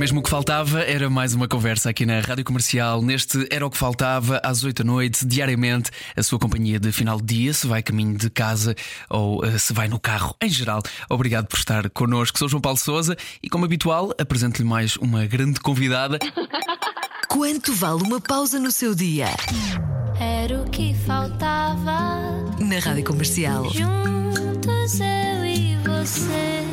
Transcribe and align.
Mesmo 0.00 0.20
o 0.20 0.22
que 0.22 0.30
faltava, 0.30 0.80
era 0.80 1.10
mais 1.10 1.34
uma 1.34 1.46
conversa 1.46 1.90
aqui 1.90 2.06
na 2.06 2.20
Rádio 2.20 2.42
Comercial. 2.42 3.02
Neste 3.02 3.46
Era 3.50 3.66
o 3.66 3.70
que 3.70 3.76
Faltava, 3.76 4.40
às 4.42 4.64
8 4.64 4.82
da 4.82 4.90
noite, 4.90 5.26
diariamente, 5.26 5.90
a 6.16 6.22
sua 6.22 6.38
companhia 6.38 6.80
de 6.80 6.90
final 6.90 7.20
de 7.20 7.34
dia, 7.34 7.52
se 7.52 7.66
vai 7.66 7.82
caminho 7.82 8.16
de 8.16 8.30
casa 8.30 8.74
ou 9.10 9.44
eh, 9.44 9.58
se 9.58 9.74
vai 9.74 9.88
no 9.88 10.00
carro, 10.00 10.34
em 10.40 10.48
geral. 10.48 10.80
Obrigado 11.10 11.48
por 11.48 11.58
estar 11.58 11.90
connosco. 11.90 12.38
Sou 12.38 12.48
João 12.48 12.62
Paulo 12.62 12.78
Souza 12.78 13.14
e, 13.42 13.50
como 13.50 13.66
habitual, 13.66 14.10
apresento-lhe 14.18 14.66
mais 14.66 14.96
uma 14.96 15.26
grande 15.26 15.60
convidada. 15.60 16.18
Quanto 17.28 17.74
vale 17.74 18.02
uma 18.02 18.22
pausa 18.22 18.58
no 18.58 18.72
seu 18.72 18.94
dia? 18.94 19.26
Era 20.18 20.62
o 20.62 20.70
que 20.70 20.94
faltava. 21.06 22.22
Na 22.58 22.78
Rádio 22.82 23.04
Comercial. 23.04 23.68
Juntos 23.68 24.98
eu 24.98 25.44
e 25.44 25.76
você. 25.84 26.69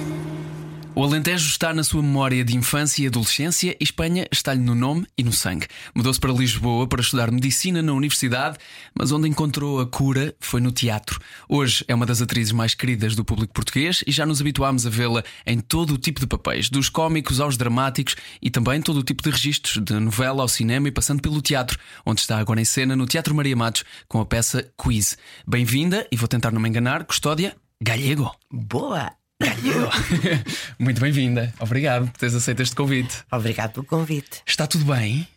O 0.97 1.03
Alentejo 1.03 1.47
está 1.47 1.75
na 1.75 1.83
sua 1.83 2.01
memória 2.01 2.43
de 2.43 2.57
infância 2.57 3.03
e 3.03 3.07
adolescência 3.07 3.77
e 3.79 3.83
Espanha 3.83 4.27
está-lhe 4.31 4.59
no 4.59 4.73
nome 4.73 5.05
e 5.15 5.23
no 5.23 5.31
sangue. 5.31 5.67
Mudou-se 5.93 6.19
para 6.19 6.33
Lisboa 6.33 6.87
para 6.87 7.01
estudar 7.01 7.29
medicina 7.29 7.83
na 7.83 7.93
universidade, 7.93 8.57
mas 8.97 9.11
onde 9.11 9.29
encontrou 9.29 9.79
a 9.79 9.85
cura 9.85 10.33
foi 10.39 10.59
no 10.59 10.71
teatro. 10.71 11.19
Hoje 11.47 11.85
é 11.87 11.93
uma 11.93 12.03
das 12.03 12.19
atrizes 12.19 12.51
mais 12.51 12.73
queridas 12.73 13.15
do 13.15 13.23
público 13.23 13.53
português 13.53 14.03
e 14.07 14.11
já 14.11 14.25
nos 14.25 14.41
habituámos 14.41 14.87
a 14.87 14.89
vê-la 14.89 15.23
em 15.45 15.59
todo 15.59 15.93
o 15.93 15.99
tipo 15.99 16.19
de 16.19 16.25
papéis, 16.25 16.67
dos 16.67 16.89
cómicos 16.89 17.39
aos 17.39 17.57
dramáticos 17.57 18.15
e 18.41 18.49
também 18.49 18.81
todo 18.81 18.97
o 18.97 19.03
tipo 19.03 19.21
de 19.21 19.29
registros, 19.29 19.77
de 19.77 19.93
novela 19.99 20.41
ao 20.41 20.47
cinema 20.47 20.87
e 20.87 20.91
passando 20.91 21.21
pelo 21.21 21.43
teatro, 21.43 21.77
onde 22.07 22.21
está 22.21 22.39
agora 22.39 22.59
em 22.59 22.65
cena 22.65 22.95
no 22.95 23.05
Teatro 23.05 23.35
Maria 23.35 23.55
Matos 23.55 23.83
com 24.07 24.19
a 24.19 24.25
peça 24.25 24.67
Quiz. 24.75 25.15
Bem-vinda 25.47 26.07
e 26.11 26.17
vou 26.17 26.27
tentar 26.27 26.49
não 26.49 26.59
me 26.59 26.67
enganar, 26.67 27.03
Custódia 27.03 27.55
Gallego. 27.79 28.35
Boa! 28.51 29.26
Gallego. 29.47 29.89
Muito 30.79 30.99
bem-vinda. 30.99 31.53
Obrigado 31.59 32.09
por 32.09 32.17
teres 32.17 32.33
aceito 32.35 32.61
este 32.63 32.75
convite. 32.75 33.17
Obrigado 33.31 33.71
pelo 33.73 33.85
convite. 33.85 34.41
Está 34.45 34.65
tudo 34.65 34.85
bem? 34.85 35.27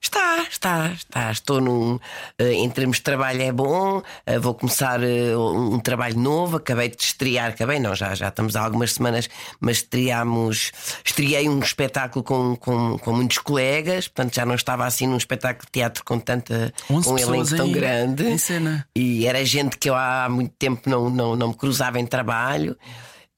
Está, 0.00 0.42
está, 0.50 0.90
está. 0.92 1.30
Estou 1.30 1.60
num. 1.60 1.98
eh, 2.38 2.54
em 2.54 2.68
termos 2.70 2.96
de 2.96 3.02
trabalho 3.02 3.40
é 3.42 3.52
bom. 3.52 4.02
eh, 4.26 4.38
vou 4.38 4.54
começar 4.54 5.00
eh, 5.02 5.36
um 5.36 5.78
trabalho 5.78 6.18
novo. 6.18 6.56
Acabei 6.56 6.88
de 6.88 7.00
estrear, 7.04 7.50
acabei, 7.50 7.78
não, 7.78 7.94
já, 7.94 8.14
já 8.14 8.28
estamos 8.28 8.56
há 8.56 8.62
algumas 8.64 8.94
semanas, 8.94 9.28
mas 9.60 9.76
estreámos. 9.76 10.72
Estreiei 11.04 11.46
um 11.48 11.60
espetáculo 11.60 12.24
com, 12.24 12.56
com, 12.56 12.98
com 12.98 13.12
muitos 13.12 13.36
colegas, 13.38 14.08
portanto 14.08 14.34
já 14.34 14.46
não 14.46 14.54
estava 14.56 14.86
assim 14.86 15.06
num 15.06 15.16
espetáculo 15.18 15.66
de 15.66 15.72
teatro 15.72 16.02
com 16.04 16.18
tanta. 16.18 16.72
11 16.90 17.04
com 17.06 17.14
um 17.14 17.18
elenco 17.18 17.54
tão 17.56 17.66
em- 17.68 17.72
grande. 17.72 18.24
em 18.28 18.38
cena. 18.38 18.88
E 18.96 19.26
era 19.26 19.44
gente 19.44 19.76
que 19.78 19.88
eu 19.90 19.94
há 19.94 20.26
muito 20.28 20.54
tempo 20.58 20.88
não, 20.88 21.08
não, 21.10 21.36
não 21.36 21.48
me 21.48 21.54
cruzava 21.54 22.00
em 22.00 22.06
trabalho. 22.06 22.76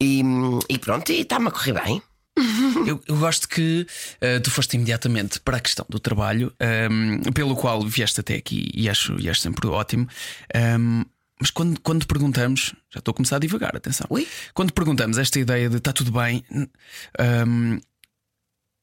E, 0.03 0.23
e 0.69 0.79
pronto, 0.79 1.11
e 1.13 1.21
está-me 1.21 1.49
a 1.49 1.51
correr 1.51 1.73
bem. 1.85 2.03
Eu, 2.87 3.01
eu 3.07 3.17
gosto 3.17 3.49
que 3.49 3.87
eh, 4.21 4.41
tu 4.41 4.51
foste 4.51 4.75
imediatamente 4.77 5.39
para 5.41 5.57
a 5.57 5.61
questão 5.61 5.87
do 5.89 6.01
trabalho, 6.01 6.53
ehm, 6.59 7.21
pelo 7.33 7.55
qual 7.55 7.81
vieste 7.87 8.19
até 8.21 8.35
aqui 8.35 8.71
e 8.75 8.89
acho, 8.89 9.19
e 9.21 9.29
acho 9.31 9.41
sempre 9.41 9.67
ótimo. 9.69 10.09
Ehm, 10.53 11.05
mas 11.41 11.51
quando, 11.51 11.81
quando 11.81 12.07
perguntamos, 12.07 12.75
já 12.93 12.99
estou 12.99 13.13
a 13.13 13.15
começar 13.15 13.37
a 13.37 13.39
divagar, 13.39 13.77
atenção. 13.77 14.07
Quando 14.53 14.73
perguntamos 14.73 15.17
esta 15.17 15.39
ideia 15.39 15.71
de 15.71 15.77
está 15.77 15.93
tudo 15.93 16.11
bem, 16.11 16.45
n- 16.51 16.69
ehm, 17.19 17.79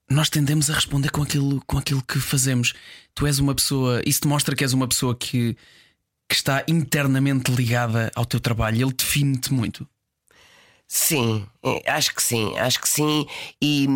nós 0.09 0.29
tendemos 0.29 0.69
a 0.69 0.73
responder 0.73 1.09
com 1.11 1.21
aquilo, 1.21 1.61
com 1.67 1.77
aquilo 1.77 2.01
que 2.01 2.19
fazemos. 2.19 2.73
Tu 3.13 3.27
és 3.27 3.37
uma 3.39 3.53
pessoa, 3.53 4.01
isso 4.05 4.21
demonstra 4.21 4.55
que 4.55 4.63
és 4.63 4.73
uma 4.73 4.87
pessoa 4.87 5.15
que, 5.15 5.55
que 6.27 6.35
está 6.35 6.63
internamente 6.67 7.51
ligada 7.51 8.09
ao 8.15 8.25
teu 8.25 8.39
trabalho, 8.39 8.81
ele 8.87 8.93
define-te 8.93 9.53
muito. 9.53 9.87
Sim, 10.93 11.47
eh, 11.63 11.81
acho 11.89 12.13
que 12.13 12.21
sim, 12.21 12.57
acho 12.57 12.81
que 12.81 12.89
sim. 12.89 13.25
E, 13.61 13.87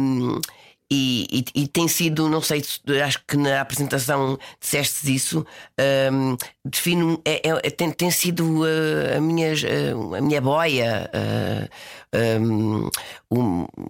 e, 0.92 1.28
e- 1.56 1.64
e 1.64 1.68
tem 1.68 1.88
sido, 1.88 2.30
não 2.30 2.42
sei, 2.42 2.64
se- 2.64 2.80
acho 3.02 3.20
que 3.28 3.36
na 3.38 3.60
apresentação 3.62 4.38
disseste 4.62 5.14
isso, 5.14 5.46
hum, 6.12 6.38
defino, 6.64 7.22
é, 7.26 7.42
é- 7.68 7.70
tem, 7.72 7.92
tem 7.92 8.12
sido 8.12 8.66
eh, 8.68 9.18
a, 9.18 9.22
minha, 9.22 9.48
eh, 9.54 9.92
a 10.18 10.22
minha 10.22 10.40
boia. 10.42 11.10
eh, 11.14 11.70
hum, 12.40 12.90
um, 13.32 13.40
um, 13.42 13.62
um, 13.62 13.68
um, 13.78 13.88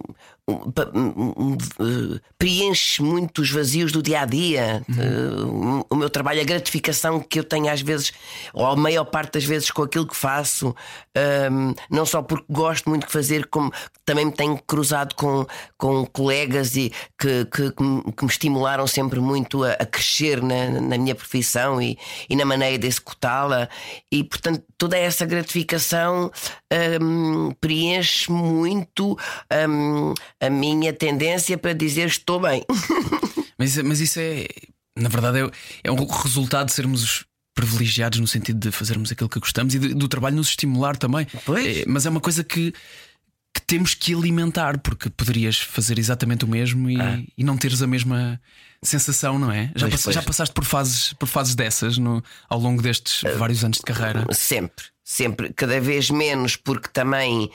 preenche 2.38 3.02
muito 3.02 3.42
os 3.42 3.50
vazios 3.50 3.90
do 3.90 4.00
dia 4.00 4.20
a 4.20 4.24
dia. 4.24 4.82
o, 5.44 5.84
o 5.90 5.96
meu 5.96 6.08
trabalho, 6.08 6.40
a 6.40 6.44
gratificação 6.44 7.18
que 7.18 7.40
eu 7.40 7.44
tenho 7.44 7.68
às 7.68 7.80
vezes, 7.80 8.12
ou 8.54 8.64
a 8.64 8.76
maior 8.76 9.04
parte 9.04 9.32
das 9.32 9.44
vezes, 9.44 9.70
com 9.72 9.82
aquilo 9.82 10.06
que 10.06 10.14
faço, 10.14 10.74
hum, 11.50 11.74
não 11.90 12.06
só 12.06 12.22
porque 12.22 12.44
gosto 12.48 12.88
muito 12.88 13.06
de 13.06 13.12
fazer, 13.12 13.46
como 13.46 13.72
também 14.04 14.26
me 14.26 14.32
tenho 14.32 14.56
cruzado 14.62 15.16
com, 15.16 15.44
com 15.76 16.06
colegas 16.06 16.76
e 16.76 16.92
que, 17.18 17.44
que, 17.46 17.72
que 17.72 18.24
me 18.24 18.30
estimularam 18.30 18.86
sempre 18.86 19.18
muito 19.18 19.64
a, 19.64 19.72
a 19.72 19.86
crescer 19.86 20.40
na, 20.40 20.80
na 20.80 20.96
minha 20.96 21.14
profissão 21.14 21.82
e, 21.82 21.98
e 22.30 22.36
na 22.36 22.44
maneira 22.44 22.78
de 22.78 22.86
executá-la. 22.86 23.68
E 24.12 24.22
portanto, 24.22 24.62
toda 24.78 24.96
essa 24.96 25.26
gratificação 25.26 26.30
hum, 27.00 27.52
preenche 27.60 28.30
muito 28.30 29.18
hum, 29.68 30.14
a 30.40 30.50
minha 30.50 30.92
tendência 30.92 31.56
para 31.58 31.72
dizer 31.72 32.06
estou 32.08 32.40
bem. 32.40 32.64
Mas, 33.58 33.70
isso- 33.70 33.84
mas 33.86 34.00
isso 34.00 34.20
é, 34.20 34.46
na 34.98 35.08
verdade, 35.08 35.38
é, 35.40 35.50
é 35.84 35.90
um 35.90 36.06
resultado 36.06 36.66
de 36.66 36.74
sermos 36.74 37.24
privilegiados 37.54 38.20
no 38.20 38.26
sentido 38.26 38.58
de 38.58 38.70
fazermos 38.70 39.10
aquilo 39.10 39.30
que 39.30 39.40
gostamos 39.40 39.74
e 39.74 39.78
de- 39.78 39.94
do 39.94 40.06
trabalho 40.08 40.36
nos 40.36 40.48
estimular 40.48 40.94
também. 40.94 41.26
Pois. 41.46 41.78
É, 41.78 41.84
mas 41.86 42.04
é 42.04 42.10
uma 42.10 42.20
coisa 42.20 42.44
que, 42.44 42.70
que 43.54 43.62
temos 43.66 43.94
que 43.94 44.12
alimentar, 44.12 44.78
porque 44.80 45.08
poderias 45.08 45.58
fazer 45.58 45.98
exatamente 45.98 46.44
o 46.44 46.48
mesmo 46.48 46.90
e, 46.90 46.98
e 47.38 47.42
não 47.42 47.56
teres 47.56 47.80
a 47.80 47.86
mesma 47.86 48.38
sensação, 48.82 49.38
não 49.38 49.50
é? 49.50 49.72
Já, 49.74 49.88
Pois, 49.88 49.92
pass- 49.92 50.02
pois. 50.04 50.14
já 50.14 50.22
passaste 50.22 50.54
por 50.54 50.64
fases, 50.66 51.12
por 51.14 51.26
fases 51.26 51.54
dessas 51.54 51.96
no, 51.96 52.22
ao 52.50 52.60
longo 52.60 52.82
destes 52.82 53.22
vários 53.38 53.64
anos 53.64 53.78
de 53.78 53.84
carreira. 53.84 54.26
Sempre, 54.32 54.84
sempre, 55.08 55.52
cada 55.52 55.80
vez 55.80 56.10
menos, 56.10 56.56
porque 56.56 56.88
também 56.92 57.48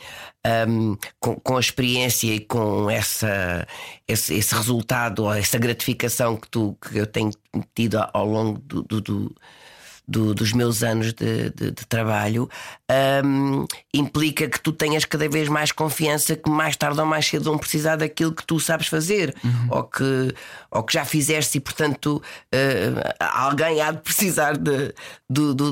hum, 0.69 0.95
com, 1.19 1.35
com 1.35 1.57
a 1.57 1.59
experiência 1.59 2.33
e 2.33 2.39
com 2.39 2.89
essa, 2.89 3.67
esse, 4.07 4.33
esse 4.35 4.55
resultado, 4.55 5.25
ou 5.25 5.33
essa 5.33 5.59
gratificação 5.59 6.37
que, 6.37 6.47
tu, 6.49 6.77
que 6.81 6.97
eu 6.97 7.05
tenho 7.05 7.31
tido 7.75 7.97
ao 8.13 8.25
longo 8.25 8.57
do, 8.59 8.83
do- 8.83 9.01
do- 9.01 9.35
do- 10.07 10.33
dos 10.33 10.51
meus 10.51 10.81
anos 10.81 11.13
de, 11.13 11.49
de- 11.51 11.71
de 11.71 11.85
trabalho, 11.87 12.49
hum, 13.23 13.65
implica 13.93 14.47
que 14.49 14.59
tu 14.59 14.71
tenhas 14.71 15.03
cada 15.05 15.27
vez 15.29 15.47
mais 15.49 15.71
confiança 15.73 16.35
que 16.37 16.49
mais 16.49 16.75
tarde 16.77 16.99
ou 17.01 17.05
mais 17.05 17.25
cedo 17.27 17.43
vão 17.45 17.57
precisar 17.57 17.97
daquilo 17.97 18.33
que 18.33 18.45
tu 18.45 18.59
sabes 18.61 18.87
fazer 18.87 19.33
ou, 19.69 19.83
que, 19.83 20.33
ou 20.71 20.83
que 20.83 20.93
já 20.93 21.03
fizeste 21.05 21.57
e, 21.57 21.61
portanto, 21.61 22.21
eh, 22.51 23.13
alguém 23.19 23.79
há 23.81 23.91
de 23.91 23.99
precisar 24.01 24.57
de, 24.57 24.93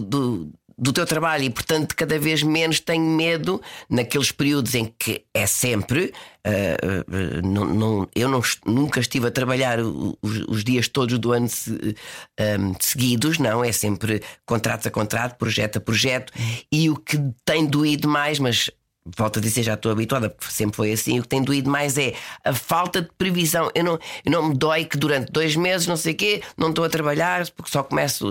do, 0.02 0.50
do- 0.80 0.94
teu 0.94 1.06
trabalho 1.06 1.44
e, 1.44 1.50
portanto, 1.50 1.96
cada 1.96 2.18
vez 2.18 2.42
menos 2.44 2.80
tenho 2.80 3.04
medo 3.04 3.62
naqueles 3.90 4.32
períodos 4.32 4.76
em 4.76 4.86
que 4.98 5.24
é 5.34 5.46
sempre. 5.46 6.14
eh, 6.42 6.78
eh, 6.82 7.42
não- 7.44 7.66
não- 7.66 8.08
eu 8.16 8.30
não 8.30 8.42
nunca 8.66 9.02
estive 9.02 9.28
a 9.28 9.32
trabalhar 9.32 9.78
os, 9.82 10.40
os 10.48 10.64
dias 10.64 10.88
todos 10.88 11.20
do 11.20 11.34
ano 11.34 11.50
se- 11.50 11.96
ehm, 12.40 12.72
seguidos, 12.80 13.38
não, 13.38 13.62
é 13.64 13.74
sempre 13.74 14.24
contrato 14.46 14.88
a 14.88 14.92
contrato, 14.92 15.38
projeto 15.38 15.78
a 15.78 15.82
projeto, 15.82 16.32
e 16.72 16.90
o 16.90 16.96
que 16.96 17.20
tem 17.44 17.66
doído 17.66 18.08
mais, 18.08 18.40
mas 18.40 18.72
volto 19.18 19.40
a 19.40 19.42
dizer, 19.42 19.64
já 19.64 19.74
estou 19.74 19.92
habituada, 19.92 20.30
porque 20.30 20.52
sempre 20.54 20.76
foi 20.76 20.92
assim. 20.92 21.20
O 21.20 21.24
que 21.24 21.28
tem 21.28 21.42
doído 21.42 21.70
mais 21.70 21.98
é 21.98 22.14
a 22.44 22.54
falta 22.54 23.02
de 23.02 23.10
previsão. 23.18 23.72
Eu 23.74 23.84
não, 23.84 24.00
eu 24.26 24.32
não 24.32 24.50
me 24.50 24.56
dói 24.58 24.86
que 24.86 24.98
durante 24.98 25.32
dois 25.32 25.56
meses, 25.56 25.88
não 25.88 25.98
sei 25.98 26.14
o 26.14 26.18
quê, 26.18 26.42
não 26.58 26.70
estou 26.70 26.84
a 26.86 26.90
trabalhar, 26.90 27.50
porque 27.52 27.72
só 27.72 27.84
começo 27.84 28.30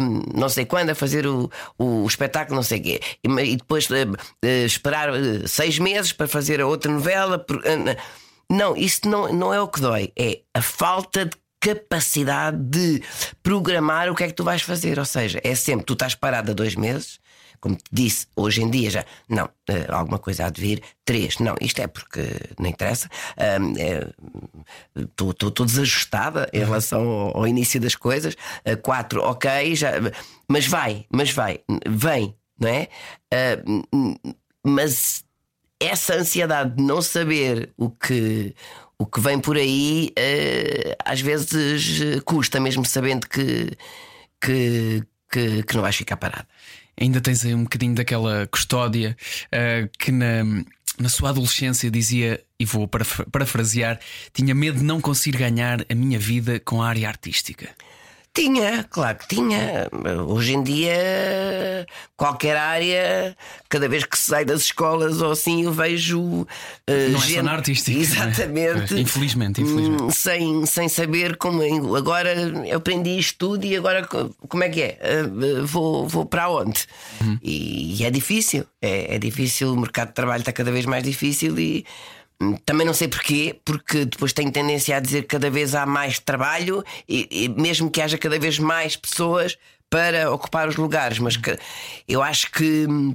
hum, 0.00 0.22
não 0.34 0.48
sei 0.48 0.64
quando 0.64 0.90
a 0.90 0.94
fazer 0.94 1.26
o, 1.26 1.50
o, 1.78 2.06
espetáculo, 2.06 2.56
não 2.56 2.62
sei 2.62 2.80
o 2.80 2.82
quê. 2.82 3.00
E, 3.22 3.28
e 3.52 3.56
depois 3.56 3.88
hum, 3.90 4.14
eh, 4.42 4.64
esperar 4.64 5.10
eh, 5.10 5.46
seis 5.46 5.78
meses 5.78 6.12
para 6.12 6.28
fazer 6.28 6.60
a 6.60 6.66
outra 6.66 6.90
novela. 6.90 7.44
eh, 7.64 7.96
Não, 8.50 8.76
isso 8.76 9.06
não, 9.08 9.32
não 9.32 9.52
é 9.52 9.60
o 9.60 9.68
que 9.68 9.80
dói, 9.80 10.12
é 10.18 10.40
a 10.54 10.62
falta 10.62 11.26
de 11.26 11.36
capacidade 11.60 12.56
de 12.56 13.02
programar 13.42 14.08
o 14.10 14.14
que 14.14 14.24
é 14.24 14.26
que 14.28 14.32
tu 14.32 14.44
vais 14.44 14.62
fazer. 14.62 14.98
Ou 14.98 15.04
seja, 15.04 15.40
é 15.42 15.54
sempre, 15.54 15.84
tu 15.84 15.92
estás 15.94 16.14
parado 16.14 16.50
há 16.50 16.54
dois 16.54 16.74
meses, 16.74 17.18
como 17.60 17.76
te 17.76 17.84
disse, 17.92 18.26
hoje 18.36 18.62
em 18.62 18.70
dia 18.70 18.90
já, 18.90 19.04
não, 19.28 19.48
eh, 19.68 19.86
alguma 19.88 20.18
coisa 20.18 20.46
há 20.46 20.50
de 20.50 20.60
vir, 20.60 20.82
três, 21.04 21.38
não, 21.38 21.54
isto 21.60 21.80
é 21.80 21.86
porque 21.86 22.22
não 22.58 22.68
interessa, 22.68 23.08
estou 24.96 25.66
desajustada 25.66 26.48
em 26.52 26.60
relação 26.60 27.08
ao, 27.08 27.36
ao 27.38 27.46
início 27.46 27.80
das 27.80 27.94
coisas, 27.94 28.36
Eh, 28.64 28.76
quatro, 28.76 29.22
ok, 29.22 29.74
já, 29.74 29.92
mas 30.48 30.66
vai, 30.66 31.04
mas 31.12 31.30
vai, 31.30 31.60
vem. 31.86 32.34
não 32.58 32.68
é? 32.68 32.88
Mas 34.64 35.24
essa 35.80 36.14
ansiedade 36.14 36.76
de 36.76 36.82
não 36.82 37.00
saber 37.00 37.70
o 37.76 37.90
que, 37.90 38.54
o 38.98 39.06
que 39.06 39.20
vem 39.20 39.38
por 39.38 39.56
aí, 39.56 40.12
às 41.04 41.20
vezes 41.20 42.20
custa, 42.24 42.58
mesmo 42.60 42.84
sabendo 42.84 43.28
que, 43.28 43.70
que, 44.40 45.04
que, 45.30 45.62
que 45.62 45.74
não 45.74 45.82
vais 45.82 45.96
ficar 45.96 46.16
parado. 46.16 46.46
Ainda 47.00 47.20
tens 47.20 47.44
aí 47.44 47.54
um 47.54 47.62
bocadinho 47.62 47.94
daquela 47.94 48.46
custódia 48.48 49.16
uh, 49.46 49.88
que 49.98 50.10
na, 50.10 50.44
na 50.98 51.08
sua 51.08 51.30
adolescência 51.30 51.90
dizia, 51.90 52.42
e 52.58 52.64
vou 52.64 52.88
parafrasear, 52.88 54.00
tinha 54.32 54.54
medo 54.54 54.78
de 54.78 54.84
não 54.84 55.00
conseguir 55.00 55.38
ganhar 55.38 55.84
a 55.88 55.94
minha 55.94 56.18
vida 56.18 56.60
com 56.60 56.82
a 56.82 56.88
área 56.88 57.08
artística. 57.08 57.68
Tinha, 58.38 58.84
claro 58.88 59.18
que 59.18 59.26
tinha. 59.26 59.88
Hoje 60.28 60.54
em 60.54 60.62
dia, 60.62 61.84
qualquer 62.16 62.56
área, 62.56 63.36
cada 63.68 63.88
vez 63.88 64.04
que 64.04 64.16
sai 64.16 64.44
das 64.44 64.60
escolas 64.60 65.20
ou 65.20 65.32
assim, 65.32 65.64
eu 65.64 65.72
vejo. 65.72 66.20
Uh, 66.20 66.46
não 67.10 67.18
gente... 67.18 67.32
é 67.32 67.36
só 67.38 67.42
na 67.42 67.52
artística. 67.52 67.98
Exatamente. 67.98 68.94
É? 68.94 69.00
Infelizmente, 69.00 69.60
infelizmente. 69.60 70.04
Hum, 70.04 70.10
sem, 70.10 70.64
sem 70.66 70.88
saber 70.88 71.36
como. 71.36 71.96
Agora 71.96 72.32
eu 72.64 72.76
aprendi 72.76 73.18
isto 73.18 73.36
tudo 73.38 73.64
e 73.64 73.76
agora 73.76 74.06
como 74.06 74.62
é 74.62 74.68
que 74.68 74.82
é? 74.82 74.98
Uh, 75.02 75.66
vou, 75.66 76.06
vou 76.06 76.24
para 76.24 76.48
onde? 76.48 76.86
Uhum. 77.20 77.38
E, 77.42 78.00
e, 78.00 78.04
é 78.04 78.10
difícil. 78.10 78.64
É, 78.80 79.16
é 79.16 79.18
difícil, 79.18 79.72
o 79.72 79.76
mercado 79.76 80.08
de 80.08 80.14
trabalho 80.14 80.42
está 80.42 80.52
cada 80.52 80.70
vez 80.70 80.86
mais 80.86 81.02
difícil 81.02 81.58
e 81.58 81.84
também 82.64 82.86
não 82.86 82.94
sei 82.94 83.08
porquê, 83.08 83.58
porque 83.64 84.04
depois 84.04 84.32
tenho 84.32 84.52
tendência 84.52 84.96
a 84.96 85.00
dizer 85.00 85.22
que 85.22 85.28
cada 85.28 85.50
vez 85.50 85.74
há 85.74 85.84
mais 85.84 86.18
trabalho 86.18 86.84
e, 87.08 87.28
e 87.30 87.48
mesmo 87.48 87.90
que 87.90 88.00
haja 88.00 88.16
cada 88.16 88.38
vez 88.38 88.58
mais 88.58 88.94
pessoas 88.94 89.58
para 89.90 90.30
ocupar 90.30 90.68
os 90.68 90.76
lugares. 90.76 91.18
Mas 91.18 91.36
que, 91.36 91.58
eu 92.06 92.22
acho 92.22 92.50
que 92.52 92.86
hum, 92.88 93.14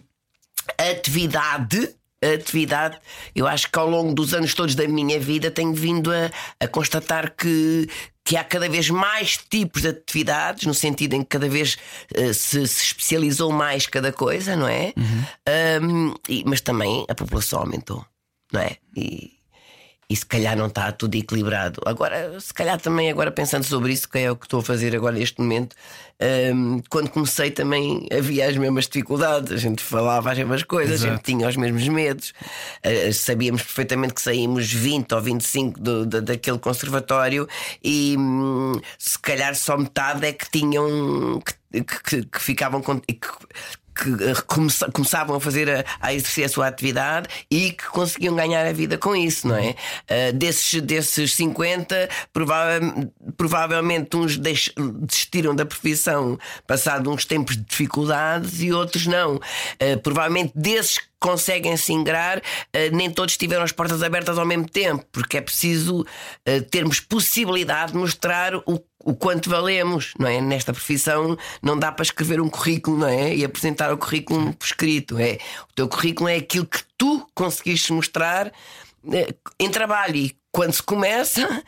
atividade 0.78 1.96
atividade, 2.26 2.98
eu 3.36 3.46
acho 3.46 3.70
que 3.70 3.78
ao 3.78 3.90
longo 3.90 4.14
dos 4.14 4.34
anos 4.34 4.54
todos 4.54 4.76
da 4.76 4.88
minha 4.88 5.20
vida 5.20 5.52
tenho 5.52 5.74
vindo 5.74 6.10
a, 6.10 6.32
a, 6.58 6.68
constatar 6.70 7.36
que, 7.36 7.90
que 8.24 8.38
há 8.38 8.44
cada 8.46 8.70
vez 8.70 8.90
mais 8.90 9.36
tipos 9.36 9.82
de 9.82 9.90
atividades, 9.90 10.66
no 10.66 10.74
sentido 10.74 11.16
em 11.16 11.22
que 11.22 11.28
cada 11.28 11.50
vez 11.50 11.78
uh, 12.16 12.34
se, 12.34 12.66
se, 12.66 12.82
especializou 12.82 13.52
mais 13.52 13.88
cada 13.88 14.14
coisa, 14.14 14.56
não 14.56 14.70
é? 14.70 14.94
Uhum. 14.96 15.82
Um, 15.82 16.14
e, 16.30 16.44
mas 16.46 16.62
também 16.62 17.06
a 17.10 17.14
população 17.14 17.60
aumentou 17.60 18.06
não 18.54 18.62
é? 18.62 18.78
E, 18.96 19.34
e 20.10 20.16
se 20.16 20.26
calhar 20.26 20.56
não 20.56 20.68
está 20.68 20.92
tudo 20.92 21.16
equilibrado. 21.16 21.82
Agora, 21.86 22.40
se 22.40 22.54
calhar 22.54 22.80
também, 22.80 23.10
agora 23.10 23.32
pensando 23.32 23.64
sobre 23.64 23.94
isso, 23.94 24.08
que 24.08 24.20
é 24.20 24.32
o 24.32 24.36
que 24.36 24.46
estou 24.46 24.60
a 24.60 24.64
fazer 24.64 24.96
agora 24.96 25.16
neste 25.16 25.42
momento, 25.42 25.76
um, 26.54 26.82
quando 26.90 27.10
comecei 27.10 27.50
também 27.50 28.08
havia 28.16 28.48
as 28.48 28.56
mesmas 28.56 28.86
dificuldades, 28.86 29.52
a 29.52 29.58
gente 29.58 29.82
falava 29.82 30.32
as 30.32 30.38
mesmas 30.38 30.62
coisas, 30.62 30.96
Exato. 31.02 31.14
a 31.14 31.16
gente 31.16 31.24
tinha 31.26 31.48
os 31.48 31.56
mesmos 31.58 31.88
medos, 31.88 32.34
uh, 32.86 33.14
sabíamos 33.14 33.64
perfeitamente 33.64 34.14
que 34.14 34.22
saímos 34.22 34.72
20 34.72 35.16
ou 35.16 35.22
25 35.22 35.80
do, 35.80 36.06
do, 36.06 36.22
daquele 36.22 36.60
conservatório 36.60 37.48
e 37.84 38.16
um, 38.18 38.74
se 39.00 39.18
calhar 39.18 39.56
só 39.56 39.78
metade 39.78 40.26
é 40.28 40.34
que 40.34 40.50
tinham. 40.50 41.42
Que, 41.42 41.84
que, 41.84 42.26
que, 42.28 42.40
ficavam 42.40 42.84
com, 42.84 43.00
que, 43.00 43.20
que 43.94 44.10
eh, 44.24 44.34
começavam 44.92 45.36
a 45.36 45.40
fazer 45.40 45.70
a, 45.70 45.84
a, 46.00 46.14
exercer 46.14 46.46
a 46.46 46.50
sua 46.50 46.68
atividade 46.68 47.28
e 47.50 47.72
que 47.72 47.86
conseguiam 47.88 48.36
ganhar 48.36 48.66
a 48.66 48.74
vida 48.74 48.98
com 48.98 49.16
isso, 49.16 49.48
não 49.48 49.56
é? 49.56 49.72
Uh, 49.72 50.34
desses, 50.34 50.82
desses 50.82 51.34
50, 51.36 52.10
prova 52.32 52.54
provavelmente 53.38 54.16
uns 54.16 54.38
desistiram 54.38 55.56
da 55.56 55.66
profissão 55.66 56.38
passado 56.68 57.10
uns 57.10 57.26
tempos 57.26 57.56
de 57.56 57.64
dificuldades 57.64 58.62
e 58.62 58.72
outros 58.72 59.06
não. 59.06 59.36
Uh, 59.36 60.00
provavelmente 60.02 60.52
desses 60.56 61.00
conseguem 61.24 61.78
se 61.78 61.94
ingrar, 61.94 62.38
uh, 62.40 62.96
nem 62.96 63.10
todos 63.10 63.38
tiveram 63.38 63.64
as 63.64 63.72
portas 63.72 64.04
abertas 64.04 64.38
ao 64.38 64.46
mesmo 64.46 64.70
tempo, 64.70 65.06
porque 65.12 65.38
é 65.38 65.42
preciso 65.42 66.06
termos 66.70 67.00
possibilidade 67.00 67.94
de 67.94 67.98
mostrar 67.98 68.56
o 68.66 68.84
o 69.04 69.14
quanto 69.14 69.50
valemos, 69.50 70.14
não 70.18 70.28
é? 70.28 70.40
Nesta 70.40 70.72
profissão 70.72 71.38
não 71.62 71.78
dá 71.78 71.92
para 71.92 72.04
escrever 72.04 72.40
um 72.40 72.50
currículo, 72.50 72.98
não 73.00 73.08
é? 73.08 73.36
E 73.36 73.44
apresentar 73.44 73.92
o 73.92 73.98
currículo 73.98 74.54
por 74.54 74.66
escrito. 74.66 75.20
É. 75.20 75.38
O 75.70 75.74
teu 75.76 75.88
currículo 75.88 76.30
é 76.30 76.38
aquilo 76.38 76.66
que 76.66 76.80
tu 76.98 77.28
conseguiste 77.36 77.92
mostrar 77.92 78.52
eh, 79.12 79.36
em 79.60 79.70
trabalho. 79.70 80.16
E 80.16 80.36
quando 80.52 80.74
se 80.74 80.84
começa, 80.84 81.64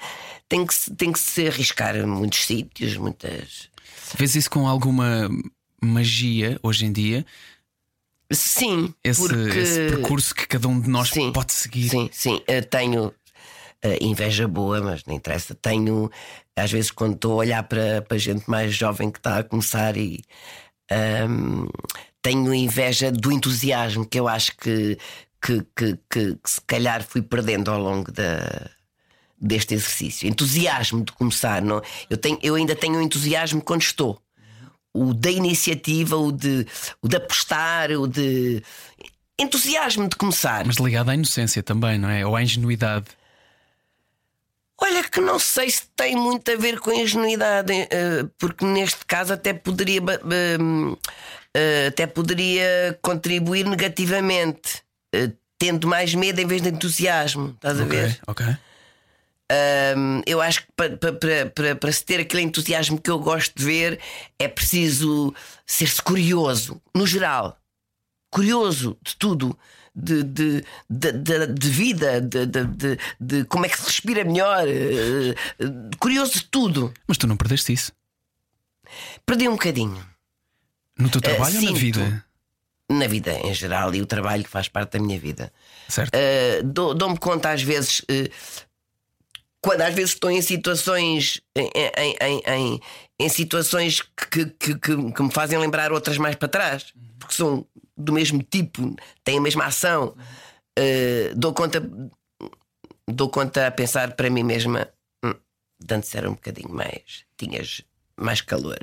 tem 0.48 0.66
que, 0.66 0.74
tem 0.96 1.12
que 1.12 1.20
se 1.20 1.48
arriscar 1.48 1.96
muitos 2.08 2.46
sítios, 2.46 2.96
muitas. 2.96 3.70
Vês 4.18 4.36
isso 4.36 4.50
com 4.50 4.68
alguma 4.68 5.30
magia 5.82 6.58
hoje 6.64 6.86
em 6.86 6.92
dia? 6.92 7.26
Sim, 8.32 8.94
esse, 9.04 9.22
porque... 9.22 9.60
esse 9.60 9.80
percurso 9.88 10.34
que 10.34 10.48
cada 10.48 10.68
um 10.68 10.80
de 10.80 10.90
nós 10.90 11.10
sim, 11.10 11.32
pode 11.32 11.54
seguir. 11.54 11.90
Sim, 11.90 12.10
sim. 12.12 12.42
Eu 12.48 12.64
tenho 12.64 13.08
uh, 13.08 13.14
inveja 14.02 14.48
boa, 14.48 14.82
mas 14.82 15.04
não 15.06 15.14
interessa. 15.14 15.54
Tenho, 15.56 16.10
às 16.56 16.72
vezes, 16.72 16.92
quando 16.92 17.16
estou 17.16 17.34
a 17.34 17.36
olhar 17.36 17.64
para, 17.64 18.02
para 18.02 18.18
gente 18.18 18.50
mais 18.50 18.74
jovem 18.74 19.12
que 19.12 19.20
está 19.20 19.40
a 19.40 19.44
começar 19.44 19.96
e. 19.98 20.22
Um, 20.92 21.68
tenho 22.22 22.52
inveja 22.56 23.12
do 23.12 23.32
entusiasmo 23.32 24.04
que 24.04 24.20
eu 24.20 24.28
acho 24.28 24.58
que, 24.58 24.98
que, 25.40 25.64
que, 25.76 26.00
que, 26.10 26.36
que 26.36 26.50
se 26.50 26.60
calhar 26.62 27.04
fui 27.04 27.22
perdendo 27.22 27.70
ao 27.70 27.80
longo 27.80 28.12
da, 28.12 28.72
deste 29.40 29.76
exercício. 29.76 30.28
Entusiasmo 30.28 31.04
de 31.04 31.12
começar. 31.12 31.62
Não? 31.62 31.84
Eu, 32.10 32.18
tenho, 32.18 32.40
eu 32.42 32.56
ainda 32.56 32.76
tenho 32.76 33.00
entusiasmo 33.00 33.62
quando 33.62 33.84
estou. 33.84 34.20
O 34.98 35.14
da 35.14 35.30
iniciativa, 35.30 36.16
o 36.16 36.32
de, 36.32 36.66
o 37.02 37.08
de 37.08 37.18
apostar, 37.18 37.92
o 37.92 38.08
de. 38.08 38.64
Entusiasmo 39.38 40.08
de 40.08 40.16
começar. 40.16 40.66
Mas 40.66 40.78
ligado 40.78 41.10
à 41.10 41.14
inocência 41.14 41.62
também, 41.62 42.00
não 42.00 42.10
é? 42.10 42.26
Ou 42.26 42.38
à 42.38 42.42
ingenuidade. 42.42 43.08
Olha, 44.78 45.04
que 45.04 45.20
não 45.20 45.40
sei 45.40 45.70
se 45.70 45.84
tem 45.96 46.16
muito 46.16 46.50
a 46.52 46.56
ver 46.56 46.80
com 46.80 46.92
a 46.92 46.96
ingenuidade, 46.96 47.72
eh, 47.74 48.26
porque 48.38 48.66
neste 48.66 49.06
caso 49.06 49.34
até 49.34 49.54
poderia, 49.54 50.02
eh, 51.54 51.88
até 51.88 52.06
poderia 52.06 52.98
contribuir 53.02 53.66
negativamente, 53.66 54.84
eh, 55.14 55.32
tendo 55.58 55.88
mais 55.88 56.14
medo 56.14 56.40
em 56.40 56.46
vez 56.46 56.62
de 56.62 56.70
entusiasmo. 56.70 57.52
Estás 57.56 57.80
a 57.80 57.86
ver? 57.86 58.20
Ok. 58.28 58.46
Um, 59.98 60.22
eu 60.26 60.42
acho 60.42 60.62
que 60.62 60.68
para, 60.76 60.98
para, 60.98 61.46
para, 61.52 61.76
para 61.76 61.92
se 61.92 62.04
ter 62.04 62.20
aquele 62.20 62.42
entusiasmo 62.42 63.00
que 63.00 63.12
eu 63.12 63.20
gosto 63.20 63.56
de 63.56 63.64
ver 63.64 64.00
é 64.40 64.48
preciso 64.48 65.34
ser-se 65.66 66.02
curioso, 66.02 66.82
no 66.96 67.06
geral. 67.06 67.58
Curioso 68.32 68.98
de 69.04 69.16
tudo 69.16 69.58
de, 69.96 70.24
de, 70.24 70.64
de, 70.90 71.48
de 71.48 71.70
vida, 71.70 72.20
de, 72.20 72.46
de, 72.46 72.98
de, 73.20 73.46
como 73.46 73.66
é 73.66 73.70
que 73.70 73.78
se 73.78 73.86
respira 73.86 74.26
melhor, 74.26 74.68
eh, 74.68 75.34
curioso 75.98 76.34
de 76.34 76.44
tudo. 76.46 76.94
Mas 77.08 77.18
tu 77.18 77.26
não 77.28 77.38
perdeste 77.38 77.72
isso? 77.72 77.94
Perdi 79.26 79.48
um 79.48 79.54
bocadinho. 79.54 80.06
No 80.98 81.10
teu 81.10 81.22
trabalho 81.22 81.56
uh, 81.56 81.66
ou 81.66 81.72
na 81.72 81.78
vida? 81.78 82.26
Na 82.90 83.08
vida 83.08 83.34
em 83.40 83.54
geral 83.54 83.96
e 83.96 84.02
o 84.02 84.06
trabalho 84.06 84.44
que 84.44 84.50
faz 84.50 84.68
parte 84.68 84.94
da 84.94 85.00
minha 85.00 85.18
vida. 85.18 85.52
Certo. 85.88 86.14
Uh, 86.14 86.94
Dou-me 86.94 87.18
conta 87.18 87.52
às 87.52 87.64
vezes. 87.64 88.00
Uh, 88.02 88.30
quando 89.66 89.82
às 89.82 89.96
vezes 89.96 90.12
estou 90.12 90.30
em 90.30 90.44
situações 90.44 91.42
em, 91.58 91.72
em, 91.98 92.42
em, 92.48 92.82
em, 93.20 93.30
situações 93.30 94.00
que, 94.00 94.46
que, 94.46 94.76
que, 94.76 95.12
que, 95.12 95.24
me 95.24 95.32
fazem 95.32 95.58
lembrar 95.58 95.92
outras 95.92 96.20
mais 96.20 96.36
para 96.36 96.48
trás, 96.48 96.94
porque 97.18 97.34
são 97.34 97.66
do 97.98 98.14
mesmo 98.14 98.44
tipo, 98.44 98.96
têm 99.24 99.40
a 99.40 99.42
mesma 99.42 99.66
ação, 99.66 100.16
uh, 100.78 101.36
dou 101.36 101.52
conta 101.52 101.82
dou 103.10 103.28
conta 103.28 103.66
a 103.66 103.72
pensar 103.72 104.14
para 104.14 104.30
mim 104.30 104.44
mesma 104.44 104.88
hum, 105.26 105.34
antes 105.90 106.14
era 106.14 106.30
um 106.30 106.34
bocadinho 106.34 106.70
mais 106.70 107.26
tinhas 107.36 107.82
mais 108.16 108.42
calor. 108.42 108.78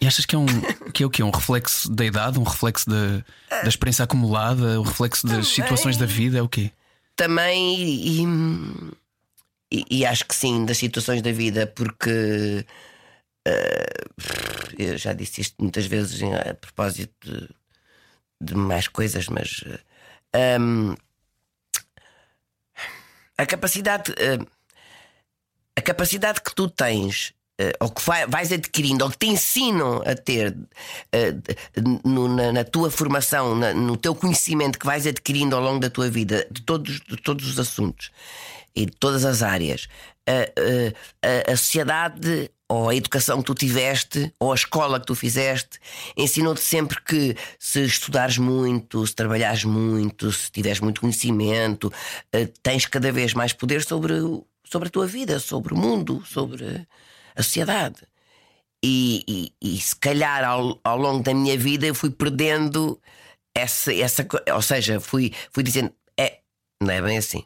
E 0.00 0.06
achas 0.06 0.24
que 0.24 0.34
é 0.34 0.38
um 0.38 0.46
que 0.94 1.02
é 1.02 1.06
o 1.06 1.10
que 1.10 1.22
um 1.22 1.30
reflexo 1.30 1.90
da 1.90 2.06
idade? 2.06 2.38
Um 2.38 2.44
reflexo 2.44 2.88
da, 2.88 3.22
da 3.50 3.68
experiência 3.68 4.04
acumulada? 4.04 4.80
Um 4.80 4.84
reflexo 4.84 5.26
das 5.26 5.46
também, 5.46 5.50
situações 5.50 5.98
da 5.98 6.06
vida? 6.06 6.38
É 6.38 6.42
o 6.42 6.48
quê? 6.48 6.70
Também 7.14 7.78
e, 7.78 8.26
e, 9.70 10.04
acho 10.06 10.26
que 10.26 10.34
sim 10.34 10.64
das 10.64 10.78
situações 10.78 11.22
da 11.22 11.32
vida 11.32 11.66
porque 11.66 12.64
uh, 13.48 14.72
eu 14.78 14.98
já 14.98 15.12
disse 15.12 15.40
isto 15.40 15.56
muitas 15.60 15.86
vezes 15.86 16.20
a 16.22 16.54
propósito 16.54 17.14
de 17.24 17.48
de 18.40 18.54
mais 18.54 18.88
coisas, 18.88 19.28
mas 19.28 19.62
um, 20.58 20.94
a 23.36 23.46
capacidade 23.46 24.12
uh, 24.12 24.46
a 25.76 25.82
capacidade 25.82 26.40
que 26.40 26.54
tu 26.54 26.68
tens 26.68 27.34
uh, 27.60 27.72
ou 27.80 27.90
que 27.90 28.02
vai, 28.02 28.26
vais 28.26 28.50
adquirindo 28.52 29.04
ou 29.04 29.10
que 29.10 29.18
te 29.18 29.26
ensinam 29.26 30.02
a 30.06 30.14
ter 30.14 30.52
uh, 30.52 32.08
no, 32.08 32.34
na, 32.34 32.52
na, 32.52 32.64
tua 32.64 32.90
formação, 32.90 33.54
na, 33.54 33.74
no 33.74 33.96
teu 33.96 34.14
conhecimento 34.14 34.78
que 34.78 34.86
vais 34.86 35.06
adquirindo 35.06 35.54
ao 35.54 35.62
longo 35.62 35.80
da 35.80 35.90
tua 35.90 36.08
vida 36.08 36.46
de 36.50 36.62
todos, 36.62 37.00
de 37.00 37.16
todos 37.18 37.46
os 37.46 37.58
assuntos 37.58 38.10
e 38.74 38.86
de 38.86 38.92
todas 38.92 39.24
as 39.24 39.42
áreas, 39.42 39.88
a, 40.26 41.52
a 41.52 41.56
sociedade 41.56 42.50
ou 42.70 42.88
a 42.88 42.94
educação 42.94 43.38
que 43.38 43.46
tu 43.46 43.54
tiveste, 43.54 44.32
ou 44.38 44.52
a 44.52 44.54
escola 44.54 45.00
que 45.00 45.06
tu 45.06 45.16
fizeste, 45.16 45.80
ensinou-te 46.16 46.60
sempre 46.60 47.02
que 47.02 47.36
se 47.58 47.84
estudares 47.84 48.38
muito, 48.38 49.04
se 49.04 49.12
trabalhares 49.12 49.64
muito, 49.64 50.30
se 50.30 50.52
tiveres 50.52 50.78
muito 50.78 51.00
conhecimento, 51.00 51.92
eh, 52.32 52.48
tens 52.62 52.86
cada 52.86 53.10
vez 53.10 53.34
mais 53.34 53.52
poder 53.52 53.82
sobre, 53.82 54.14
sobre 54.62 54.86
a 54.86 54.90
tua 54.90 55.04
vida, 55.04 55.40
sobre 55.40 55.74
o 55.74 55.76
mundo, 55.76 56.24
sobre 56.24 56.86
a 57.34 57.42
sociedade. 57.42 58.02
E, 58.84 59.24
e, 59.26 59.52
e 59.60 59.80
se 59.80 59.96
calhar 59.96 60.44
ao, 60.44 60.78
ao 60.84 60.96
longo 60.96 61.24
da 61.24 61.34
minha 61.34 61.58
vida 61.58 61.86
eu 61.88 61.94
fui 61.94 62.10
perdendo 62.10 63.00
essa, 63.52 63.92
essa 63.92 64.24
ou 64.54 64.62
seja, 64.62 65.00
fui, 65.00 65.32
fui 65.50 65.64
dizendo, 65.64 65.92
é, 66.16 66.38
não 66.80 66.90
é 66.92 67.02
bem 67.02 67.18
assim. 67.18 67.44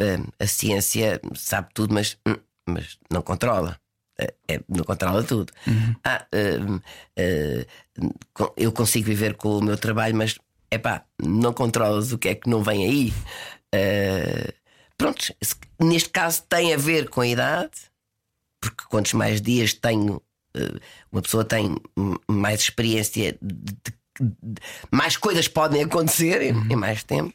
A, 0.00 0.44
a, 0.44 0.46
ciência 0.46 1.20
sabe 1.34 1.68
tudo, 1.72 1.94
mas, 1.94 2.16
hum, 2.26 2.36
mas 2.68 2.98
não 3.10 3.22
controla. 3.22 3.78
É, 4.18 4.34
é, 4.48 4.60
não 4.68 4.84
controla 4.84 5.22
tudo. 5.24 5.52
Uhum. 5.66 5.94
Ah, 6.04 6.26
uh, 6.34 6.76
uh, 6.76 8.54
eu 8.56 8.72
consigo 8.72 9.06
viver 9.06 9.34
com 9.34 9.58
o 9.58 9.64
meu 9.64 9.76
trabalho, 9.76 10.14
mas 10.16 10.38
é 10.70 10.78
pá, 10.78 11.04
não 11.20 11.52
controlas 11.52 12.12
o 12.12 12.18
que 12.18 12.28
é 12.28 12.34
que 12.34 12.48
não 12.48 12.62
vem 12.62 12.84
aí. 12.84 13.12
Uh, 13.74 14.52
pronto, 14.96 15.34
neste 15.80 16.10
caso 16.10 16.42
tem 16.48 16.72
a 16.72 16.76
ver 16.76 17.08
com 17.08 17.20
a 17.20 17.26
idade, 17.26 17.72
porque 18.60 18.84
quantos 18.88 19.12
mais 19.14 19.40
dias 19.40 19.74
tenho, 19.74 20.22
uma 21.10 21.22
pessoa 21.22 21.44
tem 21.44 21.76
mais 22.28 22.60
experiência 22.60 23.36
de, 23.42 23.94
mais 24.90 25.16
coisas 25.16 25.48
podem 25.48 25.82
acontecer 25.82 26.42
em, 26.42 26.72
em, 26.72 26.76
mais 26.76 27.02
tempo 27.02 27.34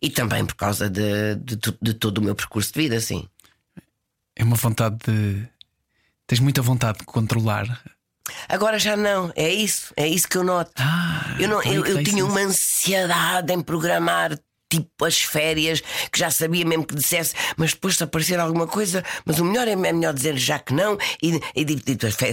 e 0.00 0.10
também 0.10 0.44
por 0.44 0.54
causa 0.54 0.90
de, 0.90 1.36
de, 1.36 1.94
todo 1.94 2.18
o 2.18 2.22
meu 2.22 2.34
percurso 2.34 2.72
de 2.72 2.80
vida, 2.80 2.96
assim. 2.96 3.28
É 4.34 4.44
uma 4.44 4.56
vontade 4.56 4.96
de 5.06 5.48
Tens 6.26 6.40
muita 6.40 6.60
vontade 6.60 6.98
de 6.98 7.04
controlar. 7.04 7.80
Agora 8.48 8.78
já 8.80 8.96
não, 8.96 9.32
é 9.36 9.48
isso, 9.48 9.94
é 9.96 10.08
isso 10.08 10.28
que 10.28 10.36
eu 10.36 10.42
noto. 10.42 10.72
Ah, 10.76 11.36
eu 11.38 11.48
não, 11.48 11.62
eu, 11.62 11.86
eu 11.86 12.02
tinha 12.02 12.26
uma 12.26 12.40
ansiedade 12.40 13.52
em 13.52 13.62
programar 13.62 14.36
tipo 14.68 15.04
as 15.04 15.22
férias, 15.22 15.80
que 16.10 16.18
já 16.18 16.30
sabia 16.30 16.64
mesmo 16.64 16.84
que 16.84 16.94
dissesse, 16.94 17.34
mas 17.56 17.72
depois 17.72 17.96
se 17.96 18.04
aparecer 18.04 18.38
alguma 18.38 18.66
coisa, 18.66 19.04
mas 19.24 19.38
o 19.38 19.44
melhor 19.44 19.68
é, 19.68 19.72
é 19.72 19.76
melhor 19.76 20.12
dizer 20.12 20.36
já 20.36 20.58
que 20.58 20.74
não, 20.74 20.98
e, 21.22 21.40
e 21.54 21.64
digo 21.64 21.82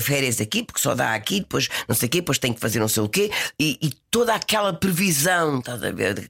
férias 0.02 0.42
aqui, 0.42 0.63
porque 0.63 0.82
só 0.82 0.96
dá 0.96 1.13
aqui, 1.13 1.40
depois 1.40 1.70
não 1.88 1.96
sei 1.96 2.08
o 2.08 2.10
quê, 2.10 2.22
depois 2.22 2.38
tem 2.38 2.54
que 2.54 2.60
fazer 2.60 2.80
não 2.80 2.88
sei 2.88 3.04
o 3.04 3.10
quê, 3.10 3.32
e, 3.60 3.78
e 3.82 3.92
toda 4.10 4.34
aquela 4.34 4.74
previsão, 4.74 5.60
estás 5.60 5.84
a 5.84 5.92
ver? 5.92 6.30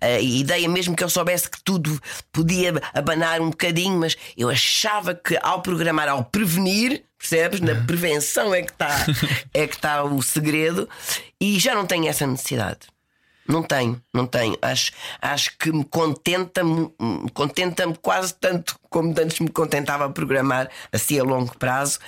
A 0.00 0.20
ideia 0.20 0.68
mesmo 0.68 0.96
que 0.96 1.04
eu 1.04 1.08
soubesse 1.08 1.50
que 1.50 1.62
tudo 1.62 2.00
podia 2.32 2.74
abanar 2.94 3.40
um 3.40 3.50
bocadinho, 3.50 3.98
mas 3.98 4.16
eu 4.36 4.48
achava 4.48 5.14
que 5.14 5.38
ao 5.42 5.62
programar, 5.62 6.08
ao 6.08 6.24
prevenir, 6.24 7.04
percebes? 7.18 7.60
Na 7.60 7.74
prevenção 7.86 8.54
é 8.54 8.62
que 8.62 8.72
está 8.72 9.06
é 9.54 9.66
que 9.66 9.74
está 9.74 10.04
o 10.04 10.22
segredo, 10.22 10.88
e 11.40 11.58
já 11.58 11.74
não 11.74 11.86
tenho 11.86 12.08
essa 12.08 12.26
necessidade. 12.26 12.95
Não 13.48 13.62
tenho, 13.62 14.00
não 14.12 14.26
tenho. 14.26 14.56
Acho, 14.60 14.92
acho 15.20 15.56
que 15.58 15.70
me 15.70 15.84
contenta-me 15.84 16.90
contenta 17.32 17.86
quase 18.02 18.34
tanto 18.34 18.78
como 18.90 19.10
antes 19.10 19.38
me 19.40 19.48
contentava 19.48 20.10
programar 20.10 20.70
assim 20.92 21.18
a 21.18 21.22
longo 21.22 21.56
prazo. 21.56 21.98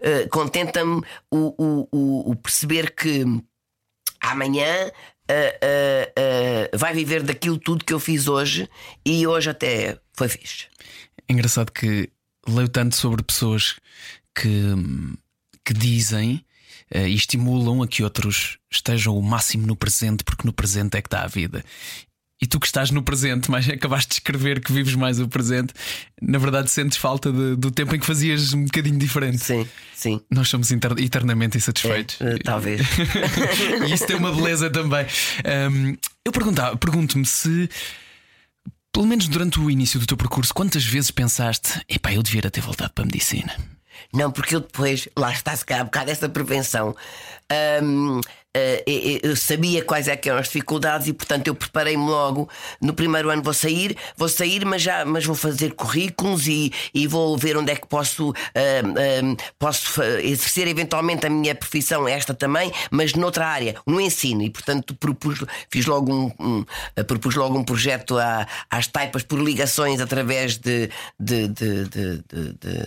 Uh, 0.00 0.28
contenta-me 0.30 1.02
o, 1.30 1.54
o, 1.56 1.88
o, 1.92 2.30
o, 2.32 2.36
perceber 2.36 2.94
que 2.94 3.24
amanhã 4.20 4.90
uh, 5.30 6.74
uh, 6.74 6.78
vai 6.78 6.92
viver 6.94 7.22
daquilo 7.22 7.58
tudo 7.58 7.84
que 7.84 7.92
eu 7.92 8.00
fiz 8.00 8.26
hoje 8.26 8.68
e 9.04 9.26
hoje 9.26 9.50
até 9.50 9.98
foi 10.14 10.28
fixe. 10.28 10.66
É 11.28 11.32
engraçado 11.32 11.70
que 11.70 12.10
leio 12.46 12.68
tanto 12.68 12.96
sobre 12.96 13.22
pessoas 13.22 13.76
que, 14.34 14.74
que 15.64 15.74
dizem 15.74 16.44
e 16.94 17.14
estimulam 17.14 17.82
a 17.82 17.88
que 17.88 18.02
outros 18.02 18.58
estejam 18.70 19.16
o 19.16 19.22
máximo 19.22 19.66
no 19.66 19.76
presente, 19.76 20.24
porque 20.24 20.46
no 20.46 20.52
presente 20.52 20.96
é 20.96 21.02
que 21.02 21.08
está 21.08 21.22
a 21.22 21.26
vida. 21.26 21.64
E 22.40 22.46
tu 22.46 22.60
que 22.60 22.66
estás 22.66 22.90
no 22.90 23.02
presente, 23.02 23.50
mas 23.50 23.68
acabaste 23.70 24.10
de 24.10 24.14
escrever 24.14 24.60
que 24.60 24.72
vives 24.72 24.94
mais 24.94 25.18
o 25.18 25.28
presente, 25.28 25.74
na 26.22 26.38
verdade 26.38 26.70
sentes 26.70 26.96
falta 26.96 27.32
de, 27.32 27.56
do 27.56 27.70
tempo 27.70 27.94
em 27.94 27.98
que 27.98 28.06
fazias 28.06 28.52
um 28.52 28.64
bocadinho 28.64 28.98
diferente. 28.98 29.38
Sim, 29.38 29.68
sim. 29.94 30.20
Nós 30.30 30.48
somos 30.48 30.70
eternamente 30.70 31.56
insatisfeitos. 31.56 32.20
É, 32.20 32.38
talvez. 32.38 32.80
e 33.88 33.92
isso 33.92 34.06
tem 34.06 34.16
uma 34.16 34.32
beleza 34.32 34.70
também. 34.70 35.04
Um, 35.70 35.96
eu 36.24 36.30
perguntava, 36.30 36.76
pergunto-me 36.76 37.26
se, 37.26 37.68
pelo 38.92 39.06
menos 39.06 39.26
durante 39.26 39.58
o 39.58 39.68
início 39.68 39.98
do 39.98 40.06
teu 40.06 40.16
percurso, 40.16 40.54
quantas 40.54 40.84
vezes 40.84 41.10
pensaste, 41.10 41.80
epá, 41.88 42.12
eu 42.12 42.22
devia 42.22 42.48
ter 42.50 42.60
voltado 42.60 42.92
para 42.92 43.02
a 43.02 43.06
medicina? 43.06 43.77
Não, 44.12 44.30
porque 44.30 44.56
eu 44.56 44.60
depois, 44.60 45.08
lá 45.16 45.32
está 45.32 45.54
se 45.54 45.64
calhar 45.64 45.82
um 45.82 45.86
bocado 45.86 46.10
essa 46.10 46.28
prevenção. 46.28 46.94
Um, 47.82 48.20
eu 49.22 49.36
sabia 49.36 49.84
quais 49.84 50.08
é 50.08 50.16
que 50.16 50.28
eram 50.28 50.40
as 50.40 50.46
dificuldades 50.46 51.06
e, 51.06 51.12
portanto, 51.12 51.46
eu 51.48 51.54
preparei-me 51.54 52.04
logo. 52.04 52.48
No 52.80 52.92
primeiro 52.92 53.30
ano 53.30 53.42
vou 53.42 53.54
sair, 53.54 53.96
vou 54.16 54.28
sair, 54.28 54.64
mas 54.64 54.82
já 54.82 55.04
mas 55.04 55.24
vou 55.24 55.36
fazer 55.36 55.74
currículos 55.74 56.46
e, 56.46 56.72
e 56.94 57.06
vou 57.06 57.36
ver 57.36 57.56
onde 57.56 57.72
é 57.72 57.76
que 57.76 57.86
posso, 57.86 58.30
uh, 58.30 59.36
posso 59.58 60.02
exercer 60.22 60.66
eventualmente 60.66 61.26
a 61.26 61.30
minha 61.30 61.54
profissão, 61.54 62.08
esta 62.08 62.34
também, 62.34 62.72
mas 62.90 63.14
noutra 63.14 63.46
área, 63.46 63.76
no 63.86 64.00
ensino. 64.00 64.42
E, 64.42 64.50
portanto, 64.50 64.94
propus, 64.94 65.44
fiz 65.70 65.86
logo 65.86 66.12
um, 66.12 66.32
um 66.38 66.64
propus 67.04 67.34
logo 67.34 67.58
um 67.58 67.64
projeto 67.64 68.18
à, 68.18 68.46
às 68.70 68.86
taipas 68.86 69.22
por 69.22 69.40
ligações 69.40 70.00
através 70.00 70.56
de, 70.56 70.90
de, 71.18 71.48
de, 71.48 71.84
de, 71.88 72.22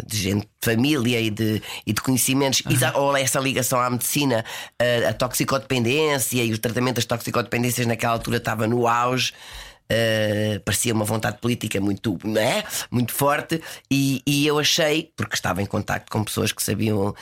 de, 0.06 0.18
gente 0.18 0.48
de 0.62 0.66
família 0.66 1.20
e 1.20 1.30
de, 1.30 1.62
e 1.86 1.94
de 1.94 2.02
conhecimentos, 2.02 2.62
uhum. 2.62 3.02
ou 3.02 3.18
essa 3.18 3.40
ligação 3.40 3.80
à 3.80 3.90
medicina, 3.90 4.46
a, 4.80 5.10
a 5.10 5.14
toxicologia 5.14 5.61
toxicodependência 5.62 6.44
e 6.44 6.54
o 6.54 6.58
tratamento 6.58 6.96
das 6.96 7.06
toxicodependências 7.06 7.86
naquela 7.88 8.14
altura 8.14 8.38
estava 8.38 8.68
no 8.68 8.88
auge. 8.88 9.34
Uh, 9.92 10.60
parecia 10.62 10.94
uma 10.94 11.04
vontade 11.04 11.38
política 11.40 11.82
muito, 11.82 12.18
né? 12.24 12.64
muito 12.90 13.14
forte, 13.14 13.62
e, 13.92 14.22
e, 14.26 14.48
eu 14.48 14.58
achei, 14.58 15.12
porque 15.18 15.36
estava 15.36 15.62
em 15.62 15.66
contato 15.66 16.10
com 16.10 16.24
pessoas 16.24 16.54
que 16.54 16.64
sabiam 16.64 17.10
uh, 17.10 17.14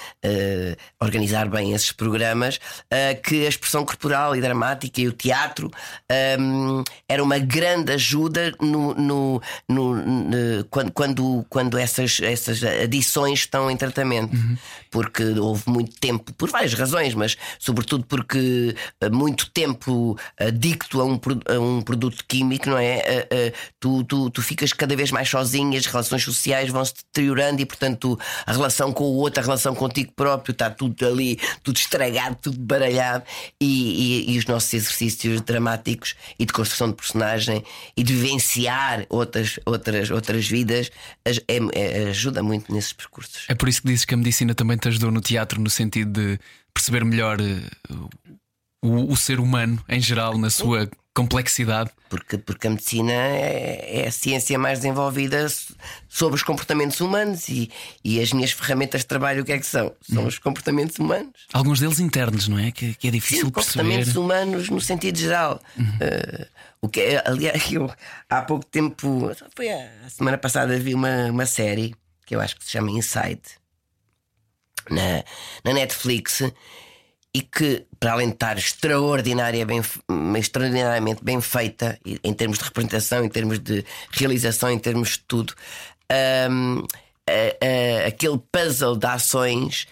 organizar 1.01 1.49
bem 1.49 1.73
esses 1.73 1.91
programas, 1.91 2.57
uh, 2.57 3.19
que 3.23 3.45
a 3.45 3.49
expressão 3.49 3.83
corporal 3.83 4.35
e 4.35 4.41
dramática 4.41 5.01
e 5.01 5.07
o 5.07 5.11
teatro 5.11 5.71
um, 6.39 6.83
era 7.07 7.23
uma 7.23 7.39
grande 7.39 7.91
ajuda 7.93 8.53
no, 8.61 8.93
no, 8.93 9.41
no, 9.67 9.95
no, 9.95 10.65
quando, 10.69 10.91
quando, 10.91 11.45
quando 11.49 11.77
essas, 11.77 12.19
essas 12.21 12.63
adições 12.63 13.39
estão 13.39 13.71
em 13.71 13.77
tratamento. 13.77 14.35
Uhum. 14.35 14.57
Porque 14.91 15.23
houve 15.23 15.63
muito 15.67 15.99
tempo, 15.99 16.33
por 16.33 16.49
várias 16.49 16.73
razões, 16.73 17.15
mas 17.15 17.37
sobretudo 17.57 18.05
porque 18.05 18.75
muito 19.11 19.49
tempo 19.51 20.17
adicto 20.39 21.01
a 21.01 21.05
um, 21.05 21.19
a 21.47 21.59
um 21.59 21.81
produto 21.81 22.23
químico 22.27 22.58
que 22.59 22.69
não 22.69 22.77
é? 22.77 22.97
Uh, 22.97 23.49
uh, 23.49 23.53
tu, 23.79 24.03
tu, 24.03 24.29
tu 24.29 24.41
ficas 24.41 24.73
cada 24.73 24.95
vez 24.95 25.11
mais 25.11 25.29
sozinho, 25.29 25.77
as 25.77 25.85
relações 25.85 26.23
sociais 26.23 26.69
vão 26.69 26.83
se 26.83 26.93
deteriorando 26.95 27.61
e, 27.61 27.65
portanto, 27.65 28.19
a 28.45 28.51
relação 28.51 28.91
com 28.93 29.05
o 29.05 29.15
outro, 29.15 29.39
a 29.41 29.43
relação 29.43 29.73
contigo 29.73 30.11
próprio, 30.15 30.51
está 30.51 30.69
tudo 30.69 31.07
ali, 31.07 31.39
tudo 31.63 31.77
estragado, 31.77 32.37
tudo 32.41 32.59
baralhado. 32.59 33.23
E, 33.59 34.27
e, 34.27 34.33
e 34.33 34.37
os 34.37 34.45
nossos 34.45 34.73
exercícios 34.73 35.41
dramáticos 35.41 36.15
e 36.37 36.45
de 36.45 36.53
construção 36.53 36.89
de 36.89 36.95
personagem 36.95 37.63
e 37.95 38.03
de 38.03 38.13
vivenciar 38.13 39.05
outras, 39.09 39.59
outras, 39.65 40.11
outras 40.11 40.47
vidas 40.47 40.91
é, 41.25 41.35
é, 41.73 42.09
ajuda 42.09 42.43
muito 42.43 42.73
nesses 42.73 42.93
percursos. 42.93 43.45
É 43.47 43.55
por 43.55 43.69
isso 43.69 43.81
que 43.81 43.87
dizes 43.87 44.05
que 44.05 44.13
a 44.13 44.17
medicina 44.17 44.53
também 44.53 44.77
te 44.77 44.87
ajudou 44.87 45.11
no 45.11 45.21
teatro, 45.21 45.61
no 45.61 45.69
sentido 45.69 46.11
de 46.11 46.39
perceber 46.73 47.03
melhor 47.03 47.39
eh, 47.41 47.69
o, 48.81 49.11
o 49.11 49.17
ser 49.17 49.39
humano 49.39 49.83
em 49.87 49.99
geral, 49.99 50.37
na 50.37 50.49
sua 50.49 50.89
complexidade. 51.13 51.91
Porque, 52.09 52.37
porque 52.37 52.67
a 52.67 52.69
medicina 52.69 53.11
é, 53.11 54.03
é, 54.03 54.07
a 54.07 54.11
ciência 54.11 54.57
mais 54.57 54.79
desenvolvida 54.79 55.47
sobre 56.07 56.35
os 56.35 56.43
comportamentos 56.43 57.01
humanos 57.01 57.49
e, 57.49 57.69
e 58.03 58.21
as 58.21 58.31
minhas 58.31 58.51
ferramentas 58.51 59.01
de 59.01 59.07
trabalho 59.07 59.41
o 59.41 59.45
que 59.45 59.51
é 59.51 59.59
que 59.59 59.65
são? 59.65 59.93
São 60.01 60.23
hum. 60.23 60.27
os 60.27 60.39
comportamentos 60.39 60.97
humanos. 60.97 61.33
Alguns 61.51 61.79
deles 61.79 61.99
internos, 61.99 62.47
não 62.47 62.57
é? 62.57 62.71
Que, 62.71 62.93
que 62.93 63.07
é 63.07 63.11
difícil 63.11 63.47
Sim, 63.47 63.51
perceber. 63.51 63.83
Comportamentos 63.83 64.15
humanos 64.15 64.69
no 64.69 64.79
sentido 64.79 65.17
geral. 65.17 65.61
Uhum. 65.77 65.85
Uh, 65.85 66.45
o 66.81 66.87
que 66.87 67.01
é, 67.01 67.23
aliás, 67.25 67.69
eu 67.71 67.91
há 68.29 68.41
pouco 68.41 68.65
tempo, 68.65 69.29
foi 69.55 69.69
a, 69.69 69.91
a 70.05 70.09
semana 70.09 70.37
passada, 70.37 70.79
vi 70.79 70.93
uma, 70.93 71.25
uma 71.25 71.45
série 71.45 71.93
que 72.25 72.35
eu 72.35 72.39
acho 72.39 72.55
que 72.55 72.63
se 72.63 72.71
chama 72.71 72.91
Inside 72.91 73.41
na, 74.89 75.23
na 75.63 75.73
Netflix 75.73 76.43
e 77.33 77.41
que, 77.41 77.85
para 77.99 78.13
além 78.13 78.29
de 78.29 78.33
estar 78.33 78.57
extraordinária, 78.57 79.65
bem, 79.65 79.81
extraordinariamente 80.37 81.23
bem 81.23 81.39
feita, 81.39 81.99
em 82.23 82.33
termos 82.33 82.57
de 82.57 82.63
representação, 82.63 83.23
em 83.23 83.29
termos 83.29 83.59
de 83.59 83.85
realização, 84.11 84.71
em 84.71 84.79
termos 84.79 85.09
de 85.09 85.19
tudo, 85.19 85.53
um, 86.49 86.83
a, 87.27 88.03
a, 88.03 88.07
aquele 88.07 88.39
puzzle 88.51 88.97
de 88.97 89.05
ações. 89.05 89.87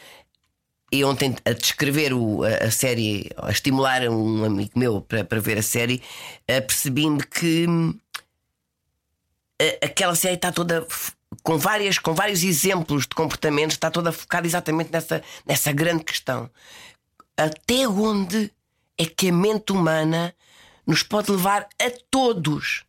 E 0.91 1.03
ontem, 1.03 1.36
a 1.46 1.51
descrever 1.51 2.13
o, 2.13 2.44
a, 2.44 2.67
a, 2.67 2.72
série, 2.72 3.29
a 3.38 3.51
estimular 3.51 4.01
um 4.10 4.46
amigo 4.46 4.72
meu 4.75 5.01
para, 5.01 5.24
para 5.24 5.39
ver 5.39 5.58
a 5.58 5.63
série, 5.63 6.01
percebi-me 6.46 7.22
que 7.22 7.67
aquela 9.84 10.15
série 10.15 10.36
está 10.36 10.51
toda 10.51 10.88
com, 11.44 11.58
várias, 11.58 12.00
com 12.00 12.13
vários 12.13 12.44
exemplos 12.44 13.03
de 13.03 13.15
comportamentos, 13.15 13.75
está 13.75 13.91
toda 13.91 14.12
focada 14.12 14.48
exatamente 14.48 14.91
nessa, 14.91 15.22
nessa 15.46 15.72
grande 15.72 16.03
questão. 16.03 16.50
Até 17.38 17.88
onde 17.88 18.51
é 18.98 19.06
que 19.06 19.29
a 19.29 19.34
mente 19.34 19.72
humana 19.72 20.34
nos 20.86 21.03
pode 21.03 21.29
levar 21.32 21.67
a 21.79 21.91
todos? 22.10 22.84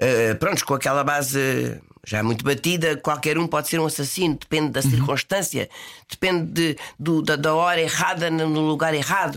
Uh, 0.00 0.36
prontos, 0.38 0.64
com 0.64 0.74
aquela 0.74 1.04
base 1.04 1.80
já 2.04 2.22
muito 2.22 2.44
batida, 2.44 2.96
qualquer 2.96 3.38
um 3.38 3.46
pode 3.46 3.68
ser 3.68 3.78
um 3.78 3.86
assassino, 3.86 4.34
depende 4.34 4.70
da 4.70 4.80
uhum. 4.80 4.90
circunstância, 4.90 5.68
depende 6.08 6.52
de, 6.52 6.78
do, 6.98 7.22
da, 7.22 7.36
da, 7.36 7.54
hora 7.54 7.80
errada 7.80 8.30
no 8.30 8.60
lugar 8.60 8.94
errado. 8.94 9.36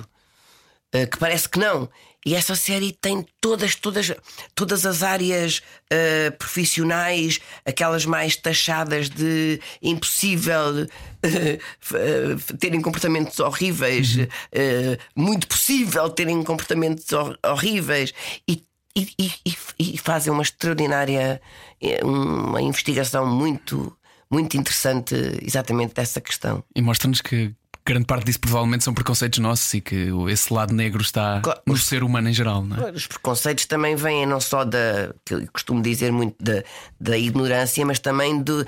Uh, 0.94 1.08
que 1.08 1.18
parece 1.18 1.48
que 1.48 1.60
não. 1.60 1.88
E 2.26 2.36
essa 2.36 2.56
série 2.56 2.92
tem 2.92 3.26
todas, 3.40 3.76
todas, 3.76 4.12
todas 4.54 4.86
as 4.86 5.04
áreas 5.04 5.60
uh, 5.60 6.38
profissionais, 6.38 7.40
aquelas 7.66 8.06
mais 8.06 8.36
taxadas 8.36 9.10
de 9.10 9.62
impossível 9.82 10.84
uh, 10.84 12.58
terem 12.60 12.82
comportamentos 12.82 13.40
horríveis, 13.40 14.16
uhum. 14.18 14.28
muito 15.16 15.48
possível 15.48 16.10
terem 16.10 16.44
comportamentos 16.44 17.12
hor 17.14 17.38
horríveis, 17.46 18.14
e, 18.48 18.64
e, 18.96 19.08
e, 19.18 19.56
e 19.80 19.98
fazem 19.98 20.34
uma 20.34 20.44
extraordinária 20.44 21.42
uma 22.04 22.62
investigação 22.62 23.26
muito 23.26 23.96
muito 24.32 24.56
interessante 24.58 25.16
exatamente 25.42 25.94
dessa 25.94 26.22
questão. 26.22 26.64
E 26.76 26.82
mostra-nos 26.82 27.22
que 27.22 27.56
grande 27.90 28.06
parte 28.06 28.26
disso 28.26 28.40
provavelmente 28.40 28.84
são 28.84 28.94
preconceitos 28.94 29.40
nossos 29.40 29.74
e 29.74 29.82
que 29.82 30.10
esse 30.30 30.54
lado 30.54 30.74
negro 30.74 31.02
está 31.02 31.42
claro, 31.42 31.60
no 31.66 31.74
os, 31.74 31.86
ser 31.86 32.04
humano 32.04 32.30
em 32.30 32.34
geral. 32.34 32.64
Não 32.64 32.88
é? 32.88 32.92
Os 32.92 33.08
preconceitos 33.08 33.66
também 33.66 33.96
vêm 33.96 34.26
não 34.26 34.40
só 34.40 34.64
da, 34.64 35.14
que 35.26 35.34
eu 35.34 35.48
costumo 35.52 35.82
dizer 35.82 36.12
muito, 36.12 36.36
da, 36.40 36.64
da 37.00 37.18
ignorância, 37.18 37.84
mas 37.86 37.98
também 37.98 38.42
de, 38.42 38.66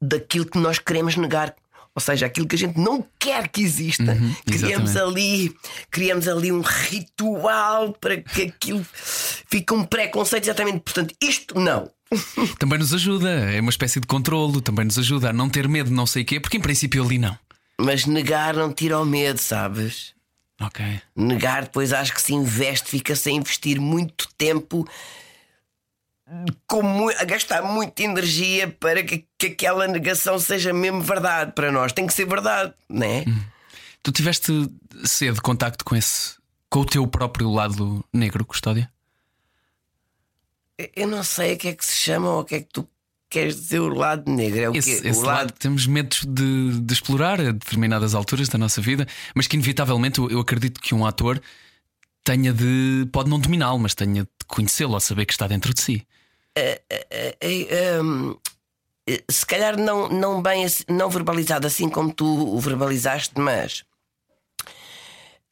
daquilo 0.00 0.46
que 0.46 0.58
nós 0.58 0.78
queremos 0.78 1.16
negar. 1.16 1.54
Ou 1.92 2.00
seja, 2.00 2.26
aquilo 2.26 2.46
que 2.46 2.54
a 2.54 2.58
gente 2.58 2.78
não 2.78 3.04
quer 3.18 3.48
que 3.48 3.60
exista. 3.60 4.12
Uhum, 4.12 4.34
criamos 4.46 4.96
ali, 4.96 5.52
criamos 5.90 6.28
ali 6.28 6.52
um 6.52 6.60
ritual 6.60 7.92
para 8.00 8.18
que 8.18 8.42
aquilo 8.42 8.86
fique 8.92 9.74
um 9.74 9.84
preconceito 9.84 10.44
exatamente. 10.44 10.80
Portanto, 10.80 11.12
isto 11.20 11.58
não. 11.58 11.90
Também 12.58 12.78
nos 12.78 12.94
ajuda, 12.94 13.28
é 13.28 13.60
uma 13.60 13.70
espécie 13.70 13.98
de 13.98 14.06
controlo, 14.06 14.60
também 14.60 14.84
nos 14.84 14.98
ajuda 14.98 15.30
a 15.30 15.32
não 15.32 15.48
ter 15.48 15.68
medo 15.68 15.90
de 15.90 15.94
não 15.94 16.06
sei 16.06 16.22
o 16.22 16.26
quê, 16.26 16.40
porque 16.40 16.56
em 16.56 16.60
princípio 16.60 17.04
ali 17.04 17.18
não. 17.18 17.38
Mas 17.84 18.06
negar 18.06 18.54
não 18.54 18.72
tira 18.72 18.98
o 18.98 19.04
medo, 19.04 19.38
sabes? 19.38 20.14
Ok. 20.60 21.00
Negar, 21.16 21.62
depois 21.64 21.92
acho 21.92 22.12
que 22.12 22.20
se 22.20 22.34
investe, 22.34 22.90
fica-se 22.90 23.30
a 23.30 23.32
investir 23.32 23.80
muito 23.80 24.28
tempo 24.36 24.86
com, 26.66 27.08
a 27.08 27.24
gastar 27.24 27.62
muita 27.62 28.02
energia 28.02 28.68
para 28.68 29.02
que, 29.02 29.26
que, 29.36 29.46
aquela 29.46 29.88
negação 29.88 30.38
seja 30.38 30.72
mesmo 30.72 31.00
verdade 31.00 31.52
para 31.52 31.72
nós. 31.72 31.92
Tem 31.92 32.06
que 32.06 32.12
ser 32.12 32.26
verdade, 32.26 32.74
não 32.88 33.06
é? 33.06 33.24
Hum. 33.26 33.42
Tu 34.02 34.12
tiveste 34.12 34.52
cedo 35.04 35.42
contacto 35.42 35.84
com 35.84 35.96
esse, 35.96 36.36
com 36.68 36.80
o 36.80 36.84
teu 36.84 37.06
próprio 37.06 37.50
lado 37.50 38.04
negro, 38.12 38.44
Custódia? 38.44 38.90
Eu 40.94 41.06
não 41.06 41.22
sei 41.22 41.54
o 41.54 41.58
que 41.58 41.68
é 41.68 41.74
que 41.74 41.84
se 41.84 41.96
chama 41.96 42.30
ou 42.30 42.40
o 42.40 42.44
que 42.44 42.54
é 42.54 42.60
que 42.60 42.68
tu 42.72 42.88
queres 43.30 43.56
dizer 43.56 43.80
o 43.80 43.88
lado 43.88 44.30
negro? 44.30 44.60
É 44.60 44.70
o 44.70 44.76
esse? 44.76 44.90
Esse 44.90 45.20
o 45.20 45.22
lado... 45.22 45.36
lado 45.38 45.52
temos 45.52 45.86
medo 45.86 46.16
de, 46.26 46.80
de, 46.80 46.92
explorar 46.92 47.40
a 47.40 47.52
determinadas 47.52 48.14
alturas 48.14 48.48
da 48.48 48.58
nossa 48.58 48.80
vida, 48.80 49.06
mas 49.34 49.46
que 49.46 49.56
inevitavelmente 49.56 50.20
eu, 50.20 50.40
acredito 50.40 50.80
que 50.80 50.94
um 50.94 51.06
ator 51.06 51.40
tenha 52.24 52.52
de. 52.52 53.08
pode 53.12 53.30
não 53.30 53.38
dominá-lo, 53.38 53.78
mas 53.78 53.94
tenha 53.94 54.24
de 54.24 54.46
conhecê-lo 54.46 54.94
ou 54.94 55.00
saber 55.00 55.24
que 55.24 55.32
está 55.32 55.46
dentro 55.46 55.72
de 55.72 55.80
si. 55.80 56.06
Uh, 56.58 56.82
uh, 56.92 58.00
uh, 58.02 58.04
um, 58.04 58.36
se 59.30 59.46
calhar 59.46 59.78
não, 59.78 60.08
não 60.08 60.42
bem 60.42 60.66
não 60.88 61.08
verbalizado 61.08 61.66
assim 61.66 61.88
como 61.88 62.12
tu 62.12 62.26
o 62.26 62.58
verbalizaste, 62.60 63.38
mas 63.38 63.84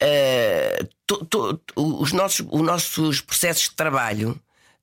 eh, 0.01 0.87
tu, 1.05 1.25
tu, 1.25 1.61
os, 1.75 2.13
nossos, 2.13 2.45
os 2.49 2.61
nossos 2.61 3.19
processos 3.19 3.63
de 3.63 3.75
trabalho 3.75 4.39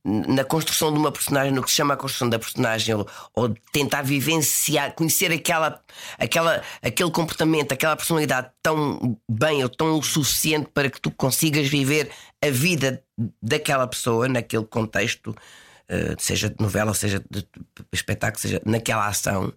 na 0.07 0.45
construção 0.45 0.93
de 0.93 0.99
uma 0.99 1.11
personagem, 1.11 1.53
no 1.53 1.63
que 1.63 1.69
se 1.69 1.77
chama 1.77 1.95
a 1.95 1.97
construção 1.97 2.29
da 2.29 2.39
personagem, 2.39 2.95
ou, 2.95 3.09
ou 3.35 3.55
tentar 3.73 4.03
vivenciar, 4.03 4.95
conhecer 4.95 5.33
aquela, 5.33 5.83
aquela, 6.17 6.63
aquele 6.81 7.11
comportamento, 7.11 7.73
aquela 7.73 7.97
personalidade 7.97 8.49
tão 8.63 9.19
bem 9.29 9.65
ou 9.65 9.69
tão 9.69 9.99
o 9.99 10.03
suficiente 10.03 10.71
para 10.73 10.89
que 10.89 11.01
tu 11.01 11.11
consigas 11.11 11.67
viver 11.67 12.09
a 12.41 12.51
vida 12.51 13.03
daquela 13.43 13.85
pessoa 13.89 14.29
naquele 14.29 14.65
contexto, 14.65 15.31
uh, 15.31 16.15
seja 16.19 16.51
de 16.51 16.57
novela, 16.61 16.95
seja 16.95 17.19
de, 17.29 17.41
de 17.41 17.49
espetáculo, 17.93 18.41
seja 18.41 18.63
naquela 18.65 19.09
ação. 19.09 19.53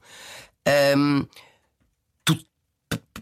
Um, 0.97 1.27
tu, 2.25 2.35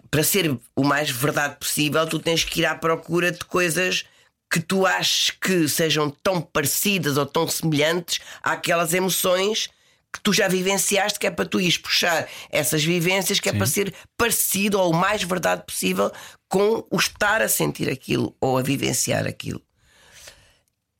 para 0.10 0.24
ser 0.24 0.58
o 0.74 0.84
mais 0.84 1.10
verdade 1.10 1.58
possível, 1.58 2.08
tu 2.08 2.20
tens 2.20 2.46
que 2.46 2.62
ir 2.62 2.66
à 2.66 2.74
procura 2.74 3.34
de 3.34 3.40
coisas 3.40 4.06
que 4.50 4.60
tu 4.60 4.86
aches 4.86 5.32
que 5.32 5.68
sejam 5.68 6.10
tão 6.10 6.42
parecidas 6.42 7.18
ou 7.18 7.26
tão 7.26 7.48
semelhantes 7.48 8.20
àquelas 8.42 8.94
emoções 8.94 9.70
que 10.12 10.22
tu 10.22 10.32
já 10.34 10.48
vivenciaste, 10.48 11.20
que 11.20 11.28
é 11.28 11.32
para 11.32 11.46
tu 11.46 11.60
ires 11.60 11.78
puxar 11.78 12.28
essas 12.50 12.84
vivências, 12.84 13.40
que 13.40 13.50
é 13.50 13.52
Sim. 13.52 13.58
para 13.58 13.68
ser 13.68 13.94
parecido 14.18 14.80
ou 14.80 14.92
o 14.92 14.96
mais 14.96 15.22
verdade 15.24 15.64
possível 15.66 16.12
com 16.48 16.86
o 16.90 16.98
estar 16.98 17.42
a 17.42 17.50
sentir 17.50 17.90
aquilo 17.90 18.36
ou 18.40 18.58
a 18.58 18.62
vivenciar 18.62 19.28
aquilo. 19.28 19.62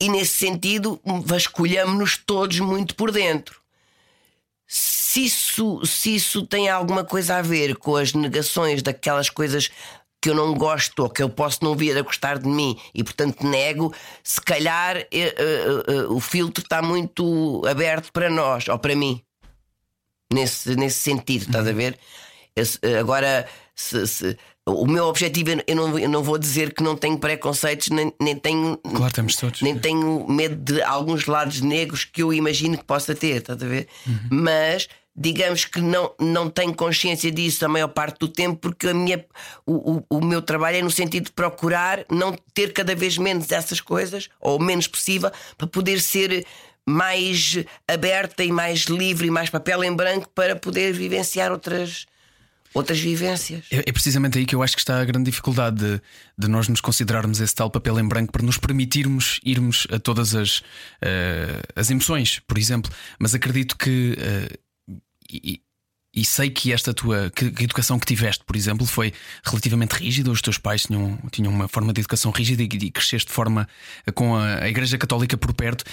E 0.00 0.08
nesse 0.08 0.36
sentido, 0.36 1.00
vasculhamos-nos 1.24 2.16
todos 2.18 2.60
muito 2.60 2.94
por 2.94 3.10
dentro. 3.10 3.60
Se 4.66 5.24
isso, 5.24 5.84
se 5.84 6.14
isso 6.14 6.46
tem 6.46 6.68
alguma 6.68 7.02
coisa 7.02 7.36
a 7.36 7.42
ver 7.42 7.74
com 7.76 7.96
as 7.96 8.12
negações 8.12 8.82
daquelas 8.82 9.30
coisas 9.30 9.70
que 10.28 10.30
eu 10.30 10.34
não 10.34 10.52
gosto 10.52 11.04
ou 11.04 11.08
que 11.08 11.22
eu 11.22 11.30
posso 11.30 11.64
não 11.64 11.74
vir 11.74 11.96
a 11.96 12.02
gostar 12.02 12.38
de 12.38 12.46
mim 12.46 12.78
e 12.94 13.02
portanto 13.02 13.46
nego, 13.46 13.94
se 14.22 14.38
calhar 14.38 14.98
uh, 14.98 15.00
uh, 15.00 16.12
uh, 16.12 16.14
o 16.14 16.20
filtro 16.20 16.62
está 16.62 16.82
muito 16.82 17.62
aberto 17.66 18.12
para 18.12 18.28
nós 18.28 18.68
ou 18.68 18.78
para 18.78 18.94
mim. 18.94 19.22
Nesse, 20.30 20.76
nesse 20.76 20.98
sentido, 20.98 21.46
estás 21.46 21.66
a 21.66 21.72
ver? 21.72 21.98
Esse, 22.54 22.78
agora, 23.00 23.48
se, 23.74 24.06
se, 24.06 24.36
o 24.66 24.86
meu 24.86 25.06
objetivo, 25.06 25.62
eu 25.66 25.74
não, 25.74 25.98
eu 25.98 26.08
não 26.10 26.22
vou 26.22 26.36
dizer 26.36 26.74
que 26.74 26.82
não 26.82 26.94
tenho 26.94 27.18
preconceitos, 27.18 27.88
nem, 27.88 28.12
nem 28.20 28.36
tenho. 28.36 28.76
Claro, 28.76 29.14
temos 29.14 29.34
todos. 29.36 29.62
Nem 29.62 29.78
tenho 29.78 30.28
medo 30.28 30.56
de 30.56 30.82
alguns 30.82 31.24
lados 31.24 31.62
negros 31.62 32.04
que 32.04 32.22
eu 32.22 32.34
imagino 32.34 32.76
que 32.76 32.84
possa 32.84 33.14
ter, 33.14 33.36
estás 33.36 33.62
a 33.62 33.66
ver? 33.66 33.88
Uhum. 34.06 34.18
Mas 34.30 34.88
digamos 35.18 35.64
que 35.64 35.80
não, 35.80 36.14
não 36.20 36.48
tenho 36.48 36.72
consciência 36.72 37.30
disso 37.32 37.64
a 37.64 37.68
maior 37.68 37.88
parte 37.88 38.20
do 38.20 38.28
tempo, 38.28 38.56
porque 38.56 38.86
a 38.86 38.94
minha, 38.94 39.24
o, 39.66 39.96
o, 39.96 40.18
o, 40.18 40.24
meu 40.24 40.40
trabalho 40.40 40.76
é 40.76 40.82
no 40.82 40.90
sentido 40.90 41.24
de 41.24 41.32
procurar 41.32 42.04
não 42.08 42.36
ter 42.54 42.72
cada 42.72 42.94
vez 42.94 43.18
menos 43.18 43.50
essas 43.50 43.80
coisas, 43.80 44.28
ou 44.40 44.60
menos 44.60 44.86
possível, 44.86 45.32
para 45.56 45.66
poder 45.66 46.00
ser 46.00 46.46
mais 46.86 47.58
aberta 47.86 48.44
e 48.44 48.52
mais 48.52 48.82
livre 48.82 49.26
e 49.26 49.30
mais 49.30 49.50
papel 49.50 49.82
em 49.82 49.94
branco 49.94 50.30
para 50.34 50.54
poder 50.54 50.92
vivenciar 50.92 51.50
outras. 51.50 52.06
Outras 52.74 53.00
vivências. 53.00 53.64
É, 53.72 53.78
é 53.78 53.92
precisamente 53.92 54.36
aí 54.36 54.44
que 54.44 54.54
eu 54.54 54.62
acho 54.62 54.76
que 54.76 54.82
está 54.82 55.00
a 55.00 55.04
grande 55.04 55.30
dificuldade 55.30 55.76
de, 55.76 56.02
de, 56.36 56.48
nós 56.48 56.68
nos 56.68 56.82
considerarmos 56.82 57.40
esse 57.40 57.54
tal 57.54 57.70
papel 57.70 57.98
em 57.98 58.06
branco 58.06 58.30
para 58.30 58.44
nos 58.44 58.58
permitirmos 58.58 59.40
irmos 59.42 59.86
a 59.90 59.98
todas 59.98 60.34
as, 60.34 60.58
uh, 60.58 61.64
as 61.74 61.90
emoções, 61.90 62.40
por 62.46 62.58
exemplo. 62.58 62.92
Mas 63.18 63.34
acredito 63.34 63.74
que 63.74 64.18
uh, 64.18 64.67
e, 65.30 65.62
e 66.14 66.24
sei 66.24 66.50
que 66.50 66.72
esta 66.72 66.94
tua 66.94 67.30
que, 67.30 67.44
a 67.44 67.62
educação 67.62 67.98
que 67.98 68.06
tiveste, 68.06 68.44
por 68.44 68.56
exemplo, 68.56 68.86
foi 68.86 69.12
relativamente 69.44 69.92
rígida. 69.92 70.30
Os 70.30 70.42
teus 70.42 70.58
pais 70.58 70.82
tinham, 70.82 71.18
tinham 71.30 71.52
uma 71.52 71.68
forma 71.68 71.92
de 71.92 72.00
educação 72.00 72.30
rígida 72.30 72.62
e, 72.62 72.66
e 72.66 72.90
cresceste 72.90 73.28
de 73.28 73.34
forma 73.34 73.68
com 74.14 74.34
a, 74.34 74.62
a 74.62 74.68
Igreja 74.68 74.98
Católica 74.98 75.36
por 75.36 75.52
perto. 75.52 75.84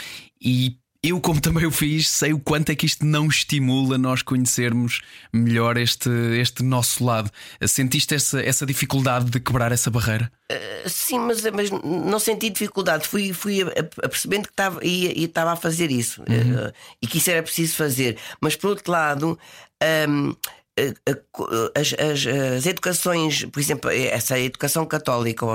E 0.42 0.78
eu, 1.06 1.22
como 1.22 1.40
também 1.40 1.66
o 1.66 1.72
fiz, 1.72 2.10
sei 2.10 2.34
o 2.34 2.40
quanto 2.40 2.72
é 2.72 2.76
que 2.76 2.86
isto 2.86 3.06
não 3.06 3.28
estimula 3.28 3.98
nós 3.98 4.22
conhecermos 4.22 5.02
melhor 5.32 5.78
este, 5.78 6.10
este 6.40 6.64
nosso 6.64 7.04
lado. 7.06 7.30
Sentiste 7.68 8.16
essa, 8.16 8.42
essa 8.42 8.66
dificuldade 8.66 9.26
de 9.26 9.40
quebrar 9.40 9.72
essa 9.72 9.92
barreira? 9.92 10.32
Uh, 10.52 10.90
sim, 10.90 11.20
mas, 11.20 11.42
mas 11.52 11.70
não 11.70 12.18
senti 12.18 12.50
dificuldade. 12.50 13.08
Fui, 13.08 13.34
fui 13.34 13.60
percebendo 14.02 14.44
que 14.44 14.54
estava, 14.54 14.80
e 14.84 15.24
estava 15.24 15.52
a 15.54 15.56
fazer 15.56 15.92
isso 15.92 16.22
uhum. 16.22 16.68
uh, 16.68 16.74
e 17.02 17.08
que 17.08 17.20
isso 17.20 17.30
era 17.30 17.44
preciso 17.44 17.76
fazer. 17.76 18.18
Mas 18.42 18.56
por 18.56 18.70
outro 18.72 18.92
lado. 18.92 19.38
Um, 20.08 20.36
as, 21.74 21.94
as, 21.94 22.28
as, 22.28 22.66
educações, 22.66 23.46
por 23.46 23.60
exemplo, 23.60 23.90
essa 23.90 24.38
educação 24.38 24.86
católica, 24.86 25.46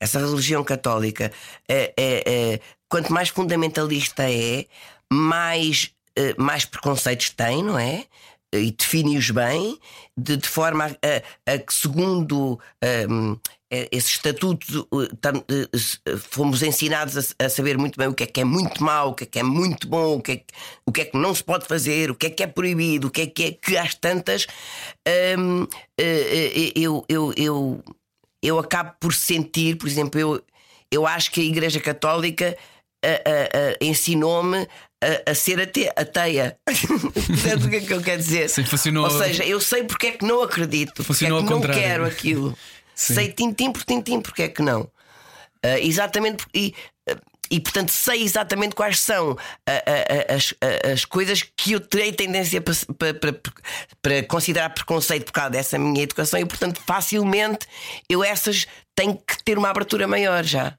essa 0.00 0.18
religião 0.18 0.64
católica, 0.64 1.30
é, 1.68 1.94
é, 1.96 2.22
é, 2.26 2.60
quanto 2.88 3.12
mais 3.12 3.28
fundamentalista 3.28 4.30
é, 4.30 4.66
mais, 5.12 5.92
uh, 6.18 6.42
mais 6.42 6.64
preconceitos 6.64 7.30
tem, 7.30 7.62
não 7.62 7.78
é? 7.78 8.06
e 8.52 8.70
define-os 8.70 9.30
bem, 9.30 9.78
de, 10.16 10.36
de 10.36 10.48
forma 10.48 10.86
a, 10.86 10.88
a, 10.88 11.54
a 11.54 11.58
que, 11.58 11.74
segundo 11.74 12.58
um, 13.10 13.36
esse 13.70 14.10
estatuto, 14.10 14.88
fomos 16.30 16.62
ensinados 16.62 17.34
a, 17.38 17.46
a, 17.46 17.48
saber 17.48 17.76
muito 17.76 17.98
bem 17.98 18.06
o 18.08 18.14
que 18.14 18.22
é 18.22 18.26
que 18.26 18.40
é 18.40 18.44
muito 18.44 18.82
mau, 18.82 19.10
o 19.10 19.14
que 19.14 19.24
é 19.24 19.26
que 19.26 19.38
é 19.40 19.42
muito 19.42 19.88
bom, 19.88 20.16
o 20.16 20.22
que 20.22 20.32
é 20.32 20.36
que, 20.36 20.44
o 20.86 20.92
que, 20.92 21.00
é 21.00 21.04
que 21.06 21.18
não 21.18 21.34
se 21.34 21.42
pode 21.42 21.66
fazer, 21.66 22.10
o 22.10 22.14
que 22.14 22.26
é 22.26 22.30
que 22.30 22.42
é 22.42 22.46
proibido, 22.46 23.08
o 23.08 23.10
que 23.10 23.22
é 23.22 23.26
que 23.26 23.44
é 23.44 23.52
que 23.52 23.76
às 23.76 23.94
tantas. 23.94 24.46
Um, 25.38 25.66
eu, 26.76 27.04
eu, 27.08 27.32
eu, 27.36 27.84
eu 28.40 28.58
acabo 28.58 28.94
por 29.00 29.12
sentir, 29.12 29.76
por 29.76 29.88
exemplo, 29.88 30.20
eu, 30.20 30.42
eu 30.90 31.06
acho 31.06 31.32
que 31.32 31.40
a 31.40 31.44
Igreja 31.44 31.80
Católica 31.80 32.56
ensinou-me 33.80 34.66
a, 35.02 35.30
a, 35.30 35.34
ser 35.34 35.60
ateia. 35.60 36.58
Portanto, 36.66 37.66
o 37.66 37.70
que 37.70 37.76
é 37.76 37.80
que 37.80 37.92
eu 37.92 38.02
quero 38.02 38.22
dizer? 38.22 38.48
Sim, 38.48 38.64
funcionou... 38.64 39.04
Ou 39.04 39.10
seja, 39.10 39.44
eu 39.44 39.60
sei 39.60 39.84
porque 39.84 40.08
é 40.08 40.12
que 40.12 40.24
não 40.24 40.42
acredito, 40.42 41.04
funcionou 41.04 41.44
porque 41.44 41.54
é 41.54 41.60
que 41.60 41.66
não 41.66 41.74
quero 41.74 42.04
aquilo. 42.04 42.58
Sim. 42.94 43.14
Sei 43.14 43.32
tintim 43.32 43.70
por 43.70 43.84
tintim 43.84 44.20
porque 44.20 44.44
é 44.44 44.48
que 44.48 44.62
não. 44.62 44.82
Uh, 45.64 45.78
exatamente 45.80 46.46
e, 46.54 46.74
uh, 47.10 47.18
e 47.50 47.60
portanto 47.60 47.90
sei 47.90 48.22
exatamente 48.22 48.74
quais 48.74 49.00
são 49.00 49.32
uh, 49.32 49.38
as, 50.28 50.54
as 50.92 51.04
coisas 51.04 51.42
que 51.42 51.72
eu 51.72 51.80
terei 51.80 52.12
tendência 52.12 52.60
para, 52.60 52.74
para, 52.94 53.14
para, 53.14 53.52
para, 54.00 54.22
considerar 54.24 54.70
preconceito 54.70 55.26
por 55.26 55.32
causa 55.32 55.50
dessa 55.50 55.78
minha 55.78 56.02
educação 56.02 56.38
e 56.38 56.44
portanto 56.44 56.80
facilmente 56.86 57.66
eu 58.08 58.22
essas 58.22 58.66
tenho 58.94 59.16
que 59.16 59.42
ter 59.44 59.58
uma 59.58 59.70
abertura 59.70 60.06
maior 60.06 60.44
já. 60.44 60.76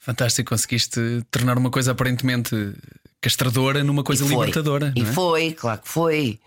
Fantástico, 0.00 0.48
conseguiste 0.48 1.00
tornar 1.30 1.58
uma 1.58 1.70
coisa 1.70 1.92
aparentemente 1.92 2.74
castradora 3.20 3.84
numa 3.84 4.02
coisa 4.02 4.24
libertadora. 4.24 4.92
E 4.96 5.02
é? 5.02 5.04
foi, 5.04 5.52
claro 5.52 5.80
que 5.82 5.88
foi. 5.88 6.40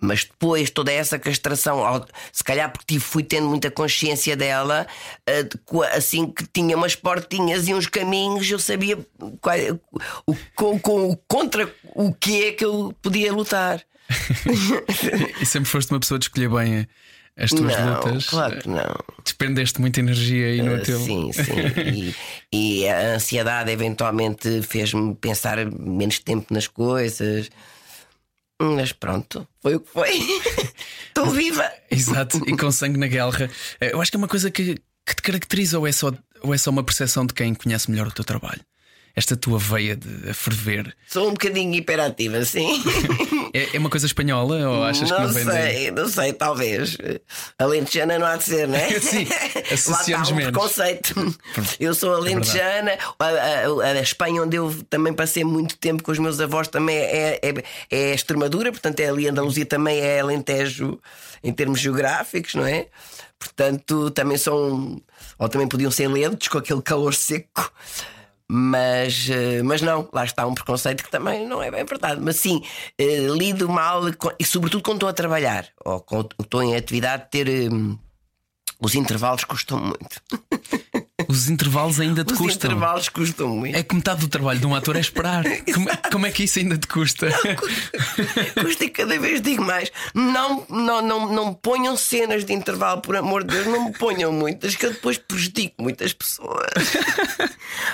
Mas 0.00 0.24
depois 0.24 0.70
toda 0.70 0.92
essa 0.92 1.18
castração, 1.18 2.06
se 2.30 2.44
calhar 2.44 2.70
porque 2.70 3.00
fui 3.00 3.24
tendo 3.24 3.48
muita 3.48 3.68
consciência 3.68 4.36
dela, 4.36 4.86
eh, 5.26 5.48
assim 5.92 6.30
que 6.30 6.46
tinha 6.46 6.76
umas 6.76 6.94
portinhas 6.94 7.66
e 7.66 7.74
uns 7.74 7.88
caminhos, 7.88 8.48
eu 8.48 8.60
sabia 8.60 8.96
qual, 9.40 9.56
o, 10.24 10.36
com, 10.54 10.78
com, 10.78 11.16
contra 11.26 11.74
o 11.96 12.12
que 12.12 12.44
é 12.44 12.52
que 12.52 12.64
eu 12.64 12.94
podia 13.02 13.32
lutar. 13.32 13.82
e 15.40 15.44
sempre 15.44 15.68
foste 15.68 15.90
uma 15.90 15.98
pessoa 15.98 16.18
de 16.18 16.26
escolher 16.26 16.48
bem 16.48 16.86
as 17.38 17.50
tuas 17.50 17.72
não, 17.78 17.94
lutas. 17.94 18.26
Claro 18.26 18.58
que 18.58 18.68
não. 18.68 18.96
Despendeste 19.22 19.80
muita 19.80 20.00
energia 20.00 20.46
aí 20.46 20.60
no 20.60 20.74
uh, 20.74 20.82
teu. 20.82 20.98
Sim, 20.98 21.30
sim. 21.32 22.14
e, 22.52 22.82
e, 22.82 22.88
a 22.88 23.14
ansiedade 23.14 23.70
eventualmente 23.70 24.60
fez-me 24.62 25.14
pensar 25.14 25.64
menos 25.70 26.18
tempo 26.18 26.52
nas 26.52 26.66
coisas. 26.66 27.48
Mas 28.60 28.92
pronto, 28.92 29.46
foi 29.62 29.76
o 29.76 29.80
que 29.80 29.88
foi. 29.88 30.18
Estou 31.06 31.30
viva. 31.30 31.70
Exato, 31.88 32.42
e 32.44 32.56
com 32.56 32.72
sangue 32.72 32.98
na 32.98 33.06
guerra. 33.06 33.48
Eh, 33.80 33.92
eu 33.92 34.00
acho 34.00 34.10
que 34.10 34.16
é 34.16 34.18
uma 34.18 34.26
coisa 34.26 34.50
que, 34.50 34.74
que 35.06 35.14
te 35.14 35.22
caracteriza 35.22 35.78
ou 35.78 35.86
é, 35.86 35.92
só, 35.92 36.12
ou 36.42 36.52
é 36.52 36.58
só 36.58 36.70
uma 36.70 36.82
percepção 36.82 37.24
de 37.24 37.34
quem 37.34 37.54
conhece 37.54 37.88
melhor 37.88 38.08
o 38.08 38.12
teu 38.12 38.24
trabalho? 38.24 38.60
Esta 39.18 39.36
tua 39.36 39.58
veia 39.58 39.96
de 39.96 40.30
a 40.30 40.34
ferver? 40.34 40.94
Sou 41.08 41.28
um 41.28 41.32
bocadinho 41.32 41.74
hiperativa, 41.74 42.44
sim. 42.44 42.82
É, 43.54 43.76
é 43.76 43.78
uma 43.78 43.88
coisa 43.88 44.04
espanhola 44.04 44.68
ou 44.68 44.84
achas 44.84 45.08
não 45.08 45.16
que 45.16 45.22
não 45.22 45.32
vem 45.32 45.44
sei, 45.44 45.90
Não 45.90 46.06
sei, 46.06 46.32
talvez. 46.34 46.98
Alentejana 47.58 48.18
não 48.18 48.26
há 48.26 48.36
de 48.36 48.44
ser, 48.44 48.68
não 48.68 48.76
é? 48.76 48.90
sim, 49.00 49.26
associamos 49.72 49.88
Lá 49.88 50.02
está 50.02 50.32
um 50.32 50.36
menos. 50.36 50.52
preconceito. 50.52 51.36
Eu 51.80 51.94
sou 51.94 52.14
alentejana, 52.14 52.90
é 52.90 52.98
a, 53.18 53.24
a, 53.24 53.92
a, 53.92 54.00
Espanha, 54.02 54.42
onde 54.42 54.56
eu 54.56 54.76
também 54.90 55.14
passei 55.14 55.44
muito 55.44 55.78
tempo 55.78 56.02
com 56.02 56.12
os 56.12 56.18
meus 56.18 56.38
avós, 56.40 56.68
também 56.68 56.98
é, 56.98 57.40
é, 57.42 57.54
é 57.90 58.14
Extremadura, 58.14 58.70
portanto 58.70 59.00
é 59.00 59.08
ali 59.08 59.26
Andaluzia, 59.26 59.64
também 59.64 59.98
é 59.98 60.20
Alentejo 60.20 61.00
em 61.42 61.50
termos 61.50 61.80
geográficos, 61.80 62.54
não 62.54 62.66
é? 62.66 62.86
Portanto, 63.38 64.10
também 64.10 64.36
são. 64.36 65.00
Ou 65.38 65.48
também 65.48 65.68
podiam 65.68 65.90
ser 65.90 66.08
lentos 66.08 66.48
com 66.48 66.58
aquele 66.58 66.82
calor 66.82 67.14
seco. 67.14 67.72
Mas, 68.50 69.28
eh, 69.28 69.62
mas 69.62 69.82
não, 69.82 70.08
lá 70.10 70.24
está 70.24 70.46
um 70.46 70.54
preconceito 70.54 71.04
que 71.04 71.10
também 71.10 71.46
não 71.46 71.62
é 71.62 71.70
bem 71.70 71.84
verdade. 71.84 72.20
Mas 72.20 72.36
sim, 72.36 72.62
eh, 72.98 73.26
lido 73.28 73.68
mal 73.68 74.02
e, 74.38 74.44
sobretudo, 74.44 74.82
quando 74.82 74.96
estou 74.96 75.08
a 75.08 75.12
trabalhar 75.12 75.68
ou 75.84 76.00
quando 76.00 76.30
estou 76.40 76.62
em 76.62 76.74
atividade, 76.74 77.26
ter. 77.30 77.46
Os 78.80 78.94
intervalos 78.94 79.44
custam 79.44 79.78
muito. 79.78 80.22
Os 81.28 81.50
intervalos 81.50 81.98
ainda 82.00 82.24
te 82.24 82.32
Os 82.32 82.38
custam. 82.38 82.46
Os 82.48 82.54
intervalos 82.56 83.08
custam 83.08 83.48
muito. 83.48 83.76
É 83.76 83.82
que 83.82 83.94
metade 83.94 84.20
do 84.20 84.28
trabalho 84.28 84.60
de 84.60 84.66
um 84.66 84.74
ator 84.74 84.96
é 84.96 85.00
esperar. 85.00 85.44
como, 85.74 85.88
como, 86.10 86.26
é 86.26 86.30
que 86.30 86.44
isso 86.44 86.58
ainda 86.58 86.78
te 86.78 86.86
custa? 86.86 87.28
Não, 87.28 87.56
custa, 87.56 88.62
custa 88.62 88.84
e 88.84 88.90
cada 88.90 89.18
vez 89.18 89.42
digo 89.42 89.62
mais. 89.64 89.90
Não, 90.14 90.64
não, 90.70 91.02
não, 91.02 91.32
não 91.32 91.54
ponham 91.54 91.96
cenas 91.96 92.44
de 92.44 92.52
intervalo, 92.52 93.02
por 93.02 93.16
amor 93.16 93.44
de 93.44 93.54
Deus, 93.56 93.66
não 93.66 93.86
me 93.86 93.92
ponham 93.92 94.32
muitas, 94.32 94.74
que 94.74 94.86
eu 94.86 94.92
depois 94.92 95.18
prejudico 95.18 95.82
muitas 95.82 96.12
pessoas. 96.12 96.72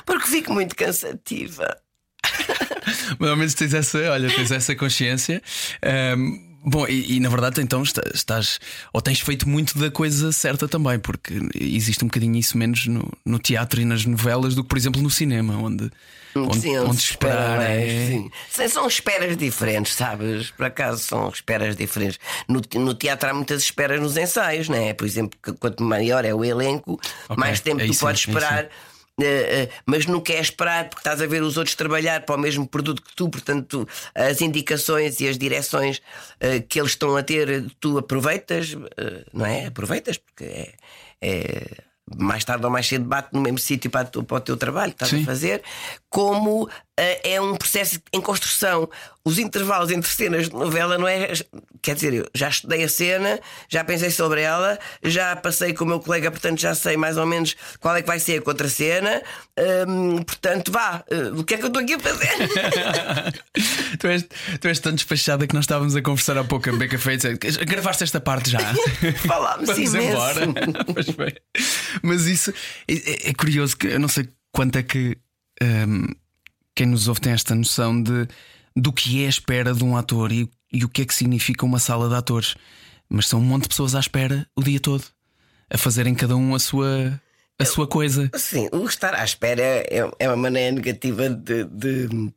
Porque 0.07 0.29
fico 0.29 0.53
muito 0.53 0.77
cansativa. 0.77 1.77
Mas 3.19 3.31
ao 3.31 3.37
menos 3.37 3.55
tens 3.55 3.75
essa, 3.75 3.99
olha, 4.11 4.29
tens 4.29 4.51
essa 4.51 4.77
consciência. 4.77 5.43
Um, 6.17 6.54
Bom, 6.65 6.87
e, 6.89 7.17
e, 7.17 7.21
na 7.21 7.29
verdade 7.29 7.61
então 7.61 7.83
estás 7.83 8.59
ou 8.93 9.01
tens 9.03 9.21
feito 9.21 9.47
muito 9.47 9.79
da 9.79 9.91
coisa 9.91 10.33
certa 10.33 10.67
também, 10.67 10.99
porque 10.99 11.35
existe 11.55 12.03
um 12.03 12.09
bocadinho 12.09 12.37
isso 12.37 12.57
menos 12.57 12.87
no, 12.87 13.13
no 13.25 13.39
teatro 13.39 13.83
e 13.83 13.85
nas 13.85 14.07
novelas 14.07 14.55
do 14.55 14.63
que, 14.63 14.69
por 14.71 14.79
exemplo, 14.79 15.03
no 15.03 15.11
cinema, 15.11 15.59
onde, 15.59 15.91
onde, 16.35 16.61
sim, 16.61 16.79
onde 16.79 17.01
esperar 17.01 17.61
é... 17.61 18.07
sim. 18.09 18.31
São 18.69 18.87
esperas 18.87 19.37
diferentes, 19.37 19.95
sabes? 19.95 20.51
Por 20.53 20.65
acaso 20.65 21.03
são 21.03 21.29
esperas 21.29 21.77
diferentes. 21.77 22.19
No, 22.49 22.63
no 22.77 22.95
teatro 22.95 23.29
há 23.29 23.35
muitas 23.35 23.63
esperas 23.63 24.01
nos 24.01 24.17
ensaios, 24.17 24.67
não 24.69 24.77
é? 24.77 24.95
Por 24.95 25.07
exemplo, 25.07 25.39
quanto 25.61 25.83
maior 25.83 26.25
é 26.25 26.35
o 26.35 26.43
elenco, 26.43 26.99
okay, 27.25 27.37
mais 27.37 27.61
tempo 27.61 27.83
é 27.83 27.87
tu 27.87 27.99
podes 27.99 28.27
esperar. 28.27 28.65
É 28.65 28.69
Uh, 28.69 28.69
uh, 28.69 28.94
mas 29.87 30.07
não 30.07 30.21
queres 30.21 30.47
esperar 30.47 30.89
porque 30.89 31.01
estás 31.01 31.23
a 31.23 31.27
ver 31.27 31.43
os 31.43 31.57
outros 31.57 31.77
trabalhar 31.77 32.25
para 32.25 32.35
o 32.35 32.39
mesmo 32.39 32.67
produto 32.67 33.03
que 33.03 33.15
tu, 33.15 33.29
portanto, 33.29 33.89
as 34.15 34.41
indicações 34.41 35.21
e 35.21 35.29
as 35.29 35.39
direções 35.39 35.99
uh, 35.99 36.63
que 36.69 36.81
eles 36.81 36.93
estão 36.93 37.17
a 37.17 37.23
ter, 37.23 37.71
tu 37.79 37.99
aproveitas, 37.99 38.77
não 39.33 39.47
é? 39.47 39.67
Aproveitas 39.67 40.19
porque 40.19 40.45
é, 40.45 40.75
é 41.21 41.85
mais 42.17 42.45
tarde 42.45 42.65
ou 42.65 42.71
mais 42.71 42.87
cedo 42.87 43.05
bate 43.05 43.31
no 43.33 43.41
mesmo 43.41 43.59
sítio 43.59 43.91
para, 43.91 44.07
para, 44.07 44.37
o 44.37 44.41
teu 44.41 44.57
trabalho 44.57 44.93
que 44.93 45.05
estás 45.05 45.11
Sim. 45.11 45.23
a 45.23 45.27
fazer, 45.27 45.63
como 46.11 46.65
uh, 46.65 46.71
é 46.97 47.41
um 47.41 47.57
processo 47.57 48.01
em 48.13 48.21
construção. 48.21 48.89
Os 49.27 49.39
intervalos 49.39 49.91
entre 49.91 50.11
cenas 50.11 50.51
de 50.51 50.55
novela 50.55 50.99
não 50.99 51.09
é. 51.09 51.33
Quer 51.81 51.95
dizer, 51.95 52.13
eu 52.13 52.27
já 52.35 52.49
estudei 52.49 52.85
a 52.85 52.89
cena, 52.89 53.41
já 53.71 53.83
pensei 53.83 54.11
sobre 54.11 54.43
ela, 54.43 54.79
já 55.03 55.35
passei 55.35 55.73
com 55.73 55.85
o 55.85 55.87
meu 55.87 56.01
colega, 56.01 56.31
portanto 56.31 56.61
já 56.61 56.75
sei 56.75 56.97
mais 56.99 57.17
ou 57.17 57.25
menos 57.25 57.57
qual 57.81 57.97
é 57.97 58.03
que 58.03 58.07
vai 58.07 58.19
ser 58.19 58.41
a 58.41 58.43
contra 58.43 58.69
cena. 58.69 59.23
Um, 59.89 60.23
portanto, 60.23 60.71
vá, 60.71 61.03
uh, 61.11 61.41
o 61.41 61.45
que 61.45 61.55
é 61.55 61.57
que 61.57 61.65
eu 61.65 61.69
estou 61.69 61.83
aqui 61.83 61.95
a 61.95 61.99
fazer? 61.99 62.29
tu, 63.99 64.07
és, 64.09 64.27
tu 64.61 64.69
és 64.69 64.79
tão 64.79 64.93
despachada 64.93 65.47
que 65.47 65.55
nós 65.55 65.65
estávamos 65.65 65.97
a 65.97 66.03
conversar 66.03 66.37
há 66.37 66.45
pouco 66.45 66.69
a 66.69 66.73
Beca 66.75 66.99
Feita. 66.99 67.33
Gravaste 67.65 68.05
esta 68.05 68.21
parte 68.21 68.51
já? 68.51 68.75
Falámos 69.27 69.69
Vamos 69.69 69.95
imenso. 69.95 70.07
embora. 70.07 70.85
pois 70.93 71.09
bem. 71.11 71.35
Mas 72.03 72.27
isso 72.27 72.53
é, 72.87 73.31
é, 73.31 73.35
curioso 73.35 73.77
que 73.77 73.87
eu 73.87 73.99
não 73.99 74.09
sei 74.09 74.29
quanto 74.53 74.77
é 74.77 74.83
que 74.83 75.17
um, 75.63 76.07
quem 76.75 76.87
nos 76.87 77.09
ouve 77.09 77.21
tem 77.21 77.33
esta 77.33 77.55
noção 77.55 78.03
de 78.03 78.27
do 78.77 78.93
que 78.93 79.23
é 79.23 79.27
a 79.27 79.31
espera 79.31 79.73
de 79.73 79.85
um 79.85 79.97
ator 79.97 80.33
e, 80.33 80.49
e 80.73 80.85
o 80.85 80.89
que 80.89 81.03
é 81.03 81.05
que 81.05 81.15
significa 81.15 81.65
uma 81.65 81.79
sala 81.79 82.09
de 82.09 82.15
atores. 82.15 82.55
Mas 83.09 83.29
são 83.29 83.41
um 83.41 83.45
monte 83.45 83.65
de 83.65 83.69
pessoas 83.69 83.95
à 83.95 84.01
espera 84.01 84.47
o 84.57 84.63
dia 84.63 84.81
todo, 84.81 85.05
a 85.71 85.79
fazerem 85.79 86.15
cada 86.15 86.37
um 86.37 86.55
a 86.55 86.59
sua 86.59 87.21
a 87.59 87.65
sua 87.65 87.87
coisa. 87.87 88.31
Sim, 88.35 88.69
o 88.73 88.85
estar 88.85 89.15
à 89.15 89.25
espera 89.25 89.63
é, 89.63 90.11
é 90.19 90.29
uma 90.29 90.37
maneira 90.37 90.73
negativa 90.73 91.29
de, 91.29 91.65
de, 91.65 92.33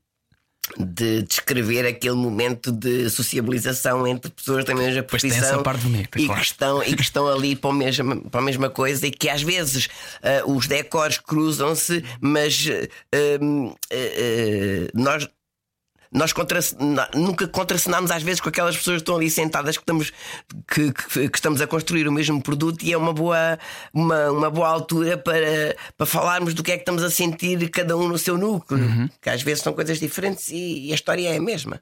de 0.78 1.24
descrever 1.24 1.88
aquele 1.88 2.16
momento 2.16 2.72
de 2.72 3.10
sociabilização 3.10 4.06
entre 4.06 4.32
pessoas 4.32 4.64
da 4.66 4.76
mesma 4.76 5.02
profissão 5.02 5.40
essa 5.40 5.64
parte 5.64 5.82
bonita, 5.82 6.20
e, 6.20 6.26
claro. 6.26 6.42
que 6.42 6.46
estão, 6.46 6.84
e 6.84 6.96
que 6.96 7.02
estão 7.02 7.28
ali 7.28 7.56
para, 7.56 7.70
o 7.70 7.74
mesmo, 7.74 8.30
para 8.30 8.42
a 8.42 8.44
mesma 8.44 8.70
coisa 8.70 9.08
e 9.08 9.12
que 9.12 9.30
às 9.30 9.42
vezes 9.42 9.88
uh, 10.46 10.52
os 10.52 10.68
decors 10.68 11.18
cruzam-se, 11.18 12.04
mas 12.22 12.68
uh, 12.68 13.56
uh, 13.56 14.90
nós 14.94 15.28
nós 16.12 16.34
contra, 16.34 16.60
nunca 17.14 17.48
contracenámos 17.48 18.12
às 18.12 18.24
vezes 18.24 18.40
com 18.40 18.50
aquelas 18.50 18.78
pessoas 18.78 18.98
que 18.98 19.02
estão 19.02 19.16
ali 19.16 19.30
sentadas 19.30 19.78
que 19.78 19.84
estamos, 19.84 20.12
que, 20.68 20.92
que, 20.92 21.30
que, 21.30 21.38
estamos 21.38 21.62
a 21.62 21.68
construir 21.68 22.08
o 22.08 22.12
mesmo 22.12 22.42
produto 22.42 22.84
e 22.84 22.94
é 22.94 22.98
uma 22.98 23.14
boa, 23.14 23.58
uma, 23.94 24.32
uma 24.32 24.50
boa 24.50 24.70
altura 24.70 25.18
para, 25.18 25.76
para 25.98 26.06
falarmos 26.06 26.54
do 26.54 26.64
que 26.64 26.72
é 26.72 26.76
que 26.76 26.82
estamos 26.82 27.04
a 27.04 27.10
sentir 27.10 27.70
cada 27.70 27.98
um 27.98 28.08
no 28.08 28.18
seu 28.18 28.38
núcleo, 28.38 28.84
uhum. 28.84 29.10
que 29.22 29.30
às 29.30 29.42
vezes 29.42 29.64
são 29.64 29.74
coisas 29.74 30.00
diferentes 30.00 30.50
e, 30.50 30.88
e 30.88 30.92
a 30.92 30.96
história 30.96 31.30
é 31.30 31.38
a 31.38 31.42
mesma. 31.42 31.82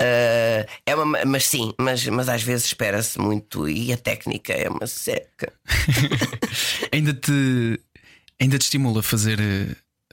Uh, 0.00 0.64
é 0.86 0.94
uma, 0.94 1.24
mas 1.26 1.44
sim, 1.44 1.74
mas, 1.78 2.06
mas 2.06 2.26
às 2.30 2.42
vezes 2.42 2.64
espera-se 2.66 3.18
muito 3.18 3.68
e 3.68 3.92
a 3.92 3.98
técnica 3.98 4.54
é 4.54 4.68
uma 4.70 4.86
seca. 4.86 5.52
ainda, 6.90 7.12
te, 7.12 7.78
ainda 8.40 8.58
te 8.58 8.62
estimula 8.62 9.00
a 9.00 9.02
fazer 9.02 9.38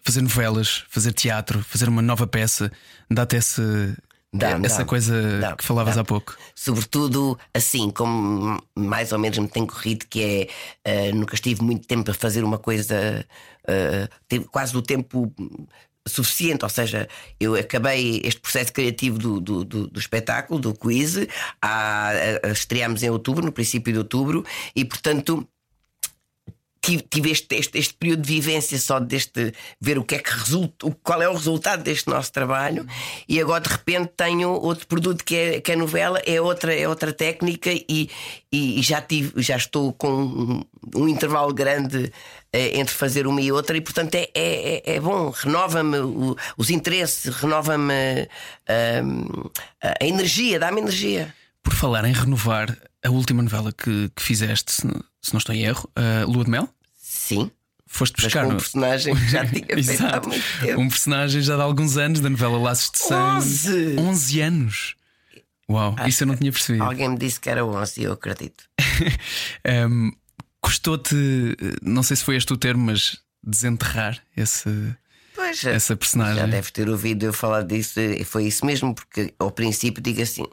fazer 0.07 0.21
novelas, 0.21 0.85
fazer 0.89 1.11
teatro, 1.11 1.61
fazer 1.63 1.89
uma 1.89 2.01
nova 2.01 2.25
peça, 2.25 2.71
dá-te 3.11 3.35
esse, 3.35 3.61
Dá, 4.33 4.59
Essa 4.61 4.79
dá, 4.79 4.85
coisa 4.85 5.39
dá, 5.39 5.55
que 5.55 5.63
falavas 5.63 5.97
há 5.97 6.03
pouco. 6.03 6.37
Sobretudo 6.53 7.39
assim, 7.53 7.89
como 7.89 8.61
mais 8.75 9.11
ou 9.13 9.17
menos 9.19 9.37
me 9.37 9.47
tem 9.47 9.65
corrido, 9.65 10.05
que 10.07 10.21
é 10.21 10.47
eh, 11.07 11.11
nunca 11.13 11.33
estive 11.33 11.63
muito 11.63 11.87
tempo 11.87 12.11
a 12.11 12.13
fazer 12.13 12.43
uma 12.43 12.57
coisa, 12.57 13.25
eh, 13.67 14.07
tive 14.29 14.45
quase 14.45 14.75
o 14.75 14.81
tempo 14.81 15.33
suficiente, 16.07 16.63
ou 16.63 16.69
seja, 16.69 17.07
eu 17.39 17.55
acabei 17.55 18.21
este 18.23 18.39
processo 18.39 18.71
criativo 18.73 19.17
do, 19.17 19.39
do, 19.41 19.63
do- 19.65 19.87
do 19.87 19.99
espetáculo, 19.99 20.59
do 20.59 20.73
quiz, 20.73 21.15
a, 21.61 22.09
a- 22.43 22.47
estreámos 22.51 23.03
em 23.03 23.09
outubro, 23.09 23.45
no 23.45 23.51
princípio 23.51 23.91
de 23.93 23.99
outubro, 23.99 24.45
e 24.75 24.85
portanto 24.85 25.47
tive, 26.81 27.03
tive 27.09 27.31
este, 27.31 27.55
este, 27.55 27.77
este 27.77 27.93
período 27.93 28.21
de 28.21 28.33
vivência 28.33 28.77
só 28.79 28.99
deste 28.99 29.53
ver 29.79 29.97
o 29.97 30.03
que 30.03 30.15
é 30.15 30.19
que 30.19 30.29
resulta, 30.31 30.89
qual 31.03 31.21
é 31.21 31.29
o 31.29 31.33
resultado 31.33 31.83
deste 31.83 32.09
nosso 32.09 32.31
trabalho, 32.31 32.85
e 33.27 33.39
agora 33.41 33.61
de 33.61 33.69
repente 33.69 34.11
tenho 34.15 34.49
outro 34.49 34.87
produto 34.87 35.23
que 35.23 35.35
é, 35.35 35.61
que 35.61 35.71
é 35.71 35.75
novela, 35.75 36.19
é 36.25 36.39
outra, 36.41 36.73
é 36.73 36.87
outra 36.87 37.11
técnica, 37.13 37.69
e, 37.71 38.09
e, 38.51 38.81
já, 38.81 39.01
tive, 39.01 39.41
já 39.41 39.57
estou 39.57 39.93
com 39.93 40.09
um, 40.09 40.63
um 40.95 41.07
intervalo 41.07 41.53
grande 41.53 42.11
eh, 42.53 42.79
entre 42.79 42.93
fazer 42.93 43.27
uma 43.27 43.41
e 43.41 43.51
outra, 43.51 43.75
e 43.75 43.81
portanto 43.81 44.15
é, 44.15 44.29
é, 44.33 44.77
é- 44.85 44.95
é 44.95 44.99
bom, 44.99 45.29
renova-me 45.29 45.97
os 46.57 46.69
interesses, 46.69 47.33
renova-me 47.35 48.27
ahm, 48.67 49.49
a 49.81 50.05
energia, 50.05 50.59
dá-me 50.59 50.81
energia. 50.81 51.33
Por 51.61 51.73
falar 51.73 52.05
em 52.05 52.13
renovar, 52.13 52.77
a 53.03 53.09
última 53.09 53.41
novela 53.41 53.71
que, 53.71 54.09
que 54.15 54.23
fizeste, 54.23 54.81
se, 55.27 55.33
não- 55.33 55.37
estou 55.39 55.53
em 55.55 55.63
erro, 55.63 55.89
a 55.95 56.25
Lua 56.25 56.43
de 56.43 56.49
Mel, 56.49 56.69
Sim, 56.99 57.51
foste 57.85 58.21
buscar 58.21 58.45
um 58.45 58.57
personagem 58.57 59.15
que 59.15 59.27
já 59.29 59.45
tinha 59.45 59.65
feito 59.83 60.05
há 60.05 60.21
muito 60.21 60.59
tempo. 60.61 60.81
Um 60.81 60.89
personagem 60.89 61.41
já 61.41 61.55
de 61.55 61.61
alguns 61.61 61.97
anos 61.97 62.19
da 62.19 62.29
novela 62.29 62.57
Laços 62.57 62.91
de 62.91 62.99
Sangue. 62.99 63.37
11! 63.37 63.99
11 63.99 64.41
anos! 64.41 64.95
Uau, 65.69 65.95
isso 66.07 66.23
eu 66.23 66.27
não 66.27 66.35
tinha 66.37 66.51
percebido. 66.51 66.83
Alguém 66.85 67.09
me 67.09 67.17
disse 67.17 67.39
que 67.39 67.49
era 67.49 67.65
11 67.65 67.99
e 67.99 68.03
eu 68.05 68.13
acredito. 68.13 68.63
Um, 69.89 70.11
Custou-te, 70.61 71.15
não 71.81 72.01
sei 72.03 72.17
se 72.17 72.23
foi 72.23 72.35
este 72.35 72.51
o 72.51 72.57
termo, 72.57 72.85
mas 72.87 73.17
desenterrar 73.43 74.19
esse, 74.35 74.69
Pois, 75.35 75.63
essa 75.63 75.95
personagem. 75.95 76.35
já 76.37 76.45
deves 76.47 76.71
ter 76.71 76.89
ouvido 76.89 77.23
eu 77.25 77.31
falar 77.31 77.61
disso, 77.63 77.99
e 77.99 78.23
foi 78.25 78.47
isso 78.47 78.65
mesmo, 78.65 78.93
porque 78.95 79.33
ao 79.39 79.51
princípio 79.51 80.01
digo 80.01 80.21
assim: 80.21 80.43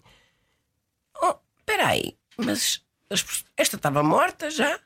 Oh, 1.22 1.34
peraí, 1.64 2.16
mas 2.36 2.48
as- 2.48 2.80
esta 3.56 3.76
estava 3.76 4.02
morta 4.02 4.50
já? 4.50 4.78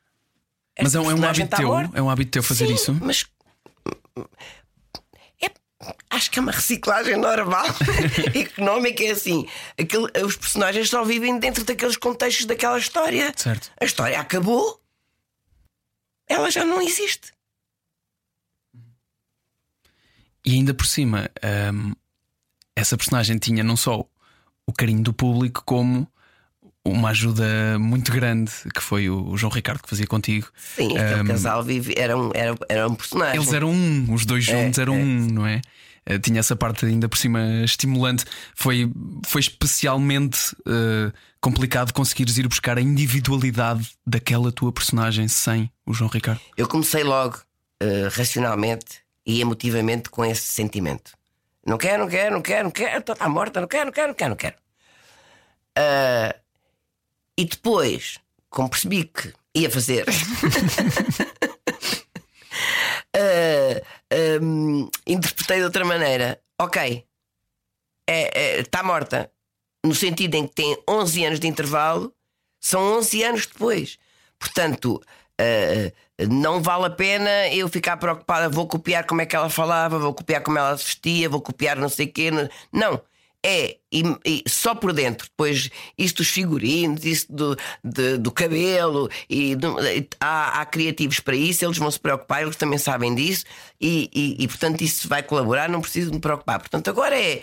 Mas 0.81 0.95
Esta 0.95 0.99
é 0.99 1.01
um, 1.01 1.11
é 1.11 1.15
um 1.15 1.25
hábito 1.25 1.57
teu, 1.57 1.69
morta? 1.69 1.99
é 1.99 2.03
um 2.03 2.11
hábito 2.11 2.31
teu 2.33 2.43
fazer 2.43 2.67
Sim, 2.69 2.75
isso. 2.75 2.95
Mas 2.95 3.25
é- 5.43 5.51
acho 6.11 6.31
que 6.31 6.39
é 6.39 6.43
uma 6.43 6.53
reciclagem 6.53 7.17
normal, 7.17 7.67
económica. 8.35 9.03
É 9.03 9.11
assim: 9.11 9.49
aquele- 9.79 10.11
os 10.25 10.37
personagens 10.37 10.89
só 10.89 11.05
vivem 11.05 11.39
dentro 11.39 11.65
daqueles 11.65 11.97
contextos 11.97 12.47
daquela 12.47 12.79
história. 12.79 13.33
Certo. 13.37 13.73
A 13.81 13.85
história 13.85 14.19
acabou, 14.21 14.81
ela 16.29 16.51
já 16.51 16.65
não 16.65 16.81
existe. 16.81 17.33
E 20.45 20.53
ainda 20.55 20.73
por 20.73 20.87
cima, 20.87 21.29
hum, 21.75 21.93
essa 22.75 22.97
personagem 22.97 23.39
tinha 23.39 23.63
não 23.65 23.77
só 23.77 24.05
o 24.67 24.73
carinho 24.73 25.03
do 25.03 25.13
público, 25.13 25.63
como 25.67 26.11
uma 26.91 27.11
ajuda 27.11 27.79
muito 27.79 28.13
grande 28.13 28.53
que 28.75 28.83
foi 28.83 29.09
o 29.09 29.37
João 29.37 29.53
Ricardo 29.53 29.83
que 29.83 29.89
fazia 29.89 30.07
contigo. 30.07 30.49
Sim, 30.77 30.97
aquele 30.97 31.25
casal 31.25 31.63
vive, 31.63 31.95
era, 31.97 32.17
um, 32.17 32.31
era, 32.35 32.57
era 32.69 32.89
um 32.89 32.95
personagem. 32.95 33.37
Eles 33.37 33.53
eram 33.53 33.71
um, 33.71 34.07
os 34.13 34.25
dois 34.25 34.45
juntos 34.45 34.79
eram 34.79 34.95
um, 34.95 35.27
não 35.31 35.47
é? 35.47 35.61
Eh, 36.09 36.19
Tinha 36.19 36.41
essa 36.41 36.57
parte 36.57 36.87
ainda 36.87 37.09
por 37.09 37.19
cima 37.19 37.41
estimulante. 37.63 38.25
Foi, 38.55 38.91
foi 39.27 39.41
especialmente 39.41 40.57
eh, 40.67 41.13
complicado 41.41 41.93
conseguires 41.93 42.39
ir 42.39 42.49
buscar 42.49 42.79
a 42.79 42.81
individualidade 42.81 43.91
daquela 44.07 44.51
tua 44.51 44.73
personagem 44.73 45.29
sem 45.29 45.71
o 45.87 45.93
João 45.93 46.11
Ricardo. 46.11 46.41
Eu 46.57 46.67
comecei 46.67 47.05
logo, 47.05 47.39
eh, 47.81 48.09
racionalmente 48.11 49.03
e 49.27 49.41
emotivamente, 49.43 50.09
com 50.09 50.25
esse 50.25 50.43
sentimento. 50.43 51.13
Não 51.67 51.77
quero, 51.77 52.05
não 52.05 52.09
quero, 52.11 52.35
não 52.35 52.41
quero, 52.41 52.65
não 52.65 52.71
quero, 52.71 53.13
está 53.13 53.29
morta, 53.29 53.61
não 53.61 53.69
quero, 53.69 53.87
não 53.87 53.93
quero, 53.93 54.09
não 54.09 54.15
quero, 54.15 54.31
não 54.31 54.37
quero. 54.37 54.57
E 57.39 57.45
depois, 57.45 58.19
como 58.51 58.69
percebi 58.69 59.05
que 59.05 59.33
ia 59.55 59.71
fazer. 59.71 60.05
ah, 63.15 63.81
hum, 64.43 64.91
interpretei 65.07 65.59
de 65.59 65.65
outra 65.65 65.85
maneira. 65.85 66.41
Ok, 66.61 67.07
está 68.59 68.83
morta. 68.83 69.31
No 69.87 69.95
sentido 69.95 70.35
em 70.35 70.49
que 70.49 70.55
tem 70.55 70.77
11 70.89 71.25
anos 71.25 71.41
de 71.41 71.47
intervalo, 71.47 72.13
são 72.61 72.99
11 72.99 73.23
anos 73.23 73.47
depois. 73.47 73.99
Portanto, 74.37 75.01
ah, 75.41 75.93
não 76.29 76.61
vale 76.61 76.87
a 76.87 76.91
pena 76.91 77.49
eu 77.55 77.69
ficar 77.69 77.97
preocupada. 77.99 78.49
Vou 78.49 78.67
copiar 78.67 79.07
como 79.07 79.21
é 79.23 79.27
que 79.27 79.37
ela 79.37 79.49
falava, 79.49 79.97
vou 79.97 80.13
copiar 80.13 80.43
como 80.43 80.59
ela 80.59 80.77
se 80.77 80.87
vestia, 80.87 81.29
vou 81.29 81.41
copiar 81.41 81.77
não 81.77 81.89
sei 81.89 82.07
o 82.07 82.13
quê. 82.13 82.31
Não. 82.73 83.01
É 83.45 83.79
e, 83.93 84.03
e 84.25 84.45
só 84.49 84.75
por 84.75 84.93
dentro. 84.93 85.29
Depois, 85.29 85.71
isso 85.97 86.17
dos 86.17 86.29
figurinos, 86.29 87.05
isso 87.05 87.27
do, 87.33 87.57
de- 87.85 88.19
do 88.19 88.33
cabelo. 88.33 89.09
E 89.31 89.55
do- 89.55 89.77
há, 90.21 90.61
há 90.61 90.67
criativos 90.67 91.21
para 91.21 91.37
isso, 91.37 91.65
eles 91.65 91.79
vão 91.79 91.91
se 91.91 92.01
preocupar, 92.01 92.43
eles 92.43 92.57
também 92.57 92.79
sabem 92.79 93.15
disso. 93.15 93.45
E, 93.81 94.11
e- 94.13 94.45
e, 94.45 94.49
portanto, 94.49 94.83
isso 94.83 95.09
vai 95.09 95.23
colaborar, 95.23 95.69
não 95.69 95.81
preciso 95.81 96.13
me 96.13 96.21
preocupar. 96.21 96.59
Portanto, 96.59 96.89
agora 96.91 97.19
é 97.19 97.43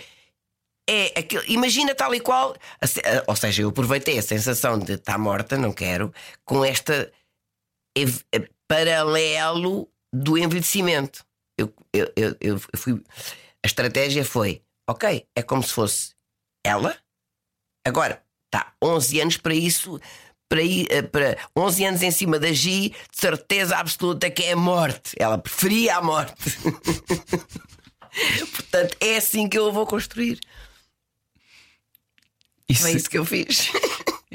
é 0.88 1.20
aquele, 1.20 1.52
imagina 1.52 1.96
tal 1.96 2.14
e 2.14 2.20
qual, 2.20 2.56
ou 3.28 3.36
seja, 3.36 3.64
eu 3.64 3.70
aproveitei 3.70 4.20
a 4.20 4.22
sensação 4.22 4.78
de 4.78 4.94
estar 4.94 5.18
morta, 5.18 5.58
não 5.58 5.74
quero, 5.74 6.14
com 6.44 6.64
esta 6.64 7.12
ev- 7.98 8.22
eh, 8.32 8.48
paralelo 8.68 9.90
do 10.14 10.38
envelhecimento. 10.38 11.26
Eu, 11.58 11.74
eu, 11.94 12.12
eu, 12.16 12.36
eu 12.40 12.60
fui, 12.76 13.02
a 13.64 13.68
estratégia 13.68 14.24
foi: 14.24 14.62
ok, 14.88 15.28
é 15.36 15.42
como 15.42 15.64
se 15.64 15.74
fosse 15.74 16.14
ela, 16.64 16.96
agora 17.86 18.24
está 18.46 18.74
11 18.82 19.22
anos 19.22 19.38
para 19.38 19.54
isso. 19.54 20.00
Para, 20.48 20.62
eh, 20.64 21.02
para 21.02 21.38
11 21.58 21.86
anos 21.86 22.04
em 22.04 22.12
cima 22.12 22.38
da 22.38 22.52
Gi, 22.52 22.90
de 22.90 23.20
certeza 23.20 23.78
absoluta 23.78 24.30
que 24.30 24.44
é 24.44 24.52
a 24.52 24.56
morte. 24.56 25.16
Ela 25.18 25.40
preferia 25.40 25.98
a 25.98 26.02
morte. 26.04 26.34
Portanto, 28.54 28.96
é 29.00 29.18
assim 29.18 29.50
que 29.50 29.58
eu 29.58 29.72
vou 29.72 29.88
construir. 29.88 30.40
Isso 32.70 32.84
Foi 32.84 32.92
isso 32.92 33.10
que 33.10 33.18
eu 33.18 33.26
fiz. 33.26 33.72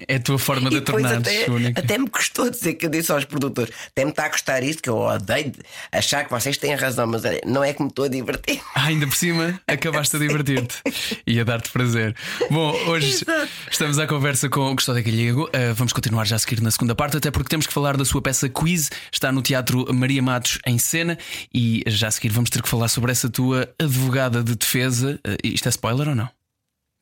É 0.08 0.16
a 0.16 0.20
tua 0.20 0.38
forma 0.38 0.70
de 0.70 0.80
tornares 0.80 1.18
até, 1.18 1.50
única. 1.50 1.80
até 1.80 1.98
me 1.98 2.08
custou 2.08 2.50
dizer 2.50 2.74
que 2.74 2.86
eu 2.86 2.90
disse 2.90 3.10
aos 3.12 3.24
produtores: 3.24 3.72
até 3.88 4.04
me 4.04 4.10
está 4.10 4.26
a 4.26 4.30
custar 4.30 4.62
isto, 4.62 4.82
que 4.82 4.88
eu 4.88 4.96
odeio 4.96 5.50
de 5.50 5.58
achar 5.92 6.24
que 6.24 6.30
vocês 6.30 6.56
têm 6.56 6.74
razão, 6.74 7.06
mas 7.06 7.22
não 7.44 7.62
é 7.62 7.72
que 7.72 7.82
me 7.82 7.88
estou 7.88 8.04
a 8.04 8.08
divertir. 8.08 8.60
Ah, 8.80 8.86
ainda 8.86 9.06
por 9.06 9.16
cima, 9.16 9.60
acabaste 9.66 10.16
a 10.16 10.18
divertir-te 10.18 10.82
e 11.26 11.38
a 11.38 11.44
dar-te 11.44 11.70
prazer. 11.70 12.14
Bom, 12.50 12.72
hoje 12.86 13.24
estamos 13.70 13.98
à 13.98 14.06
conversa 14.06 14.48
com 14.48 14.70
o 14.70 14.76
Custódio 14.76 15.04
Galego. 15.04 15.44
Uh, 15.48 15.74
vamos 15.74 15.92
continuar 15.92 16.24
já 16.24 16.36
a 16.36 16.38
seguir 16.38 16.62
na 16.62 16.70
segunda 16.70 16.94
parte, 16.94 17.16
até 17.16 17.30
porque 17.30 17.48
temos 17.48 17.66
que 17.66 17.72
falar 17.72 17.96
da 17.96 18.04
sua 18.04 18.22
peça 18.22 18.48
Quiz. 18.48 18.90
Está 19.12 19.30
no 19.32 19.42
Teatro 19.42 19.92
Maria 19.92 20.22
Matos 20.22 20.58
em 20.66 20.78
cena. 20.78 21.18
E 21.52 21.82
já 21.86 22.08
a 22.08 22.10
seguir 22.10 22.30
vamos 22.30 22.48
ter 22.48 22.62
que 22.62 22.68
falar 22.68 22.88
sobre 22.88 23.12
essa 23.12 23.28
tua 23.28 23.68
advogada 23.78 24.42
de 24.42 24.54
defesa. 24.54 25.20
Uh, 25.26 25.36
isto 25.44 25.66
é 25.66 25.70
spoiler 25.70 26.08
ou 26.08 26.14
não? 26.14 26.39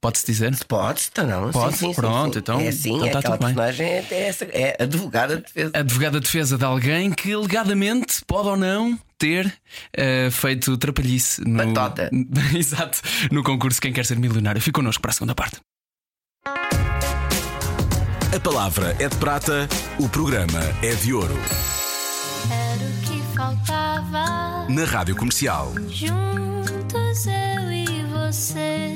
Pode-se 0.00 0.26
dizer? 0.26 0.56
Pode, 0.66 1.00
está 1.00 1.24
não. 1.24 1.50
Pode? 1.50 1.72
Sim, 1.76 1.86
sim, 1.88 1.94
sim, 1.94 2.00
Pronto, 2.00 2.34
sim. 2.34 2.38
então- 2.38 2.60
É 2.60 2.68
assim, 2.68 2.94
então 2.94 3.06
é 3.08 3.10
tá 3.10 3.18
aquela 3.18 3.36
bem. 3.36 3.46
personagem 3.48 3.86
é, 3.86 4.06
é, 4.10 4.28
essa, 4.28 4.44
é 4.44 4.76
advogada 4.82 5.36
de 5.36 5.42
defesa. 5.42 5.70
Advogada 5.74 6.20
de 6.20 6.24
defesa 6.26 6.56
de 6.58 6.64
alguém 6.64 7.10
que 7.10 7.32
alegadamente 7.32 8.24
pode 8.24 8.48
ou 8.48 8.56
não 8.56 8.96
ter 9.18 9.46
uh, 9.46 10.30
feito 10.30 10.76
trapalhice 10.78 11.40
no. 11.44 11.72
Batota. 11.74 12.10
Exato, 12.56 13.00
no 13.32 13.42
concurso 13.42 13.80
Quem 13.80 13.92
Quer 13.92 14.06
Ser 14.06 14.18
Milionário. 14.18 14.60
Fique 14.60 14.72
connosco 14.76 15.02
para 15.02 15.10
a 15.10 15.14
segunda 15.14 15.34
parte. 15.34 15.56
A 18.34 18.40
palavra 18.40 18.94
é 19.00 19.08
de 19.08 19.16
prata, 19.16 19.68
o 19.98 20.08
programa 20.08 20.60
é 20.80 20.94
de 20.94 21.12
ouro. 21.12 21.34
Era 22.50 22.84
o 22.84 23.00
que 23.02 23.36
faltava. 23.36 24.68
Na 24.68 24.84
Rádio 24.84 25.16
Comercial. 25.16 25.72
Juntos 25.88 27.26
eu 27.26 27.72
e 27.72 28.04
você. 28.12 28.92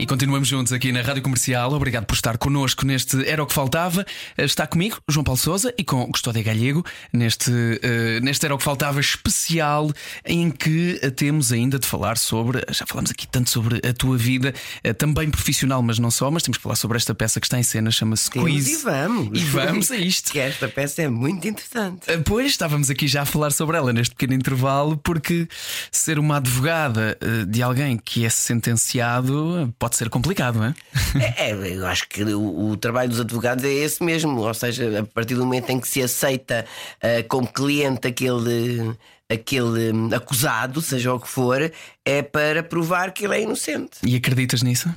E 0.00 0.06
continuamos 0.06 0.48
juntos 0.48 0.72
aqui 0.72 0.92
na 0.92 1.02
Rádio 1.02 1.22
Comercial. 1.22 1.74
Obrigado 1.74 2.06
por 2.06 2.14
estar 2.14 2.38
connosco 2.38 2.86
neste 2.86 3.22
Era 3.28 3.42
o 3.42 3.46
que 3.46 3.52
Faltava. 3.52 4.06
Está 4.38 4.66
comigo, 4.66 4.96
João 5.06 5.22
Paulo 5.22 5.38
Souza, 5.38 5.74
e 5.76 5.84
com 5.84 6.10
Custódia 6.10 6.42
Galego, 6.42 6.82
neste, 7.12 7.52
eh, 7.82 8.18
neste 8.22 8.46
Era 8.46 8.54
o 8.54 8.58
que 8.58 8.64
Faltava 8.64 8.98
especial, 8.98 9.92
em 10.24 10.50
que 10.50 10.98
eh, 11.02 11.10
temos 11.10 11.52
ainda 11.52 11.78
de 11.78 11.86
falar 11.86 12.16
sobre. 12.16 12.64
Já 12.70 12.86
falamos 12.86 13.10
aqui 13.10 13.26
tanto 13.28 13.50
sobre 13.50 13.86
a 13.86 13.92
tua 13.92 14.16
vida, 14.16 14.54
eh, 14.82 14.94
também 14.94 15.30
profissional, 15.30 15.82
mas 15.82 15.98
não 15.98 16.10
só, 16.10 16.30
mas 16.30 16.44
temos 16.44 16.56
que 16.56 16.62
falar 16.62 16.76
sobre 16.76 16.96
esta 16.96 17.14
peça 17.14 17.38
que 17.38 17.44
está 17.44 17.58
em 17.58 17.62
cena, 17.62 17.90
chama-se 17.90 18.30
Quiz. 18.30 18.68
E 18.68 18.76
vamos. 18.76 19.38
E 19.38 19.44
vamos 19.44 19.90
a 19.90 19.98
isto. 19.98 20.32
que 20.32 20.38
esta 20.38 20.66
peça 20.66 21.02
é 21.02 21.08
muito 21.10 21.46
interessante. 21.46 22.10
Uh, 22.10 22.22
Pois 22.24 22.46
estávamos 22.46 22.88
aqui 22.88 23.06
já 23.06 23.20
a 23.20 23.26
falar 23.26 23.50
sobre 23.50 23.76
ela 23.76 23.92
neste 23.92 24.14
pequeno 24.14 24.32
intervalo, 24.32 24.96
porque 24.96 25.46
ser 25.92 26.18
uma 26.18 26.38
advogada 26.38 27.18
uh, 27.22 27.44
de 27.44 27.62
alguém 27.62 27.98
que 27.98 28.24
é 28.24 28.30
sentenciado 28.30 29.64
uh, 29.64 29.74
pode 29.78 29.89
pode 29.90 29.96
ser 29.96 30.08
complicado, 30.08 30.58
não 30.58 30.66
é? 30.66 30.74
É, 31.36 31.50
é, 31.50 31.76
eu 31.76 31.86
acho 31.86 32.08
que 32.08 32.22
o, 32.22 32.70
o 32.70 32.76
trabalho 32.76 33.10
dos 33.10 33.20
advogados 33.20 33.64
é 33.64 33.68
esse 33.72 34.02
mesmo, 34.02 34.40
ou 34.40 34.54
seja, 34.54 35.00
a 35.00 35.04
partir 35.04 35.34
do 35.34 35.44
momento 35.44 35.70
em 35.70 35.80
que 35.80 35.88
se 35.88 36.00
aceita 36.00 36.64
uh, 37.02 37.28
como 37.28 37.48
cliente 37.48 38.06
aquele, 38.06 38.96
aquele 39.28 39.92
hum, 39.92 40.10
acusado, 40.14 40.80
seja 40.80 41.12
o 41.12 41.18
que 41.18 41.28
for, 41.28 41.72
é 42.04 42.22
para 42.22 42.62
provar 42.62 43.12
que 43.12 43.24
ele 43.24 43.34
é 43.34 43.42
inocente. 43.42 43.98
E 44.04 44.14
acreditas 44.14 44.62
nisso? 44.62 44.94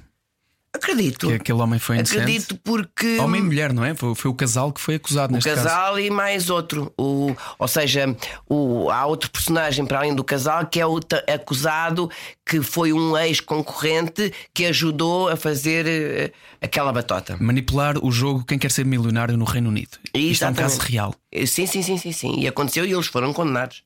Acredito. 0.75 1.27
Que 1.27 1.33
aquele 1.35 1.59
homem 1.61 1.77
foi 1.79 1.97
inocente? 1.97 2.19
Acredito 2.19 2.57
porque. 2.63 3.17
Homem 3.19 3.41
e 3.41 3.43
mulher, 3.43 3.71
não 3.71 3.85
é? 3.85 3.93
Foi, 3.93 4.15
foi 4.15 4.31
o 4.31 4.33
casal 4.33 4.71
que 4.73 4.81
foi 4.81 4.95
acusado 4.95 5.31
O 5.31 5.35
neste 5.35 5.49
casal 5.49 5.93
caso. 5.93 5.99
e 5.99 6.09
mais 6.09 6.49
outro. 6.49 6.91
O, 6.97 7.35
ou 7.59 7.67
seja, 7.67 8.15
o, 8.49 8.89
há 8.89 9.05
outro 9.05 9.29
personagem 9.29 9.85
para 9.85 9.99
além 9.99 10.15
do 10.15 10.23
casal 10.23 10.65
que 10.65 10.79
é 10.79 10.85
o 10.85 10.99
ta- 10.99 11.23
acusado 11.31 12.09
que 12.45 12.61
foi 12.61 12.91
um 12.91 13.15
ex-concorrente 13.17 14.33
que 14.53 14.65
ajudou 14.65 15.29
a 15.29 15.35
fazer 15.35 15.85
eh, 15.87 16.31
aquela 16.61 16.91
batota. 16.91 17.37
Manipular 17.39 17.97
o 18.03 18.11
jogo 18.11 18.43
Quem 18.43 18.57
Quer 18.57 18.71
Ser 18.71 18.85
Milionário 18.85 19.37
no 19.37 19.45
Reino 19.45 19.69
Unido. 19.69 19.97
Isto 20.13 20.45
é 20.45 20.49
um 20.49 20.53
caso 20.53 20.79
real. 20.79 21.13
Eh, 21.31 21.45
Sim, 21.45 21.67
sim, 21.67 21.83
sim, 21.83 21.97
sim, 21.97 22.11
sim. 22.11 22.39
E 22.39 22.47
aconteceu 22.47 22.83
e 22.85 22.91
eles 22.91 23.05
foram 23.07 23.31
condenados. 23.31 23.83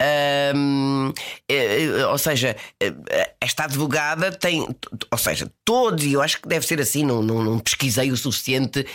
Eh, 0.00 0.52
eh, 1.48 2.06
ou 2.06 2.18
seja, 2.18 2.56
eh, 2.80 2.94
esta 3.40 3.64
advogada 3.64 4.30
tem, 4.30 4.60
ou 4.60 5.18
seja, 5.18 5.50
todos, 5.64 6.04
e 6.04 6.12
eu 6.12 6.22
acho 6.22 6.40
que 6.40 6.48
deve 6.48 6.66
ser 6.66 6.80
assim, 6.80 7.04
não, 7.04 7.22
não, 7.22 7.42
não 7.42 7.58
pesquisei 7.58 8.10
o 8.12 8.16
suficiente, 8.16 8.86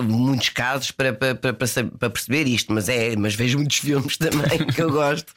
muitos 0.00 0.48
casos 0.48 0.90
para, 0.90 1.12
para, 1.12 1.34
para, 1.34 1.52
para 1.54 2.10
perceber 2.10 2.46
isto, 2.46 2.72
mas 2.72 2.88
é, 2.88 3.14
mas 3.16 3.34
vejo 3.34 3.58
muitos 3.58 3.78
filmes 3.80 4.16
também 4.16 4.66
que 4.66 4.82
eu 4.82 4.90
gosto. 4.90 5.32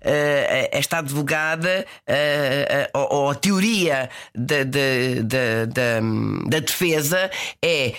Eh, 0.00 0.68
esta 0.72 0.98
advogada, 0.98 1.86
eh, 2.06 2.66
eh, 2.68 2.90
ou, 2.94 3.08
ou 3.10 3.30
a 3.30 3.34
teoria 3.34 4.10
da, 4.34 4.62
da, 4.64 5.64
da, 5.66 6.00
da 6.48 6.58
defesa 6.58 7.30
é 7.64 7.94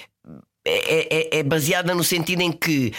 é, 0.66 1.38
é- 1.38 1.40
é 1.40 1.44
baseada 1.44 1.94
no 1.94 2.04
sentido 2.04 2.42
em 2.42 2.52
que 2.52 2.92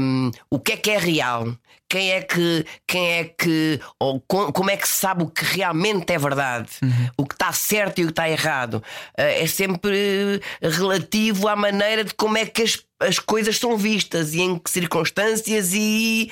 hum, 0.00 0.30
o 0.50 0.58
que 0.58 0.72
é 0.72 0.76
que 0.76 0.90
é 0.90 0.98
real? 0.98 1.56
Quem 1.88 2.10
é 2.10 2.20
que, 2.20 2.66
quem 2.84 3.12
é 3.12 3.24
que, 3.24 3.78
ou 4.00 4.20
co- 4.26 4.52
como 4.52 4.68
é 4.70 4.76
que 4.76 4.88
se 4.88 4.94
sabe 4.94 5.22
o 5.22 5.28
que 5.28 5.44
realmente 5.44 6.12
é 6.12 6.18
verdade? 6.18 6.68
O 7.16 7.24
que 7.24 7.34
está 7.34 7.52
certo 7.52 8.00
e 8.00 8.02
o 8.02 8.06
que 8.06 8.12
está 8.12 8.28
errado? 8.28 8.82
Eh, 9.16 9.44
é 9.44 9.46
sempre 9.46 10.40
relativo 10.60 11.46
à 11.46 11.54
maneira 11.54 12.02
de 12.02 12.12
como 12.14 12.36
é 12.38 12.44
que 12.44 12.62
as, 12.62 12.82
as 12.98 13.20
coisas 13.20 13.56
são 13.56 13.76
vistas 13.78 14.34
e 14.34 14.40
em 14.40 14.58
que 14.58 14.68
circunstâncias 14.68 15.72
e 15.74 16.28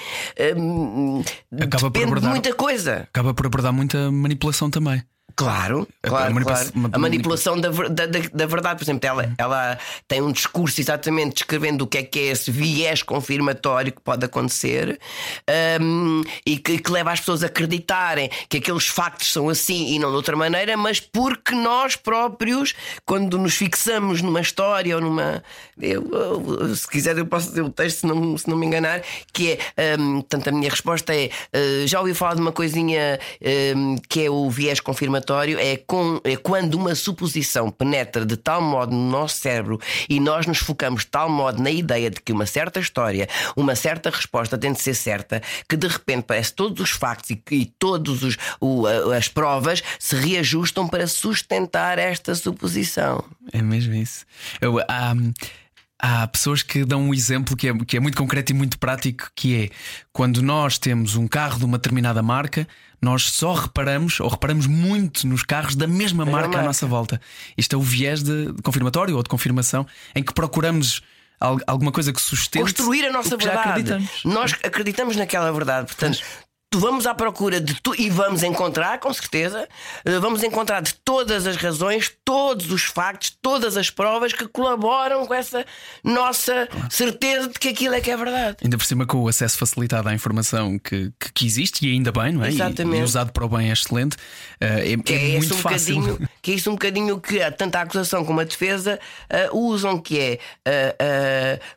hum, 0.57 1.23
Acaba 1.61 1.69
por 1.83 1.91
depende 1.91 1.99
de 2.01 2.03
abordar- 2.11 2.31
muita 2.31 2.53
coisa. 2.55 2.97
Acaba 3.09 3.33
por 3.33 3.47
abordar 3.47 3.73
muita 3.73 4.11
manipulação 4.11 4.69
também. 4.69 5.05
Claro, 5.37 5.87
A- 6.03 6.07
a 6.07 6.11
claro, 6.11 6.35
manipula- 6.35 6.57
claro. 6.57 6.71
uma- 6.75 6.91
A 6.93 6.99
manipulação 6.99 7.61
da, 7.61 7.69
da, 7.71 8.07
da- 8.07 8.19
da 8.33 8.47
verdade, 8.47 8.79
por 8.79 8.85
exemplo, 8.85 9.09
ela, 9.09 9.33
ela 9.37 9.79
tem 10.07 10.21
um 10.23 10.31
discurso 10.33 10.81
exatamente 10.81 11.35
descrevendo 11.35 11.83
o 11.83 11.87
que 11.87 11.99
é 11.99 12.03
que 12.03 12.19
é 12.21 12.23
esse 12.27 12.51
viés 12.51 13.03
confirmatório 13.03 13.93
que 13.93 14.01
pode 14.01 14.25
acontecer 14.25 14.99
hum, 15.81 16.23
e 16.47 16.57
que, 16.59 16.79
que 16.79 16.91
leva 16.91 17.13
as 17.13 17.21
pessoas 17.21 17.43
a 17.43 17.47
acreditarem 17.47 18.31
que 18.49 18.59
aqueles 18.59 18.87
factos 18.87 19.33
são 19.33 19.49
assim 19.49 19.95
e 19.95 19.99
não 19.99 20.11
de 20.11 20.17
outra 20.17 20.37
maneira, 20.37 20.77
mas 20.77 21.01
porque 21.01 21.55
nós 21.55 21.97
próprios, 21.97 22.75
quando 23.05 23.39
nos 23.39 23.55
fixamos 23.55 24.23
numa 24.23 24.41
história 24.41 24.95
ou 24.95 25.01
numa. 25.03 25.43
Eu, 25.81 26.09
eu- 26.13 26.77
se 26.77 26.89
quiser, 26.89 27.17
eu 27.19 27.27
posso 27.27 27.49
dizer 27.49 27.63
o 27.63 27.71
texto, 27.71 28.01
se 28.01 28.07
não, 28.07 28.37
se 28.39 28.49
não 28.49 28.57
me 28.57 28.67
enganar, 28.67 29.03
que 29.33 29.59
é. 29.77 29.97
hum, 29.99 30.21
portanto, 30.21 30.49
a 30.49 30.53
minha 30.53 30.71
resposta 30.71 31.15
é: 31.15 31.27
uh, 31.55 31.87
já 31.87 32.01
ouvi 32.01 32.15
falar 32.15 32.35
de 32.35 32.41
uma 32.41 32.53
coisinha 32.53 33.19
hum, 33.77 33.97
que 34.09 34.25
é 34.25 34.31
o 34.31 34.49
viés 34.51 34.81
confirmatório, 34.81 35.24
é, 35.59 35.77
com, 35.77 36.21
é 36.25 36.37
quando 36.37 36.75
uma 36.75 36.95
suposição 36.95 37.71
penetra 37.71 38.25
de 38.25 38.37
tal 38.37 38.61
modo 38.61 38.95
no 38.95 39.11
nosso 39.11 39.37
cérebro 39.37 39.81
e 40.09 40.21
nós 40.21 40.47
nos 40.47 40.59
focamos 40.59 41.03
de 41.03 41.09
tal 41.09 41.29
modo 41.29 41.63
na 41.63 41.71
ideia 41.71 42.11
de 42.11 42.21
que 42.21 42.33
uma 42.33 42.47
certa 42.47 42.81
história, 42.81 43.29
uma 43.57 43.75
certa 43.75 44.11
resposta 44.11 44.59
tem 44.59 44.73
de 44.73 44.81
ser 44.81 44.95
certa, 44.95 45.43
que 45.69 45.77
de 45.77 45.87
repente 45.87 46.25
parece 46.27 46.53
todos 46.53 46.81
os 46.81 46.91
factos 46.91 47.31
e, 47.31 47.43
e 47.51 47.67
todas 47.67 48.37
as 49.17 49.29
provas 49.29 49.83
se 49.99 50.17
reajustam 50.17 50.89
para 50.89 51.07
sustentar 51.07 51.99
esta 51.99 52.35
suposição. 52.35 53.25
É 53.53 53.63
mesmo 53.63 53.95
isso. 53.95 54.25
Eu, 54.61 54.79
há, 54.89 55.15
há 56.07 56.27
pessoas 56.27 56.63
que 56.63 56.85
dão 56.85 57.01
um 57.09 57.15
exemplo 57.15 57.57
que 57.57 57.69
é, 57.69 57.75
que 57.87 57.97
é 57.97 58.01
muito 58.01 58.19
concreto 58.19 58.53
e 58.53 58.55
muito 58.55 58.79
prático, 58.79 59.31
que 59.35 59.57
é 59.65 59.71
quando 60.13 60.43
nós 60.43 60.77
temos 60.79 61.17
um 61.17 61.27
carro 61.27 61.59
de 61.59 61.65
uma 61.65 61.79
determinada 61.79 62.23
marca, 62.23 62.69
nós 63.01 63.23
só 63.31 63.55
reparamos 63.55 64.21
ou 64.21 64.29
reparamos 64.29 64.67
muito 64.67 65.27
nos 65.27 65.43
carros 65.43 65.75
da 65.75 65.87
mesma 65.87 66.25
marca 66.27 66.49
à 66.49 66.51
marca. 66.51 66.63
nossa 66.67 66.87
volta. 66.87 67.21
Isto 67.57 67.77
é 67.77 67.79
o 67.79 67.83
viés 67.83 68.23
de, 68.23 68.53
confirmatório 68.63 69.17
ou 69.17 69.23
de 69.23 69.29
confirmação 69.31 69.87
em 70.15 70.23
que 70.23 70.35
procuramos 70.35 71.01
al- 71.41 71.59
alguma 71.67 71.91
coisa 71.91 72.13
que 72.13 72.21
sustente 72.21 72.63
construir 72.65 73.07
a 73.07 73.13
nossa 73.13 73.37
verdade. 73.37 73.69
acreditamos. 73.71 74.11
Nós 74.25 74.53
acreditamos 74.63 75.17
naquela 75.17 75.51
verdade, 75.53 75.87
portanto. 75.87 76.23
Vamos 76.75 77.07
à 77.07 77.15
procura 77.15 77.61
de 77.61 77.75
tu 77.81 77.95
e 77.99 78.11
vamos 78.11 78.43
encontrar, 78.43 78.99
com 78.99 79.13
certeza, 79.13 79.69
eh, 80.05 80.19
vamos 80.19 80.43
encontrar 80.43 80.83
de 80.83 80.95
todas 81.05 81.47
as 81.47 81.57
razões, 81.57 82.11
todos 82.25 82.71
os 82.71 82.83
factos, 82.85 83.37
todas 83.41 83.77
as 83.77 83.91
provas 83.91 84.33
que 84.33 84.47
colaboram 84.49 85.27
com 85.27 85.35
essa 85.35 85.65
nossa 86.03 86.69
certeza 86.91 87.49
de 87.49 87.59
que 87.59 87.69
aquilo 87.69 87.95
é 87.95 88.01
que 88.01 88.11
é 88.11 88.17
verdade. 88.17 88.57
Ainda 88.63 88.77
por 88.77 88.85
cima 88.85 89.07
com 89.07 89.19
o 89.19 89.29
acesso 89.29 89.57
facilitado 89.59 90.09
à 90.09 90.15
informação 90.15 90.79
que, 90.79 91.13
que, 91.19 91.33
que 91.33 91.47
existe 91.47 91.87
e 91.87 91.93
ainda 91.93 92.11
bem, 92.13 92.33
não 92.33 92.45
é? 92.45 92.51
E- 92.51 92.55
Exatamente. 92.55 93.01
E, 93.01 93.05
usado 93.05 93.33
para 93.33 93.45
o 93.45 93.49
bem 93.49 93.71
é 93.71 93.73
excelente. 93.73 94.17
Eh, 94.61 94.93
é, 94.93 94.97
Que 94.97 95.13
é 95.15 95.35
é, 95.35 95.39
muito 95.39 95.55
um 95.55 95.59
fácil. 95.59 96.19
que 96.43 96.53
é 96.53 96.55
isso 96.55 96.71
um 96.71 96.75
bocadinho 96.75 97.21
que 97.21 97.39
tanto 97.53 97.77
a 97.77 97.83
acusação 97.83 98.25
como 98.25 98.41
a 98.41 98.45
defesa 98.45 98.99
ah, 99.31 99.49
usam, 99.53 99.99
que 99.99 100.19
é 100.19 100.39
ah, 100.67 100.97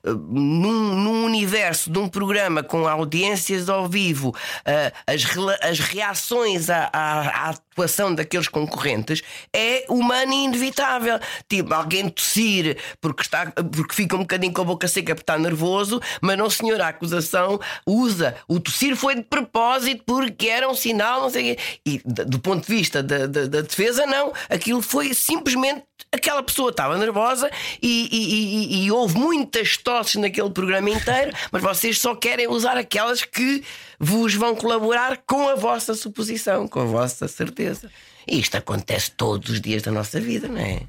ah, 0.04 0.10
num, 0.10 0.96
num 0.96 1.26
universo 1.26 1.90
de 1.92 2.00
um 2.00 2.08
programa 2.08 2.64
com 2.64 2.88
audiências 2.88 3.70
ao 3.70 3.88
vivo, 3.88 4.36
ah, 4.66 4.87
as, 5.06 5.24
rela- 5.24 5.58
as 5.62 5.80
reações 5.80 6.70
à, 6.70 6.90
à- 6.94 7.28
à 7.48 7.50
atuação 7.50 8.14
daqueles 8.14 8.48
concorrentes 8.48 9.22
é 9.56 9.86
humano 9.90 10.34
e 10.34 10.46
inevitável. 10.46 11.20
Tipo, 11.48 11.74
alguém 11.74 12.10
tossir 12.10 12.78
porque, 13.00 13.22
está, 13.22 13.52
porque 13.52 13.94
fica 13.94 14.16
um 14.16 14.20
bocadinho 14.22 14.54
com 14.54 14.62
a 14.62 14.66
boca 14.66 14.88
seca 14.88 15.14
porque 15.14 15.22
está 15.24 15.38
nervoso, 15.38 16.02
mas 16.22 16.38
não, 16.38 16.50
senhor, 16.50 16.82
a 16.82 16.88
acusação 16.88 17.60
usa. 17.86 18.36
O 18.48 18.60
tossir 18.60 18.96
foi 18.96 19.16
de 19.16 19.24
propósito 19.24 20.04
porque 20.06 20.48
era 20.48 20.68
um 20.70 20.74
sinal, 20.76 21.22
não 21.22 21.30
sei 21.30 21.54
o 21.54 21.56
quê. 21.56 21.62
E 21.86 22.02
do 22.06 22.40
ponto 22.40 22.66
de 22.66 22.74
vista 22.76 23.04
da, 23.04 23.28
da- 23.28 23.46
da 23.48 23.62
defesa, 23.62 24.06
não. 24.06 24.34
Aquilo 24.50 24.82
foi 24.82 25.14
simplesmente. 25.14 25.84
Aquela 26.12 26.42
pessoa 26.42 26.70
estava 26.72 26.98
nervosa 26.98 27.50
e, 27.82 28.08
e- 28.12 28.34
e- 28.82 28.86
e 28.86 28.92
houve 28.92 29.18
muitas 29.18 29.76
tosses 29.78 30.16
naquele 30.16 30.50
programa 30.50 30.90
inteiro, 30.90 31.32
mas 31.52 31.62
vocês 31.62 32.00
só 32.00 32.16
querem 32.16 32.48
usar 32.48 32.78
aquelas 32.78 33.24
que 33.24 33.64
vos 34.00 34.34
vão 34.34 34.56
colaborar 34.56 35.18
com 35.28 35.50
a 35.50 35.56
vossa 35.56 35.94
suposição, 35.94 36.68
com 36.68 36.80
a 36.82 36.86
vossa 36.86 37.28
certeza. 37.28 37.90
E 38.28 38.40
isto 38.40 38.56
acontece 38.56 39.12
todos 39.12 39.50
os 39.50 39.60
dias 39.62 39.84
da 39.84 39.92
nossa 39.92 40.20
vida, 40.20 40.48
não 40.48 40.60
é? 40.62 40.82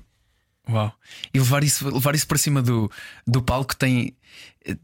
Uau. 0.71 0.93
E 1.33 1.39
levar 1.39 1.65
isso, 1.65 1.89
levar 1.89 2.15
isso 2.15 2.27
para 2.27 2.37
cima 2.39 2.61
do, 2.61 2.91
do 3.27 3.41
palco 3.43 3.75
tem, 3.75 4.15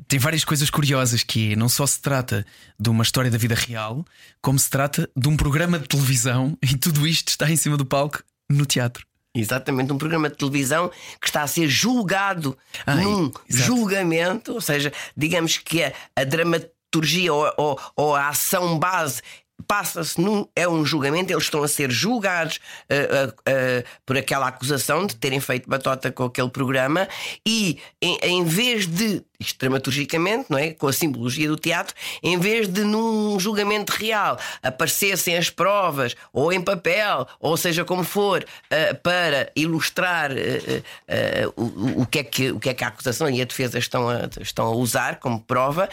tem 0.09 0.19
várias 0.19 0.45
coisas 0.45 0.71
curiosas 0.71 1.23
que 1.23 1.53
é, 1.53 1.57
não 1.57 1.69
só 1.69 1.87
se 1.87 2.01
trata 2.01 2.47
de 2.81 2.89
uma 2.89 3.03
história 3.03 3.31
da 3.31 3.37
vida 3.37 3.55
real, 3.55 4.05
como 4.41 4.59
se 4.59 4.71
trata 4.71 5.09
de 5.15 5.29
um 5.29 5.37
programa 5.37 5.79
de 5.79 5.87
televisão 5.87 6.57
e 6.63 6.77
tudo 6.77 7.07
isto 7.07 7.29
está 7.29 7.51
em 7.51 7.57
cima 7.57 7.77
do 7.77 7.85
palco 7.85 8.23
no 8.49 8.65
teatro. 8.65 9.07
Exatamente, 9.35 9.93
um 9.93 9.99
programa 9.99 10.31
de 10.31 10.37
televisão 10.37 10.91
que 11.21 11.27
está 11.27 11.43
a 11.43 11.47
ser 11.47 11.67
julgado 11.69 12.57
Ah, 12.87 12.95
num 12.95 13.33
exato. 13.51 13.65
julgamento, 13.67 14.53
ou 14.55 14.61
seja, 14.61 14.93
digamos 15.17 15.59
que 15.59 15.83
a, 15.83 15.93
a 16.15 16.23
dramaturgia 16.25 17.33
ou, 17.35 17.53
ou- 17.57 17.81
ou 17.97 18.15
a 18.15 18.29
ação 18.29 18.79
base 18.79 19.21
passa-se 19.67 20.21
num 20.21 20.47
é 20.55 20.69
um 20.69 20.85
julgamento, 20.85 21.33
eles 21.33 21.45
estão 21.45 21.63
a 21.63 21.69
ser 21.69 21.91
julgados 21.91 22.61
ah, 22.91 23.35
ah, 23.47 23.85
por 24.05 24.17
aquela 24.17 24.49
acusação 24.49 25.07
de 25.07 25.17
terem 25.17 25.41
feito 25.41 25.69
batota 25.69 26.11
com 26.11 26.25
aquele 26.25 26.51
programa 26.51 27.09
e 27.47 27.79
em, 28.01 28.19
em 28.23 28.45
vez 28.45 28.87
de 28.87 29.25
isto 29.39 29.59
dramaturgicamente, 29.59 30.47
não 30.49 30.59
é? 30.59 30.73
Com 30.73 30.89
a 30.89 30.93
simbologia 30.93 31.49
do 31.49 31.57
teatro, 31.57 31.95
em 32.23 32.39
vez 32.39 32.69
de 32.69 32.85
num 32.85 33.39
julgamento 33.39 33.93
real 33.93 34.39
aparecessem 34.63 35.37
as 35.37 35.51
provas, 35.51 36.15
ou 36.33 36.53
em 36.53 36.61
papel, 36.61 37.27
ou 37.41 37.57
seja 37.57 37.85
como 37.85 38.05
for, 38.05 38.45
ah, 38.71 38.95
para 39.03 39.51
ilustrar 39.57 40.31
ah, 40.33 40.83
ah, 41.09 41.53
o, 41.57 42.03
o 42.03 42.07
que 42.07 42.19
é 42.21 42.25
que, 42.25 42.53
o 42.53 42.61
que 42.61 42.71
é 42.71 42.75
que 42.75 42.85
a 42.85 42.89
acusação 42.89 43.29
e 43.29 43.41
a 43.41 43.45
defesa 43.45 43.79
estão 43.79 44.09
a, 44.09 44.29
estão 44.41 44.67
a 44.67 44.75
usar 44.75 45.19
como 45.19 45.41
prova, 45.41 45.89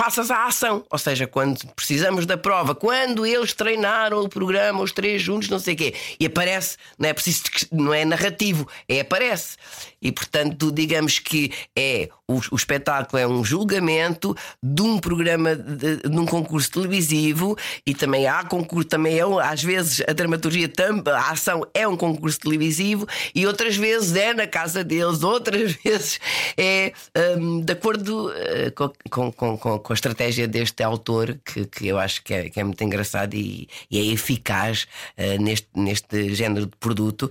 passas 0.00 0.30
à 0.30 0.46
ação. 0.46 0.82
Ou 0.88 0.96
seja, 0.96 1.26
quando 1.26 1.58
precisamos 1.74 2.24
da 2.24 2.38
prova, 2.38 2.74
quando 2.74 3.26
eles 3.26 3.52
treinaram 3.52 4.22
o 4.22 4.30
programa, 4.30 4.80
os 4.80 4.92
três 4.92 5.20
juntos, 5.20 5.50
não 5.50 5.58
sei 5.58 5.74
o 5.74 5.76
quê, 5.76 5.94
e 6.18 6.24
aparece, 6.24 6.78
não 6.98 7.10
é 7.10 7.12
preciso, 7.12 7.42
não 7.70 7.92
é 7.92 8.02
narrativo, 8.02 8.66
é 8.88 9.00
aparece. 9.00 9.58
E 10.02 10.10
portanto, 10.10 10.72
digamos 10.72 11.18
que 11.18 11.52
é 11.76 12.08
o, 12.30 12.40
o 12.52 12.56
espetáculo 12.56 13.20
é 13.20 13.26
um 13.26 13.44
julgamento 13.44 14.36
de 14.62 14.82
um 14.82 14.98
programa 14.98 15.56
de, 15.56 15.96
de, 15.96 16.18
um 16.18 16.24
concurso 16.24 16.70
televisivo 16.70 17.56
e 17.84 17.92
também 17.92 18.26
há 18.26 18.44
concurso, 18.44 18.88
também 18.88 19.18
é 19.18 19.22
às 19.42 19.62
vezes 19.62 20.02
a 20.08 20.12
dramaturgia, 20.12 20.70
a 21.06 21.30
ação 21.32 21.66
é 21.74 21.86
um 21.86 21.96
concurso 21.96 22.38
televisivo 22.38 23.06
e 23.34 23.46
outras 23.46 23.76
vezes 23.76 24.14
é 24.14 24.32
na 24.32 24.46
casa 24.46 24.84
deles, 24.84 25.22
outras 25.22 25.72
vezes 25.84 26.20
é 26.56 26.92
um, 27.36 27.60
de 27.60 27.72
acordo 27.72 28.28
uh, 28.30 28.72
com, 29.10 29.32
com, 29.32 29.56
com, 29.58 29.78
com, 29.78 29.92
a 29.92 29.94
estratégia 29.94 30.46
deste 30.46 30.82
autor 30.82 31.38
que, 31.44 31.66
que 31.66 31.88
eu 31.88 31.98
acho 31.98 32.22
que 32.22 32.32
é, 32.32 32.48
que 32.48 32.60
é 32.60 32.64
muito 32.64 32.82
engraçado 32.82 33.34
e, 33.34 33.68
e 33.90 33.98
é 33.98 34.12
eficaz 34.12 34.86
uh, 35.18 35.42
neste, 35.42 35.68
neste 35.74 36.34
género 36.34 36.66
de 36.66 36.76
produto. 36.78 37.30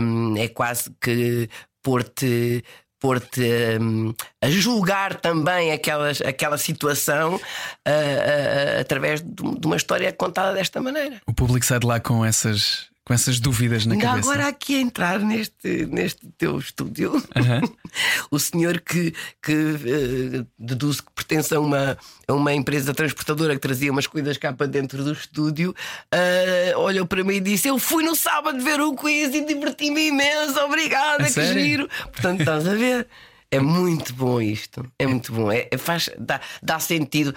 Um, 0.00 0.36
é 0.36 0.48
quase 0.48 0.90
que 1.00 1.48
pôr-te 1.86 2.64
pôr-te 2.98 3.78
um, 3.80 4.12
a 4.42 4.50
julgar 4.50 5.20
também 5.20 5.70
aquelas, 5.70 6.20
aquela 6.20 6.58
situação 6.58 7.36
uh, 7.36 7.38
uh, 7.38 8.80
através 8.80 9.20
de, 9.20 9.42
uma 9.64 9.76
história 9.76 10.12
contada 10.12 10.52
desta 10.54 10.80
maneira. 10.80 11.20
O 11.26 11.32
público 11.32 11.64
sai 11.64 11.78
de 11.78 11.86
lá 11.86 12.00
com 12.00 12.24
essas 12.24 12.88
com 13.06 13.14
essas 13.14 13.38
dúvidas 13.38 13.86
na 13.86 13.94
Ainda 13.94 14.04
cabeça. 14.04 14.32
Agora 14.32 14.48
aqui 14.48 14.74
a 14.74 14.80
entrar 14.80 15.20
neste, 15.20 15.86
neste 15.86 16.26
teu 16.36 16.58
estúdio, 16.58 17.12
o 18.32 18.38
senhor 18.38 18.80
que, 18.80 19.14
que 19.40 19.52
uh, 19.52 20.46
deduz 20.58 21.00
que 21.00 21.12
pertence 21.14 21.54
a 21.54 21.60
uma, 21.60 21.96
a 22.26 22.32
uma 22.32 22.52
empresa 22.52 22.92
transportadora 22.92 23.54
que 23.54 23.60
trazia 23.60 23.92
umas 23.92 24.08
coisas 24.08 24.36
cá 24.36 24.52
para 24.52 24.66
dentro 24.66 25.04
do 25.04 25.12
estúdio, 25.12 25.72
uh, 26.12 26.78
olhou 26.80 27.06
para 27.06 27.22
mim 27.22 27.36
e 27.36 27.40
disse: 27.40 27.68
Eu 27.68 27.78
fui 27.78 28.02
no 28.02 28.16
sábado 28.16 28.60
ver 28.60 28.80
o 28.80 28.92
quiz 28.96 29.32
e 29.32 29.44
diverti-me 29.44 30.08
imenso, 30.08 30.58
obrigada, 30.58 31.22
que 31.24 31.30
sério? 31.30 31.62
giro. 31.62 31.88
Portanto, 32.10 32.40
estás 32.40 32.66
a 32.66 32.74
ver? 32.74 33.06
É 33.48 33.60
muito 33.60 34.12
bom 34.14 34.40
isto, 34.40 34.84
é 34.98 35.06
muito 35.06 35.32
bom, 35.32 35.52
é, 35.52 35.68
é 35.70 35.78
faz, 35.78 36.10
dá, 36.18 36.40
dá 36.60 36.80
sentido. 36.80 37.32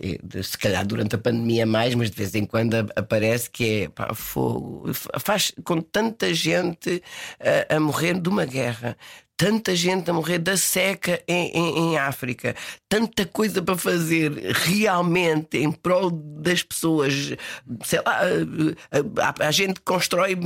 É, 0.00 0.42
se 0.42 0.56
calhar 0.56 0.86
durante 0.86 1.14
a 1.14 1.18
pandemia 1.18 1.66
mais, 1.66 1.94
mas 1.94 2.10
de 2.10 2.16
vez 2.16 2.34
em 2.34 2.44
quando 2.44 2.74
aparece 2.94 3.50
que 3.50 3.82
é 3.82 3.88
pá, 3.88 4.14
fogo. 4.14 4.90
Faz 5.18 5.52
com 5.64 5.80
tanta 5.80 6.32
gente 6.32 7.02
a, 7.68 7.76
a 7.76 7.80
morrer 7.80 8.20
de 8.20 8.28
uma 8.28 8.44
guerra, 8.44 8.96
tanta 9.36 9.74
gente 9.74 10.08
a 10.08 10.12
morrer 10.14 10.38
da 10.38 10.56
seca 10.56 11.20
em, 11.26 11.50
em, 11.50 11.78
em, 11.78 11.98
África, 11.98 12.54
tanta 12.88 13.26
coisa 13.26 13.60
para 13.60 13.76
fazer 13.76 14.30
realmente 14.52 15.58
em 15.58 15.72
prol 15.72 16.12
das 16.12 16.62
pessoas. 16.62 17.34
Sei 17.84 18.00
lá, 18.06 18.20
a, 18.20 19.44
a, 19.44 19.48
a 19.48 19.50
gente 19.50 19.80
constrói 19.80 20.38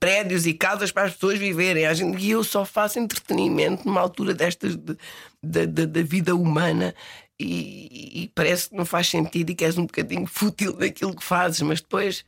prédios 0.00 0.46
e 0.46 0.54
casas 0.54 0.90
para 0.90 1.04
as 1.04 1.12
pessoas 1.12 1.38
viverem. 1.38 1.84
A 1.84 1.92
gente, 1.92 2.24
e 2.24 2.30
eu 2.30 2.42
só 2.42 2.64
faço 2.64 2.98
entretenimento 2.98 3.86
numa 3.86 4.00
altura 4.00 4.32
destas 4.32 4.74
de, 4.74 4.96
de, 5.42 5.66
de, 5.66 5.86
da 5.86 6.02
vida 6.02 6.34
humana 6.34 6.94
e, 7.38 8.22
e, 8.22 8.28
parece 8.34 8.68
que 8.68 8.76
não 8.76 8.84
faz 8.84 9.08
sentido 9.08 9.50
e 9.50 9.54
que 9.54 9.64
és 9.64 9.76
um 9.76 9.86
bocadinho 9.86 10.26
fútil 10.26 10.76
naquilo 10.78 11.14
que 11.14 11.24
fazes, 11.24 11.60
mas 11.62 11.80
depois 11.80 12.24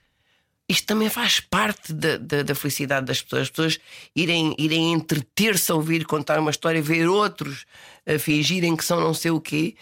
isto 0.69 0.87
também 0.87 1.09
faz 1.09 1.39
parte 1.39 1.93
da, 1.93 2.17
da, 2.17 2.43
da 2.43 2.55
felicidade 2.55 3.07
das 3.07 3.23
pessoas. 3.23 3.43
As 3.43 3.51
pessoas 3.51 3.79
irem, 4.15 4.55
irem 4.59 4.93
entreter-se 4.93 5.71
a 5.71 5.77
ouvir 5.77 6.05
contar 6.05 6.41
uma 6.41 6.51
história, 6.51 6.83
ver 6.83 7.09
outros 7.09 7.65
a 8.05 8.19
fingirem 8.19 8.77
que 8.77 8.85
são 8.85 9.01
não 9.01 9.15
sei 9.15 9.31
o 9.31 9.41
quê. 9.41 9.77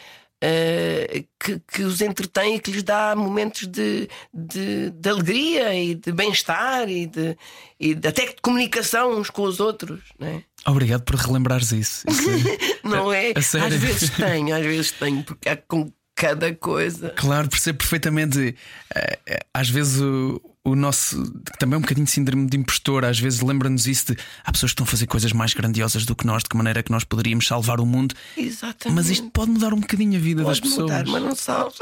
Uh, 0.44 1.24
que, 1.40 1.58
que, 1.60 1.82
os 1.84 2.02
entretém 2.02 2.56
e 2.56 2.60
que 2.60 2.70
lhes 2.70 2.82
dá 2.82 3.14
momentos 3.16 3.66
de, 3.66 4.08
de, 4.32 4.90
de 4.90 5.08
alegria 5.08 5.74
e 5.74 5.94
de 5.94 6.12
bem-estar 6.12 6.86
e, 6.88 7.06
de, 7.06 7.36
e 7.80 7.94
de, 7.94 8.08
até 8.08 8.26
de 8.26 8.36
comunicação 8.42 9.18
uns 9.18 9.30
com 9.30 9.42
os 9.42 9.58
outros. 9.58 10.00
Não 10.18 10.26
é? 10.26 10.42
Obrigado 10.66 11.02
por 11.02 11.14
relembrares 11.14 11.72
isso. 11.72 12.04
isso 12.08 12.28
não 12.84 13.10
é? 13.12 13.32
Às 13.36 13.74
vezes 13.74 14.10
tenho, 14.10 14.54
às 14.54 14.62
vezes 14.62 14.92
tenho, 14.92 15.22
porque 15.22 15.48
há 15.48 15.56
com 15.56 15.90
cada 16.14 16.54
coisa. 16.54 17.10
Claro, 17.10 17.48
percebo 17.48 17.78
perfeitamente. 17.78 18.54
Eh, 18.94 19.18
eh, 19.26 19.46
às 19.52 19.68
vezes 19.68 20.00
o 20.00 20.40
o 20.64 20.74
nosso 20.74 21.30
também 21.58 21.78
um 21.78 21.82
bocadinho 21.82 22.06
de 22.06 22.10
síndrome 22.10 22.46
de 22.46 22.56
impostor, 22.56 23.04
às 23.04 23.18
vezes 23.18 23.40
lembra-nos 23.40 23.86
isso 23.86 24.14
de 24.14 24.18
há 24.42 24.50
pessoas 24.50 24.70
que 24.70 24.74
estão 24.74 24.84
a 24.84 24.86
fazer 24.86 25.06
coisas 25.06 25.30
mais 25.32 25.52
grandiosas 25.52 26.06
do 26.06 26.16
que 26.16 26.26
nós, 26.26 26.42
de 26.42 26.48
que 26.48 26.56
maneira 26.56 26.82
que 26.82 26.90
nós 26.90 27.04
poderíamos 27.04 27.46
salvar 27.46 27.80
o 27.80 27.86
mundo. 27.86 28.14
Exatamente. 28.34 28.96
Mas 28.96 29.10
isto 29.10 29.30
pode 29.30 29.50
mudar 29.50 29.74
um 29.74 29.80
bocadinho 29.80 30.16
a 30.16 30.20
vida 30.20 30.42
pode 30.42 30.60
das 30.60 30.70
pessoas. 30.70 30.90
Mudar, 30.90 31.06
mas 31.06 31.22
não 31.22 31.34
salva. 31.34 31.74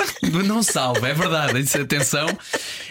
Não 0.44 0.62
salva, 0.62 1.08
é 1.08 1.14
verdade, 1.14 1.60
isso, 1.60 1.80
atenção. 1.80 2.26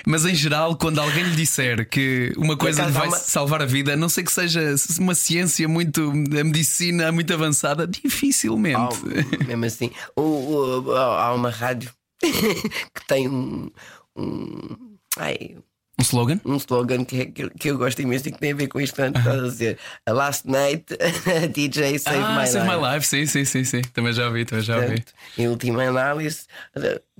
Mas 0.06 0.26
em 0.26 0.34
geral, 0.34 0.78
quando 0.78 1.00
alguém 1.00 1.24
lhe 1.24 1.36
disser 1.36 1.88
que 1.89 2.32
uma 2.38 2.56
coisa 2.56 2.86
lhe 2.86 2.92
vai 2.92 3.10
uma... 3.10 3.18
salvar 3.18 3.62
a 3.62 3.66
vida, 3.66 3.94
a 3.94 3.98
não 3.98 4.08
sei 4.08 4.24
que 4.24 4.32
seja 4.32 4.74
uma 4.98 5.14
ciência 5.14 5.68
muito, 5.68 6.10
a 6.10 6.44
medicina 6.44 7.12
muito 7.12 7.34
avançada, 7.34 7.86
dificilmente. 7.86 8.80
Oh, 8.80 9.46
mesmo 9.46 9.66
assim, 9.66 9.92
o, 10.16 10.22
o, 10.22 10.96
há 10.96 11.34
uma 11.34 11.50
rádio 11.50 11.92
que 12.24 13.08
tem 13.08 13.28
um. 13.28 13.70
um 14.16 14.96
ai, 15.18 15.58
um 16.02 16.04
slogan? 16.04 16.41
Um 16.43 16.56
slogan 16.58 17.06
que, 17.06 17.26
que, 17.28 17.49
que, 17.49 17.70
eu 17.70 17.78
gosto 17.78 18.02
imenso 18.02 18.28
e 18.28 18.32
que 18.32 18.39
tem 18.39 18.52
a 18.52 18.56
ver 18.56 18.68
com 18.68 18.82
isto 18.82 18.95
que 18.95 19.02
estás 19.02 19.28
a 19.28 19.43
dizer. 19.43 19.78
A 20.06 20.12
last 20.12 20.47
night, 20.47 20.86
a 21.43 21.47
DJ 21.47 21.99
Save 21.99 22.18
ah, 22.18 22.39
My 22.39 22.47
Save 22.47 22.68
Life. 22.68 22.82
My 22.82 22.93
Life, 22.93 23.08
sim, 23.08 23.26
sim, 23.26 23.45
sim, 23.45 23.64
sim. 23.64 23.82
Também 23.93 24.12
já 24.12 24.28
ouvi, 24.28 24.45
também 24.45 24.64
já 24.64 24.76
ouvi. 24.76 24.88
Portanto, 24.88 25.14
em 25.38 25.47
última 25.47 25.84
análise, 25.84 26.45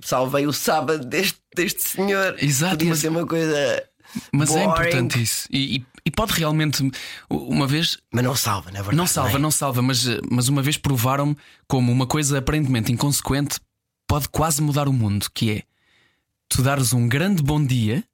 salvei 0.02 0.46
o 0.46 0.52
sábado 0.52 1.04
deste, 1.04 1.38
deste 1.54 1.82
senhor. 1.82 2.36
Exato. 2.38 2.72
Podia 2.72 2.90
mas... 2.90 2.98
ser 2.98 3.08
uma 3.08 3.26
coisa. 3.26 3.84
Mas 4.32 4.50
boring. 4.50 4.62
é 4.62 4.66
importante 4.66 5.22
isso. 5.22 5.48
E, 5.50 5.76
e, 5.76 5.86
e, 6.06 6.10
pode 6.10 6.32
realmente, 6.32 6.90
uma 7.30 7.66
vez. 7.66 7.98
Mas 8.12 8.24
não 8.24 8.34
salva, 8.34 8.70
na 8.70 8.78
verdade. 8.78 8.96
Não 8.96 9.06
salva, 9.06 9.30
não, 9.30 9.38
é? 9.38 9.42
não 9.42 9.50
salva, 9.50 9.80
mas, 9.80 10.04
mas 10.30 10.48
uma 10.48 10.60
vez 10.60 10.76
provaram-me 10.76 11.36
como 11.66 11.90
uma 11.90 12.06
coisa 12.06 12.38
aparentemente 12.38 12.92
inconsequente 12.92 13.58
pode 14.08 14.28
quase 14.28 14.60
mudar 14.60 14.88
o 14.88 14.92
mundo, 14.92 15.28
que 15.32 15.50
é 15.50 15.62
tu 16.46 16.62
dares 16.62 16.92
um 16.92 17.08
grande 17.08 17.42
bom 17.42 17.64
dia 17.64 18.04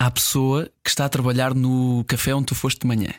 à 0.00 0.10
pessoa 0.10 0.66
que 0.82 0.88
está 0.88 1.04
a 1.04 1.08
trabalhar 1.10 1.54
no 1.54 2.02
café 2.08 2.34
onde 2.34 2.46
tu 2.46 2.54
foste 2.54 2.80
de 2.80 2.86
manhã. 2.86 3.12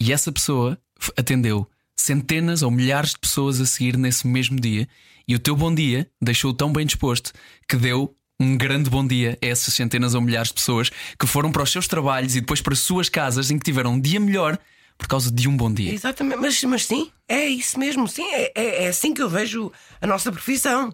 E 0.00 0.12
essa 0.12 0.32
pessoa 0.32 0.76
atendeu 1.16 1.64
centenas 1.96 2.60
ou 2.62 2.72
milhares 2.72 3.10
de 3.10 3.20
pessoas 3.20 3.60
a 3.60 3.66
seguir 3.66 3.96
nesse 3.96 4.26
mesmo 4.26 4.58
dia. 4.58 4.88
E 5.28 5.36
o 5.36 5.38
teu 5.38 5.54
bom 5.54 5.72
dia 5.72 6.10
deixou-o 6.20 6.54
tão 6.54 6.72
bem 6.72 6.84
disposto 6.84 7.32
que 7.68 7.76
deu 7.76 8.16
um 8.40 8.56
grande 8.56 8.90
bom 8.90 9.06
dia 9.06 9.38
a 9.40 9.46
essas 9.46 9.74
centenas 9.74 10.14
ou 10.14 10.20
milhares 10.20 10.48
de 10.48 10.54
pessoas 10.54 10.90
que 10.90 11.26
foram 11.26 11.52
para 11.52 11.62
os 11.62 11.70
seus 11.70 11.86
trabalhos 11.86 12.34
e 12.34 12.40
depois 12.40 12.60
para 12.60 12.72
as 12.72 12.80
suas 12.80 13.08
casas 13.08 13.52
em 13.52 13.58
que 13.58 13.64
tiveram 13.64 13.92
um 13.92 14.00
dia 14.00 14.18
melhor 14.18 14.58
por 14.96 15.06
causa 15.06 15.30
de 15.30 15.48
um 15.48 15.56
bom 15.56 15.72
dia. 15.72 15.94
Exatamente, 15.94 16.40
mas, 16.40 16.64
mas 16.64 16.86
sim, 16.86 17.12
é 17.28 17.46
isso 17.46 17.78
mesmo, 17.78 18.08
sim, 18.08 18.26
é, 18.32 18.52
é, 18.56 18.84
é 18.84 18.88
assim 18.88 19.14
que 19.14 19.22
eu 19.22 19.28
vejo 19.28 19.70
a 20.00 20.06
nossa 20.06 20.32
profissão. 20.32 20.92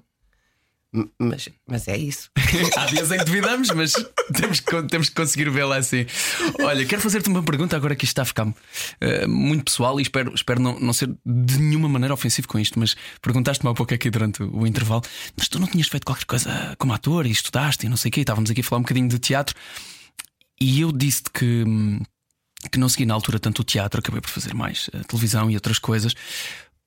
Mas, 1.19 1.49
mas 1.69 1.89
é 1.89 1.97
isso. 1.97 2.31
Há 2.79 2.87
dias 2.87 3.11
em 3.11 3.19
que 3.19 3.25
duvidamos, 3.25 3.71
mas 3.71 3.93
temos 4.33 4.61
que, 4.61 4.83
temos 4.85 5.09
que 5.09 5.15
conseguir 5.15 5.51
vê-la 5.51 5.79
assim. 5.79 6.07
Olha, 6.61 6.87
quero 6.87 7.03
fazer-te 7.03 7.29
uma 7.29 7.43
pergunta 7.43 7.77
agora 7.77 7.97
que 7.97 8.05
isto 8.05 8.13
está 8.13 8.23
a 8.23 8.25
ficar 8.25 8.47
uh, 8.47 8.55
muito 9.29 9.65
pessoal 9.65 9.99
e 9.99 10.03
espero, 10.03 10.33
espero 10.33 10.61
não, 10.61 10.79
não 10.79 10.93
ser 10.93 11.09
de 11.27 11.59
nenhuma 11.59 11.89
maneira 11.89 12.15
ofensivo 12.15 12.47
com 12.47 12.61
isto, 12.61 12.79
mas 12.79 12.95
perguntaste-me 13.21 13.69
há 13.71 13.75
pouco 13.75 13.93
aqui 13.93 14.09
durante 14.09 14.43
o, 14.45 14.65
intervalo, 14.65 15.03
mas 15.37 15.49
tu 15.49 15.59
não 15.59 15.67
tinhas 15.67 15.89
feito 15.89 16.07
qualquer 16.07 16.27
coisa 16.27 16.77
como 16.79 16.93
ator 16.93 17.27
e 17.27 17.31
estudaste 17.31 17.87
e 17.87 17.89
não 17.89 17.97
sei 17.97 18.11
o 18.11 18.13
quê, 18.13 18.21
estávamos 18.21 18.51
aqui 18.51 18.61
a 18.61 18.65
falar 18.65 18.79
um 18.79 18.83
bocadinho 18.83 19.09
de 19.09 19.19
teatro 19.19 19.57
e 20.61 20.81
eu 20.81 20.93
disse-te 20.93 21.31
que. 21.31 21.65
Que 22.73 22.79
não 22.79 22.89
segui 22.89 23.05
na 23.05 23.13
altura 23.13 23.39
tanto 23.39 23.61
o 23.61 23.65
teatro, 23.65 24.01
acabei 24.01 24.23
por 24.23 24.31
fazer 24.31 24.55
mais 24.55 24.89
a 24.95 25.05
televisão 25.05 25.51
e 25.51 25.55
outras 25.55 25.79
coisas, 25.79 26.15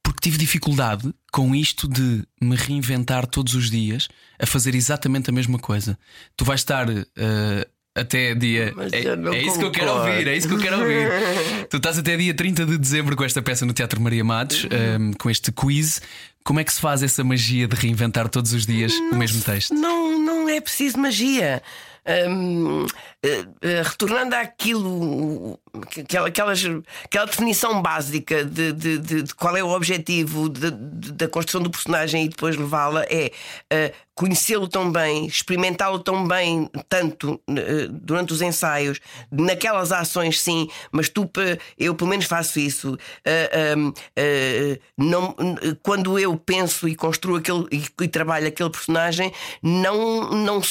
porque 0.08 0.22
tive 0.22 0.38
dificuldade 0.38 1.14
com 1.34 1.53
isto 1.53 1.86
de 1.86 2.24
me 2.41 2.55
reinventar 2.55 3.28
todos 3.28 3.55
os 3.55 3.70
dias 3.70 4.08
a 4.39 4.45
fazer 4.45 4.74
exatamente 4.74 5.30
a 5.30 5.34
mesma 5.34 5.60
coisa. 5.60 5.99
Tu 6.38 6.45
vais 6.45 6.62
estar. 6.62 6.88
Uh, 6.89 7.66
até 7.93 8.34
dia. 8.34 8.74
É, 8.93 9.36
é 9.36 9.43
isso 9.43 9.60
que 9.60 9.66
eu 9.66 9.72
quero 9.72 9.91
ouvir, 9.91 10.28
é 10.28 10.38
isso 10.38 10.47
que 10.47 10.53
eu 10.53 10.60
quero 10.60 10.80
ouvir. 10.80 11.10
tu 11.70 11.76
estás 11.76 11.97
até 11.99 12.16
dia 12.16 12.34
30 12.34 12.66
de 12.66 12.78
dezembro 12.78 13.18
com 13.18 13.26
esta 13.26 13.41
peça 13.41 13.66
no 13.66 13.74
Teatro 13.74 13.99
Maria 13.99 14.24
Matos, 14.24 14.64
um, 14.64 14.68
ehm, 14.74 15.12
com 15.14 15.30
este 15.30 15.51
quiz. 15.51 16.01
Como 16.48 16.62
é 16.62 16.64
que 16.64 16.72
se 16.72 16.80
faz 16.80 17.04
essa 17.04 17.26
magia 17.26 17.68
de 17.68 17.76
reinventar 17.76 18.30
todos 18.30 18.54
os 18.54 18.66
dias 18.66 18.98
não, 18.98 19.12
o 19.12 19.16
mesmo 19.18 19.43
texto? 19.43 19.74
Não, 19.74 20.18
não 20.18 20.48
é 20.48 20.62
preciso 20.62 20.98
magia. 20.98 21.62
Um, 22.30 22.84
uh, 22.84 22.86
uh, 22.86 23.84
retornando 23.84 24.34
àquilo, 24.34 25.60
aquela, 26.00 26.30
aquelas, 26.30 26.64
aquela 27.04 27.26
definição 27.26 27.82
básica 27.82 28.45
de, 28.45 28.72
de, 28.72 28.98
de, 28.98 29.24
de 29.24 29.36
qual 29.36 29.58
é 29.58 29.64
o 29.64 29.68
objetivo 29.68 30.48
da 30.48 31.28
construção 31.28 31.62
do 31.62 31.70
personagem 31.70 32.24
e 32.24 32.30
depois 32.30 32.56
levá-la 32.56 33.04
é 33.10 33.32
uh, 33.74 33.93
conhecê-lo 34.16 34.68
tão 34.68 34.91
bem, 34.91 35.28
experimentá-lo 35.28 36.00
tão 36.00 36.28
bem, 36.28 36.70
tanto 36.89 37.34
uh, 37.34 37.91
durante 37.91 38.34
os 38.34 38.41
ensaios, 38.41 39.00
naquelas 39.32 39.91
ações, 39.91 40.41
sim, 40.41 40.70
mas 40.91 41.10
tu, 41.10 41.30
eu 41.78 41.93
pelo 41.93 42.10
menos 42.10 42.26
faço 42.26 42.60
isso. 42.60 42.93
Uh, 42.93 43.93
não, 44.98 45.36
quando 45.84 46.18
eu 46.18 46.37
penso 46.38 46.88
e 46.88 46.96
construo 46.96 47.38
aquele 47.38 47.66
e, 47.72 47.84
e, 48.02 48.08
trabalho 48.08 48.48
aquele 48.48 48.70
personagem, 48.70 49.32
não, 49.62 50.30
não, 50.32 50.62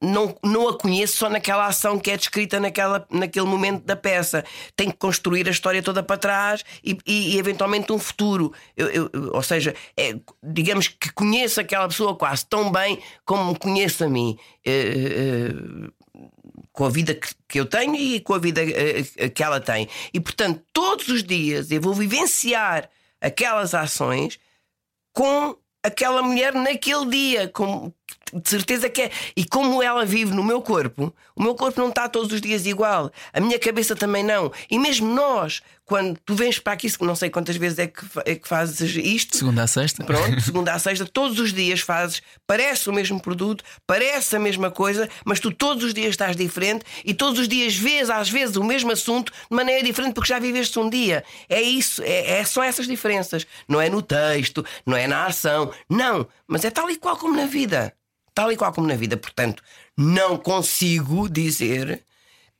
não, 0.00 0.36
não 0.42 0.68
a 0.68 0.78
conheço 0.78 1.16
só 1.16 1.28
naquela 1.28 1.66
ação 1.66 1.98
que 1.98 2.10
é 2.10 2.16
descrita 2.16 2.60
naquela, 2.60 3.06
naquele 3.10 3.46
momento 3.46 3.84
da 3.84 3.96
peça. 3.96 4.44
Tenho 4.76 4.92
que 4.92 4.98
construir 4.98 5.46
a 5.48 5.50
história 5.50 5.82
toda 5.82 6.02
para 6.02 6.16
trás 6.16 6.64
e, 6.84 6.96
e, 7.06 7.34
e 7.34 7.38
eventualmente 7.38 7.92
um 7.92 7.98
futuro. 7.98 8.52
Eu, 8.76 8.88
eu, 8.88 9.10
ou 9.32 9.42
seja, 9.42 9.74
é, 9.96 10.14
digamos 10.42 10.88
que 10.88 11.12
conheço 11.12 11.60
aquela 11.60 11.88
pessoa 11.88 12.14
quase 12.16 12.46
tão 12.46 12.70
bem 12.70 12.98
como 13.24 13.58
conheço 13.58 14.04
a 14.04 14.08
mim. 14.08 14.38
Uh, 14.66 15.86
uh, 15.86 16.00
com 16.72 16.84
a 16.84 16.90
vida 16.90 17.14
que, 17.48 17.58
eu 17.58 17.66
tenho 17.66 17.94
e 17.94 18.20
com 18.20 18.34
a 18.34 18.38
vida 18.38 18.60
uh, 18.62 19.30
que 19.30 19.42
ela 19.42 19.60
tem. 19.60 19.88
E 20.12 20.20
portanto, 20.20 20.62
todos 20.72 21.08
os 21.08 21.22
dias 21.22 21.70
eu 21.70 21.80
vou 21.80 21.94
vivenciar 21.94 22.88
aquelas 23.20 23.74
ações 23.74 24.38
com 25.12 25.56
aquela 25.82 26.22
mulher 26.22 26.54
naquele 26.54 27.06
dia, 27.06 27.48
com, 27.48 27.92
de 28.32 28.48
certeza 28.48 28.88
que 28.88 29.02
é. 29.02 29.10
E 29.36 29.44
como 29.44 29.82
ela 29.82 30.04
vive 30.04 30.32
no 30.34 30.42
meu 30.42 30.62
corpo, 30.62 31.14
o 31.34 31.42
meu 31.42 31.54
corpo 31.54 31.80
não 31.80 31.88
está 31.88 32.08
todos 32.08 32.32
os 32.32 32.40
dias 32.40 32.66
igual, 32.66 33.10
a 33.32 33.40
minha 33.40 33.58
cabeça 33.58 33.96
também 33.96 34.22
não. 34.22 34.52
E 34.70 34.78
mesmo 34.78 35.12
nós, 35.12 35.62
quando 35.84 36.18
tu 36.24 36.34
vens 36.34 36.58
para 36.58 36.74
aqui, 36.74 36.88
não 37.00 37.16
sei 37.16 37.30
quantas 37.30 37.56
vezes 37.56 37.78
é 37.78 37.86
que, 37.86 38.04
é 38.24 38.34
que 38.36 38.46
fazes 38.46 38.94
isto. 38.96 39.36
Segunda 39.36 39.64
a 39.64 39.66
sexta. 39.66 40.04
Pronto, 40.04 40.38
segunda 40.40 40.72
a 40.72 40.78
sexta, 40.78 41.04
todos 41.04 41.38
os 41.38 41.52
dias 41.52 41.80
fazes, 41.80 42.22
parece 42.46 42.88
o 42.88 42.92
mesmo 42.92 43.20
produto, 43.20 43.64
parece 43.86 44.36
a 44.36 44.38
mesma 44.38 44.70
coisa, 44.70 45.08
mas 45.24 45.40
tu 45.40 45.50
todos 45.50 45.84
os 45.84 45.92
dias 45.92 46.10
estás 46.10 46.36
diferente 46.36 46.84
e 47.04 47.12
todos 47.12 47.40
os 47.40 47.48
dias 47.48 47.74
vês, 47.74 48.08
às 48.08 48.28
vezes, 48.28 48.56
o 48.56 48.64
mesmo 48.64 48.92
assunto 48.92 49.32
de 49.32 49.56
maneira 49.56 49.82
diferente 49.82 50.14
porque 50.14 50.28
já 50.28 50.38
viveste 50.38 50.78
um 50.78 50.88
dia. 50.88 51.24
É 51.48 51.60
isso, 51.60 52.02
é, 52.02 52.38
é 52.38 52.44
só 52.44 52.62
essas 52.62 52.86
diferenças. 52.86 53.46
Não 53.68 53.80
é 53.80 53.88
no 53.88 54.02
texto, 54.02 54.64
não 54.86 54.96
é 54.96 55.06
na 55.06 55.26
ação, 55.26 55.72
não, 55.88 56.26
mas 56.46 56.64
é 56.64 56.70
tal 56.70 56.88
e 56.90 56.96
qual 56.96 57.16
como 57.16 57.36
na 57.36 57.46
vida 57.46 57.92
tal 58.34 58.50
e 58.52 58.56
qual 58.56 58.72
como 58.72 58.86
na 58.86 58.96
vida. 58.96 59.16
Portanto, 59.16 59.62
não 59.96 60.36
consigo 60.36 61.28
dizer 61.28 62.04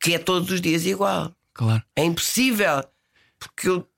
que 0.00 0.14
é 0.14 0.18
todos 0.18 0.50
os 0.50 0.60
dias 0.60 0.86
igual. 0.86 1.34
Claro. 1.52 1.82
É 1.94 2.04
impossível. 2.04 2.84
Porque 3.38 3.68
eu, 3.68 3.88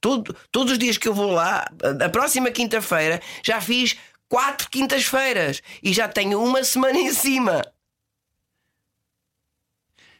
todo, 0.00 0.36
todos 0.50 0.72
os 0.72 0.78
dias 0.78 0.98
que 0.98 1.08
eu 1.08 1.14
vou 1.14 1.32
lá, 1.32 1.68
a 2.04 2.08
próxima 2.08 2.50
quinta-feira, 2.50 3.20
já 3.44 3.60
fiz 3.60 3.96
quatro 4.28 4.68
quintas-feiras 4.70 5.62
e 5.82 5.92
já 5.92 6.08
tenho 6.08 6.42
uma 6.42 6.62
semana 6.64 6.98
em 6.98 7.12
cima. 7.12 7.62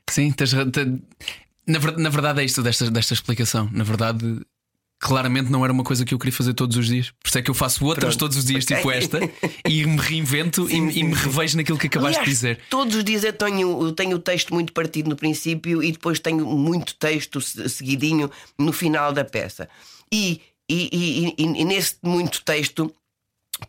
Sim, 0.08 0.32
tens, 0.32 0.52
na, 0.52 1.78
na 1.96 2.10
verdade 2.10 2.40
é 2.40 2.44
isto 2.44 2.62
desta, 2.62 2.90
desta 2.90 3.14
explicação. 3.14 3.68
Na 3.72 3.84
verdade, 3.84 4.44
claramente 5.04 5.52
não 5.52 5.62
era 5.62 5.70
uma 5.70 5.84
coisa 5.84 6.02
que 6.02 6.14
eu 6.14 6.18
queria 6.18 6.32
fazer 6.32 6.54
todos 6.54 6.78
os 6.78 6.86
dias. 6.86 7.10
Por 7.22 7.28
isso 7.28 7.38
é 7.38 7.42
que 7.42 7.50
eu 7.50 7.54
faço 7.54 7.84
outras 7.84 8.16
Pronto. 8.16 8.20
todos 8.20 8.38
os 8.38 8.44
dias, 8.46 8.64
tipo 8.64 8.88
esta, 8.90 9.20
e 9.68 9.84
me 9.84 9.98
reinvento 9.98 10.66
sim, 10.66 10.88
e, 10.88 10.92
sim, 10.92 11.00
e, 11.00 11.04
me 11.04 11.12
revejo 11.12 11.58
naquilo 11.58 11.76
que 11.76 11.88
acabaste 11.88 12.20
Aliás, 12.20 12.26
de 12.26 12.34
dizer. 12.34 12.60
Todos 12.70 12.96
os 12.96 13.04
dias 13.04 13.22
eu 13.22 13.32
tenho, 13.34 13.86
eu 13.86 13.92
tenho 13.92 14.16
o 14.16 14.18
texto 14.18 14.54
muito 14.54 14.72
partido 14.72 15.10
no 15.10 15.14
princípio 15.14 15.82
e 15.82 15.92
depois 15.92 16.18
tenho 16.18 16.46
muito 16.46 16.94
texto 16.94 17.38
seguidinho 17.42 18.30
no 18.58 18.72
final 18.72 19.12
da 19.12 19.26
peça. 19.26 19.68
E, 20.10 20.40
e, 20.70 21.34
e, 21.36 21.42
e 21.42 21.64
nesse 21.66 21.96
muito 22.02 22.42
texto 22.42 22.90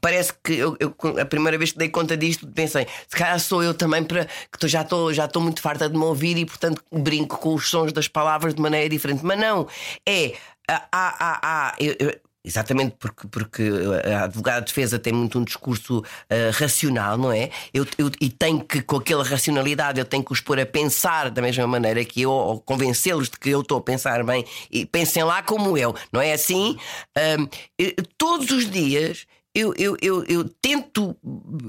parece 0.01 0.33
que 0.43 0.53
eu, 0.53 0.77
eu, 0.79 0.95
a 1.19 1.25
primeira 1.25 1.57
vez 1.57 1.71
que 1.71 1.77
dei 1.77 1.89
conta 1.89 2.15
disto 2.15 2.47
pensei, 2.47 2.87
se 3.07 3.15
calhar 3.15 3.39
sou 3.39 3.63
eu 3.63 3.73
também 3.73 4.03
para 4.03 4.25
que 4.25 4.67
já 4.67 4.81
estou 4.81 5.13
já 5.13 5.25
estou 5.25 5.41
muito 5.41 5.61
farta 5.61 5.89
de 5.89 5.97
me 5.97 6.03
ouvir 6.03 6.37
e 6.37 6.45
portanto 6.45 6.81
brinco 6.91 7.37
com 7.37 7.53
os 7.53 7.69
sons 7.69 7.91
das 7.91 8.07
palavras 8.07 8.53
de 8.53 8.61
maneira 8.61 8.89
diferente. 8.89 9.23
Mas 9.23 9.39
não, 9.39 9.67
é 10.07 10.33
há 10.67 11.75
eu, 11.79 11.95
eu, 11.99 12.13
Exatamente 12.45 12.95
porque, 12.99 13.27
porque 13.27 13.63
a 14.13 14.25
advogada 14.25 14.61
de 14.61 14.67
defesa 14.67 14.99
tem 14.99 15.11
muito 15.11 15.39
um 15.39 15.43
discurso 15.43 15.99
uh, 15.99 16.03
racional, 16.53 17.17
não 17.17 17.31
é? 17.31 17.49
Eu, 17.73 17.87
eu, 17.97 18.11
e 18.21 18.29
tem 18.29 18.59
que, 18.59 18.83
com 18.83 18.97
aquela 18.97 19.23
racionalidade, 19.23 19.99
eu 19.99 20.05
tenho 20.05 20.23
que 20.23 20.31
os 20.31 20.41
pôr 20.41 20.59
a 20.59 20.65
pensar 20.65 21.31
da 21.31 21.41
mesma 21.41 21.65
maneira 21.65 22.05
que 22.05 22.21
eu, 22.21 22.29
ou 22.29 22.61
convencê-los 22.61 23.31
de 23.31 23.39
que 23.39 23.49
eu 23.49 23.61
estou 23.61 23.79
a 23.79 23.81
pensar 23.81 24.23
bem 24.23 24.45
e 24.69 24.85
pensem 24.85 25.23
lá 25.23 25.41
como 25.41 25.75
eu, 25.75 25.95
não 26.13 26.21
é 26.21 26.33
assim? 26.33 26.77
Todos 28.15 28.51
os 28.51 28.69
dias 28.69 29.25
eu, 29.55 29.73
eu, 29.77 29.97
eu, 30.01 30.23
eu 30.25 30.49
tento 30.61 31.15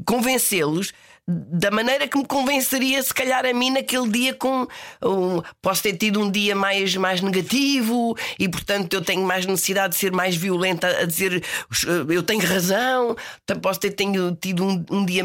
convencê-los 0.05 0.93
da 1.29 1.73
maneira 1.73 2.07
que 2.07 2.17
me 2.17 2.25
convenceria, 2.25 3.03
se 3.03 3.13
calhar, 3.13 3.45
a 3.45 3.53
mim 3.53 3.71
naquele 3.71 4.09
dia 4.09 4.35
com. 4.35 4.67
Um, 5.03 5.43
posso 5.61 5.83
ter 5.83 5.97
tido 5.97 6.21
um 6.21 6.31
dia 6.31 6.55
mais, 6.55 6.95
mais 6.95 7.21
negativo 7.21 8.17
e, 8.39 8.49
portanto, 8.49 8.93
eu 8.95 9.03
tenho 9.03 9.23
mais 9.23 9.45
necessidade 9.45 9.95
de 9.95 9.99
ser 9.99 10.13
mais 10.13 10.37
violenta 10.37 10.87
a 10.87 11.05
dizer 11.05 11.43
eu 12.09 12.23
tenho 12.23 12.47
razão. 12.47 13.17
Posso 13.61 13.81
ter 13.81 13.91
tenho 13.91 14.37
tido 14.37 14.65
um, 14.65 14.85
um 14.91 15.05
dia 15.05 15.25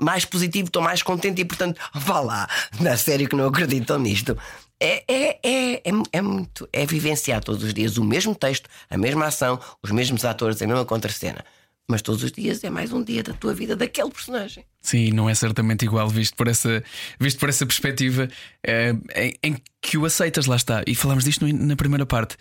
mais 0.00 0.24
positivo, 0.24 0.66
estou 0.66 0.82
mais 0.82 1.02
contente 1.02 1.40
e, 1.40 1.44
portanto, 1.44 1.80
vá 1.92 2.20
lá, 2.20 2.48
na 2.80 2.96
sério 2.96 3.28
que 3.28 3.34
não 3.34 3.46
acreditam 3.46 3.98
nisto. 3.98 4.38
É, 4.78 5.04
é, 5.08 5.38
é, 5.42 5.74
é, 5.74 5.92
é, 6.12 6.22
muito. 6.22 6.68
É 6.72 6.86
vivenciar 6.86 7.42
todos 7.42 7.64
os 7.64 7.74
dias 7.74 7.96
o 7.96 8.04
mesmo 8.04 8.34
texto, 8.34 8.68
a 8.88 8.96
mesma 8.96 9.26
ação, 9.26 9.58
os 9.82 9.90
mesmos 9.90 10.24
atores, 10.24 10.62
a 10.62 10.66
mesma 10.66 10.84
contracena 10.84 11.44
mas 11.88 12.02
todos 12.02 12.22
os 12.22 12.32
dias 12.32 12.62
é 12.64 12.70
mais 12.70 12.92
um 12.92 13.02
dia 13.02 13.22
da 13.22 13.32
tua 13.32 13.54
vida 13.54 13.76
daquele 13.76 14.10
personagem. 14.10 14.64
Sim, 14.80 15.10
não 15.10 15.28
é 15.28 15.34
certamente 15.34 15.84
igual, 15.84 16.08
visto 16.08 16.34
por 16.36 16.48
essa, 16.48 16.82
visto 17.18 17.38
por 17.38 17.48
essa 17.48 17.66
perspectiva 17.66 18.28
é, 18.64 18.94
em, 19.16 19.34
em, 19.42 19.56
que 19.80 19.98
o 19.98 20.04
aceitas, 20.04 20.46
lá 20.46 20.56
está. 20.56 20.82
E 20.86 20.94
falámos 20.94 21.24
disto 21.24 21.46
na 21.46 21.76
primeira 21.76 22.06
parte, 22.06 22.36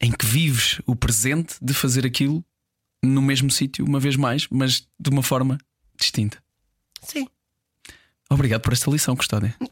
em 0.00 0.10
que 0.10 0.26
vives 0.26 0.80
o 0.86 0.96
presente 0.96 1.56
de 1.60 1.72
fazer 1.74 2.06
aquilo 2.06 2.44
no 3.04 3.22
mesmo 3.22 3.50
sítio, 3.50 3.84
uma 3.84 4.00
vez 4.00 4.16
mais, 4.16 4.48
mas 4.50 4.86
de 4.98 5.10
uma 5.10 5.22
forma 5.22 5.58
distinta. 5.98 6.42
Sim. 7.02 7.28
Obrigado 8.28 8.60
por 8.60 8.72
esta 8.72 8.90
lição, 8.90 9.14
Custódia. 9.14 9.54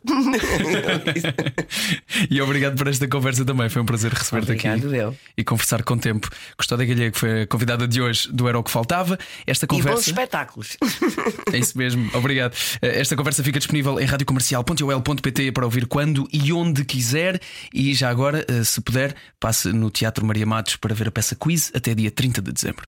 e 2.30 2.40
obrigado 2.40 2.76
por 2.76 2.86
esta 2.86 3.09
conversa 3.09 3.44
também. 3.44 3.68
Foi 3.68 3.82
um 3.82 3.84
prazer 3.84 4.12
receber-te 4.12 4.52
aqui 4.52 4.68
eu. 4.96 5.16
e 5.36 5.42
conversar 5.42 5.82
com 5.82 5.98
tempo. 5.98 6.30
Custódia 6.57 6.86
Galego 6.86 7.16
foi 7.16 7.42
a 7.42 7.46
convidada 7.48 7.88
de 7.88 8.00
hoje 8.00 8.28
do 8.32 8.48
Era 8.48 8.57
o 8.57 8.62
que 8.62 8.70
Faltava. 8.70 9.18
Esta 9.44 9.66
conversa. 9.66 9.90
E 9.90 9.94
bons 9.94 10.07
espetáculos. 10.07 10.76
é 11.52 11.59
isso 11.59 11.76
mesmo, 11.76 12.09
obrigado. 12.14 12.55
Esta 12.80 13.16
conversa 13.16 13.42
fica 13.42 13.59
disponível 13.59 13.98
em 13.98 14.05
radiocomercial.ol.pt 14.05 15.50
para 15.50 15.64
ouvir 15.64 15.86
quando 15.86 16.28
e 16.32 16.52
onde 16.52 16.84
quiser. 16.84 17.40
E 17.72 17.92
já 17.92 18.09
agora, 18.09 18.46
eh, 18.48 18.62
se 18.62 18.80
puder, 18.80 19.16
passe 19.40 19.72
no 19.72 19.90
Teatro 19.90 20.24
Maria 20.24 20.46
Matos 20.46 20.76
para 20.76 20.94
ver 20.94 21.09
a 21.09 21.11
peça 21.11 21.34
Quiz 21.34 21.72
até 21.74 21.92
dia 21.92 22.11
30 22.11 22.40
de 22.40 22.52
dezembro. 22.52 22.82